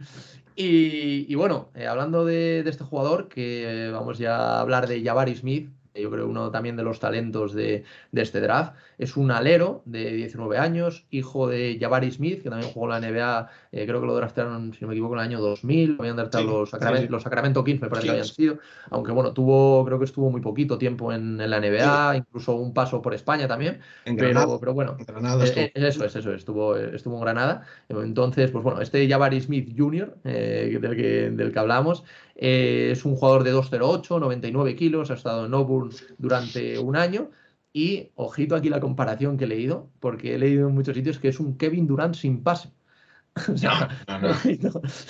[0.54, 5.34] Y, bueno, eh, hablando de, de, este jugador, que vamos ya a hablar de Jabari
[5.36, 8.74] Smith, yo creo uno también de los talentos de, este draft.
[9.02, 13.10] Es un alero de 19 años, hijo de Jabari Smith, que también jugó en la
[13.10, 16.18] NBA, eh, creo que lo draftaron, si no me equivoco, en el año 2000, habían
[16.18, 18.60] draftado los, Sacramento, los Sacramento Kings, me parece que habían sido,
[18.92, 23.02] aunque bueno, tuvo, creo que estuvo muy poquito tiempo en, la NBA, incluso un paso
[23.02, 27.66] por España también, pero, pero bueno, eh, eh, eso es, eso estuvo, estuvo en Granada.
[27.90, 32.04] Entonces, pues bueno, este Jabari Smith Jr., del, que, del que hablamos,
[32.36, 37.32] es un jugador de 2'08, 99 kilos, ha estado en Auburn durante un año.
[37.74, 41.30] Y ojito aquí la comparación que he leído, porque he leído en muchos sitios que
[41.30, 42.72] es un Kevin Durant sin pase.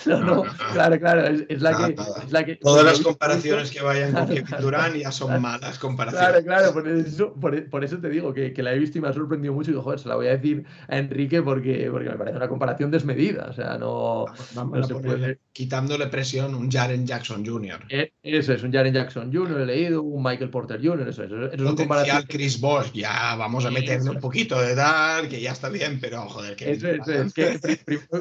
[0.05, 0.43] No, no,
[0.73, 4.45] claro, claro, es, la que, es, la que, Todas las comparaciones que vayan con Kevin
[4.59, 6.43] Durant ya son malas comparaciones.
[6.43, 9.07] Claro, claro, por eso, por, eso te digo que, que, la he visto y me
[9.07, 12.09] ha sorprendido mucho y digo, joder, se la voy a decir a Enrique porque, porque
[12.09, 15.39] me parece una comparación desmedida, o sea, no, Vamos se puede...
[15.51, 17.85] Quitándole presión un Jaren Jackson Jr.
[17.89, 19.61] Eh, eso es, un Jaren Jackson Jr.
[19.61, 21.31] he leído, un Michael Porter Jr., eso es.
[21.31, 22.23] Eso es comparación...
[22.27, 26.21] Chris Bosh, ya vamos a meterle un poquito de tal, que ya está bien, pero
[26.29, 26.71] joder, que...
[26.71, 27.59] Eso es, es que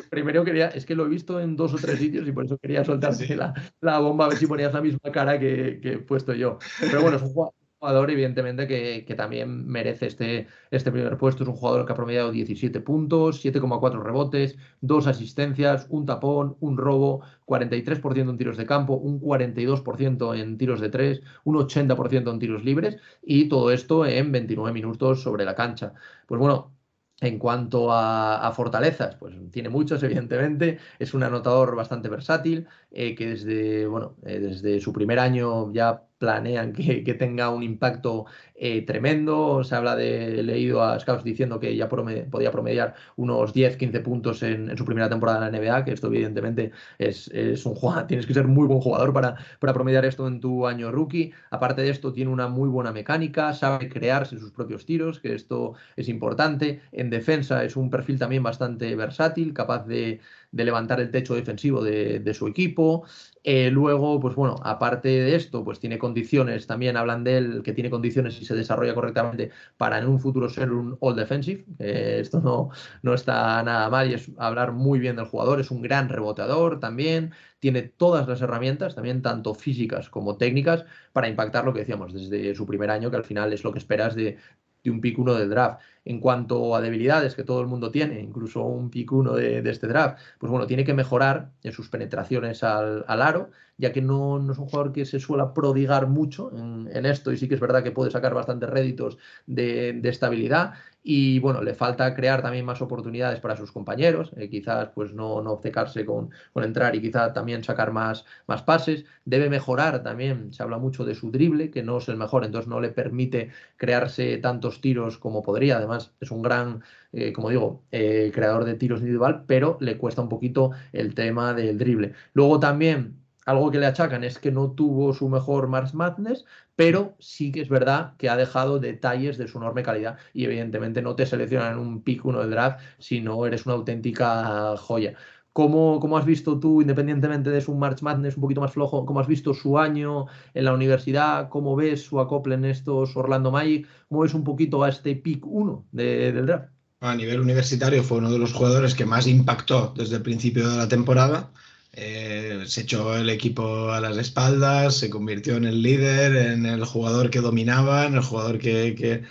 [0.08, 2.58] primero quería, es que lo he visto en dos o tres sitios y por eso
[2.58, 5.98] quería soltarte la, la, bomba a ver si ponías la misma cara que, que he
[5.98, 6.58] puesto yo.
[6.80, 7.32] Pero bueno, es un
[7.80, 11.42] jugador, evidentemente, que, que, también merece este, este primer puesto.
[11.42, 16.76] Es un jugador que ha promediado 17 puntos, 7,4 rebotes, dos asistencias, un tapón, un
[16.76, 22.38] robo, 43% en tiros de campo, un 42% en tiros de tres, un 80% en
[22.38, 25.94] tiros libres y todo esto en 29 minutos sobre la cancha.
[26.26, 26.72] Pues bueno,
[27.20, 30.78] en cuanto a, fortalezas, pues tiene muchos, evidentemente.
[30.98, 36.04] Es un anotador bastante versátil, eh, que desde, bueno, eh, desde su primer año ya
[36.20, 39.64] planean que, tenga un impacto eh, tremendo.
[39.64, 44.42] Se habla de, leído a Scouts diciendo que ya podía promediar unos 10, 15 puntos
[44.42, 47.28] en, su primera temporada en la NBA, que esto evidentemente es,
[47.64, 50.92] un jugador, tienes que ser muy buen jugador para, para promediar esto en tu año
[50.92, 51.32] rookie.
[51.50, 55.72] Aparte de esto, tiene una muy buena mecánica, sabe crearse sus propios tiros, que esto
[55.96, 56.82] es importante.
[56.92, 60.20] En defensa es un perfil también bastante versátil, capaz de
[60.52, 63.04] levantar el techo defensivo de, su equipo.
[63.42, 67.72] Eh, luego, pues bueno, aparte de esto, pues tiene condiciones, también hablan de él, que
[67.72, 71.64] tiene condiciones y se desarrolla correctamente para en un futuro ser un all defensive.
[71.78, 72.70] esto no,
[73.02, 75.60] no está nada mal y es hablar muy bien del jugador.
[75.60, 77.32] Es un gran reboteador también.
[77.58, 82.54] Tiene todas las herramientas, también tanto físicas como técnicas, para impactar lo que decíamos desde
[82.54, 84.38] su primer año, que al final es lo que esperas de,
[84.82, 85.80] de un pick 1 del draft.
[86.04, 89.86] En cuanto a debilidades que todo el mundo tiene, incluso un pick 1 de, este
[89.86, 93.50] draft, pues bueno, tiene que mejorar en sus penetraciones al, aro,
[93.80, 97.38] ya que no, no, es un jugador que se suela prodigar mucho en, esto y
[97.38, 100.74] sí que es verdad que puede sacar bastantes réditos de, de estabilidad.
[101.02, 105.40] Y bueno, le falta crear también más oportunidades para sus compañeros, eh, quizás pues no,
[105.40, 110.52] no obcecarse con, con, entrar y quizás también sacar más, más pases, debe mejorar también,
[110.52, 113.50] se habla mucho de su drible, que no es el mejor, entonces no le permite
[113.78, 116.82] crearse tantos tiros como podría, además es un gran,
[117.12, 121.54] eh, como digo, eh, creador de tiros individual, pero le cuesta un poquito el tema
[121.54, 122.12] del drible.
[122.34, 123.20] Luego también
[123.50, 126.44] algo que le achacan es que no tuvo su mejor Mars Madness,
[126.76, 131.02] pero sí que es verdad que ha dejado detalles de su enorme calidad y evidentemente
[131.02, 135.14] no te seleccionan un pick uno del draft si no eres una auténtica joya.
[135.52, 139.18] ¿Cómo, ¿Cómo, has visto tú, independientemente de su March Madness un poquito más flojo, cómo
[139.18, 141.48] has visto su año en la universidad?
[141.48, 143.88] ¿Cómo ves su acople en estos Orlando Magic?
[144.08, 146.70] ¿Cómo ves un poquito a este pick 1 del draft?
[147.00, 150.76] A nivel universitario fue uno de los jugadores que más impactó desde el principio de
[150.76, 151.50] la temporada.
[151.92, 156.84] Eh, se echó el equipo a las espaldas, se convirtió en el líder, en el
[156.84, 159.24] jugador que dominaba, en el jugador que,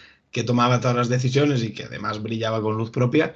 [0.45, 3.36] tomaba todas las decisiones y que además brillaba con luz propia.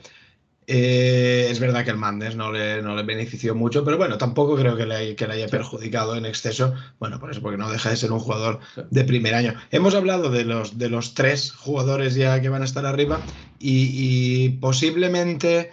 [0.65, 4.55] Eh, es verdad que el Mandes no le, no le benefició mucho, pero bueno, tampoco
[4.55, 6.73] creo que le, que le haya perjudicado en exceso.
[6.99, 8.59] Bueno, por eso, porque no deja de ser un jugador
[8.89, 9.55] de primer año.
[9.71, 13.21] Hemos hablado de los, de los tres jugadores ya que van a estar arriba
[13.59, 15.71] y posiblemente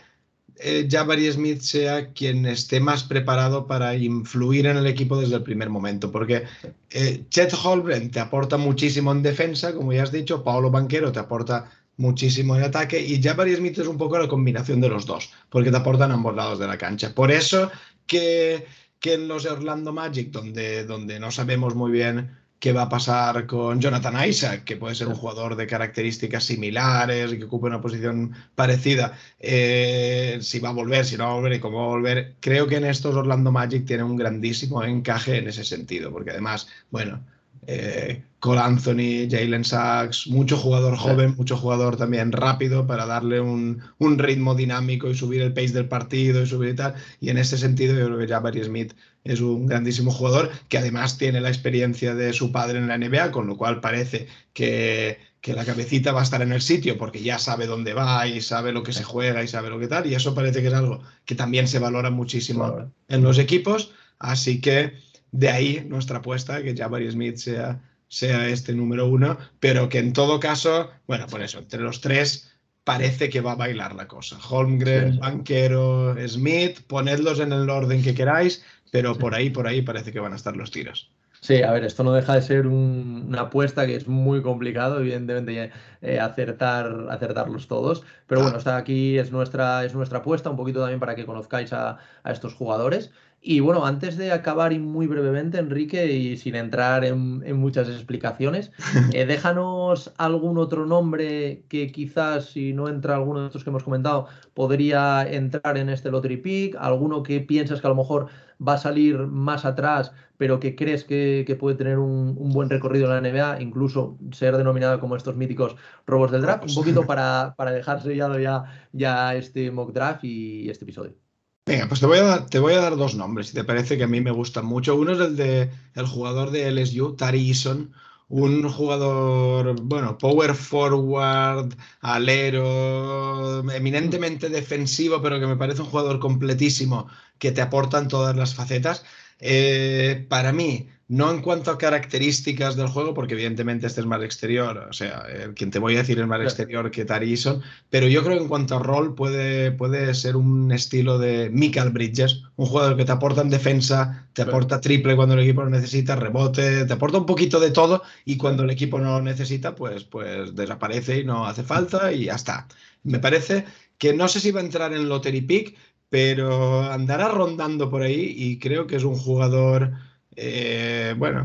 [0.62, 5.42] eh, Jabari Smith sea quien esté más preparado para influir en el equipo desde el
[5.42, 6.44] primer momento, porque
[6.90, 11.18] eh, Chet Holmgren te aporta muchísimo en defensa, como ya has dicho, Paolo Banquero te
[11.18, 15.32] aporta muchísimo en ataque y Jabari Smith es un poco la combinación de los dos,
[15.48, 17.14] porque te aportan ambos lados de la cancha.
[17.14, 17.70] Por eso
[18.06, 18.66] que,
[18.98, 23.46] que en los Orlando Magic, donde, donde no sabemos muy bien qué va a pasar
[23.46, 27.80] con Jonathan Isaac, que puede ser un jugador de características similares y que ocupe una
[27.80, 29.18] posición parecida.
[29.40, 32.36] Eh, si va a volver, si no va a volver y cómo va a volver.
[32.40, 36.68] Creo que en estos Orlando Magic tiene un grandísimo encaje en ese sentido, porque además,
[36.90, 37.20] bueno,
[37.66, 43.82] eh, Cole Anthony, Jalen Sachs, mucho jugador joven, mucho jugador también rápido para darle un,
[43.98, 46.94] ritmo dinámico y subir el pace del partido y subir y tal.
[47.20, 51.18] Y en ese sentido yo creo que Jabari Smith es un grandísimo jugador que además
[51.18, 55.52] tiene la experiencia de su padre en la NBA, con lo cual parece que, que
[55.52, 58.72] la cabecita va a estar en el sitio porque ya sabe dónde va y sabe
[58.72, 60.06] lo que se juega y sabe lo que tal.
[60.06, 63.92] Y eso parece que es algo que también se valora muchísimo en los equipos.
[64.18, 64.94] Así que
[65.32, 70.12] de ahí nuestra apuesta, que Jabari Smith sea, sea este número uno, pero que en
[70.12, 72.50] todo caso, bueno, por eso, entre los tres
[72.84, 74.38] parece que va a bailar la cosa.
[74.48, 80.12] Holmgren, Banquero, Smith, ponedlos en el orden que queráis, pero por ahí, por ahí parece
[80.12, 81.10] que van a estar los tiros.
[81.40, 85.70] Sí, a ver, esto no deja de ser una apuesta que es muy complicado, evidentemente,
[86.02, 88.02] eh, acertar, acertarlos todos.
[88.26, 91.72] Pero bueno, está aquí, es nuestra, es nuestra apuesta, un poquito también para que conozcáis
[91.72, 93.10] a, a estos jugadores.
[93.42, 98.70] Y bueno, antes de acabar y muy brevemente, Enrique, y sin entrar en, muchas explicaciones,
[99.14, 103.82] eh, déjanos algún otro nombre que quizás, si no entra alguno de estos que hemos
[103.82, 108.28] comentado, podría entrar en este lottery pick, alguno que piensas que a lo mejor
[108.66, 113.22] va a salir más atrás, pero que crees que, puede tener un, buen recorrido en
[113.22, 115.76] la NBA, incluso ser denominado como estos míticos
[116.06, 120.68] robos del draft, un poquito para, para dejar sellado ya, ya este mock draft y
[120.68, 121.29] este episodio.
[121.70, 123.96] Venga, pues te voy, a dar, te voy a dar dos nombres, si te parece
[123.96, 124.96] que a mí me gustan mucho.
[124.96, 127.92] Uno es el de el jugador de LSU, Tari Eason,
[128.28, 137.06] un jugador, bueno, power forward, alero, eminentemente defensivo, pero que me parece un jugador completísimo,
[137.38, 139.04] que te aportan todas las facetas.
[139.38, 144.22] Eh, para mí, no en cuanto a características del juego, porque evidentemente este es más
[144.22, 145.24] exterior, o sea,
[145.56, 147.60] quien te voy a decir es más exterior que Tarison,
[147.90, 151.90] pero yo creo que en cuanto a rol puede, puede ser un estilo de Michael
[151.90, 155.70] Bridges, un jugador que te aporta en defensa, te aporta triple cuando el equipo lo
[155.70, 159.74] necesita, rebote, te aporta un poquito de todo y cuando el equipo no lo necesita,
[159.74, 162.68] pues, pues desaparece y no hace falta y ya está.
[163.02, 163.64] Me parece
[163.98, 165.76] que no sé si va a entrar en Lottery Pick,
[166.08, 169.90] pero andará rondando por ahí y creo que es un jugador
[170.36, 171.42] eh, bueno,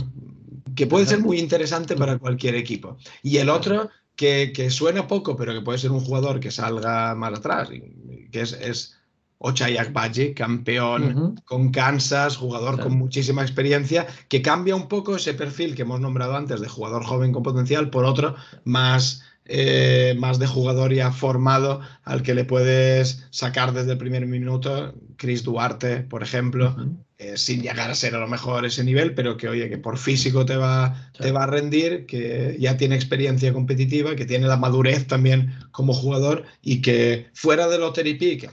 [0.76, 2.98] que puede ser muy interesante para cualquier equipo.
[3.24, 7.40] Y el otro, que, suena poco, pero que puede ser un jugador que salga más
[7.40, 8.96] atrás, que es, es
[9.38, 15.76] Ochai Agbaji, campeón con Kansas, jugador con muchísima experiencia, que cambia un poco ese perfil
[15.76, 20.48] que hemos nombrado antes de jugador joven con potencial por otro más eh, más de
[20.48, 26.24] jugador ya formado al que le puedes sacar desde el primer minuto, Chris Duarte, por
[26.24, 26.76] ejemplo,
[27.18, 29.98] eh, sin llegar a ser a lo mejor ese nivel, pero que oye, que por
[29.98, 34.58] físico te va, te va a rendir, que ya tiene experiencia competitiva, que tiene la
[34.58, 38.52] madurez también como jugador y que fuera de Lottery Pick,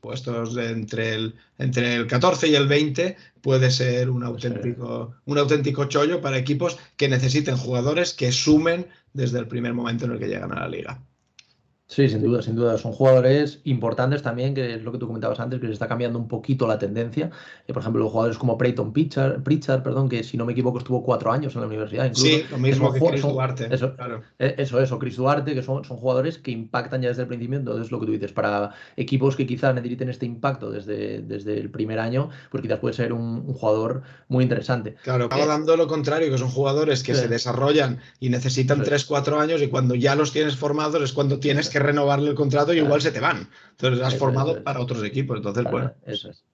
[0.00, 5.86] puestos entre el, entre el 14 y el 20, puede ser un auténtico, un auténtico
[5.86, 10.28] chollo para equipos que necesiten jugadores que sumen desde el primer momento en el que
[10.28, 11.02] llegan a la liga.
[11.86, 12.78] Sí, sin duda, sin duda.
[12.78, 16.18] Son jugadores importantes también, que es lo que tú comentabas antes, que se está cambiando
[16.18, 17.30] un poquito la tendencia.
[17.68, 20.78] Eh, por ejemplo, los jugadores como Preyton Pritchard, Pritchard, perdón, que si no me equivoco
[20.78, 22.06] estuvo cuatro años en la universidad.
[22.06, 23.68] Incluso, sí, lo mismo que Chris Duarte.
[23.70, 24.22] Eso, claro.
[24.38, 27.58] Eh, eso, eso, Chris Duarte, que son, son jugadores que impactan ya desde el principio.
[27.58, 31.70] Entonces, lo que tú dices, para equipos que quizás necesiten este impacto desde, desde el
[31.70, 34.96] primer año, pues quizás puede ser un, jugador muy interesante.
[35.02, 39.38] Claro, acaba dando lo contrario, que son jugadores que se desarrollan y necesitan tres, cuatro
[39.38, 42.78] años y cuando ya los tienes formados es cuando tienes que renovarle el contrato y
[42.78, 43.48] igual se te van.
[43.70, 45.36] Entonces has formado para otros equipos.
[45.36, 45.94] Entonces, bueno.
[46.04, 46.44] Eso es.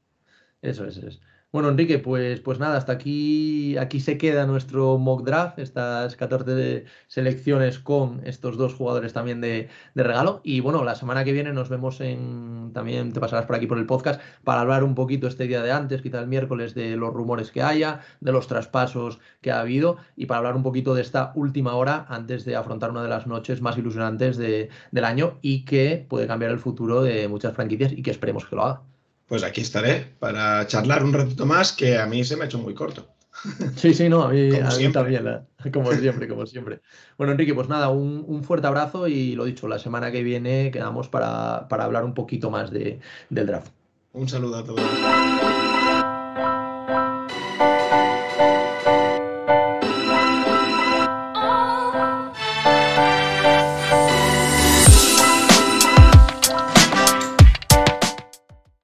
[0.62, 1.20] Eso es, eso es.
[1.52, 6.84] Bueno, Enrique, pues, pues nada, hasta aquí, aquí se queda nuestro mock draft, estas 14
[7.08, 10.40] selecciones con estos dos jugadores también de, regalo.
[10.44, 13.78] Y bueno, la semana que viene nos vemos en, también te pasarás por aquí por
[13.78, 17.12] el podcast para hablar un poquito este día de antes, quizá el miércoles, de los
[17.12, 21.02] rumores que haya, de los traspasos que ha habido y para hablar un poquito de
[21.02, 25.64] esta última hora antes de afrontar una de las noches más ilusionantes del año y
[25.64, 28.82] que puede cambiar el futuro de muchas franquicias y que esperemos que lo haga
[29.30, 32.58] pues aquí estaré para charlar un ratito más que a mí se me ha hecho
[32.58, 33.06] muy corto.
[33.76, 34.50] Sí, sí, no, a mí,
[34.92, 35.70] también, ¿eh?
[35.72, 36.80] como siempre, como siempre.
[37.16, 41.08] Bueno, Enrique, pues nada, un, fuerte abrazo y lo dicho, la semana que viene quedamos
[41.08, 42.98] para, para hablar un poquito más de,
[43.30, 43.70] del draft.
[44.12, 45.79] Un saludo a todos.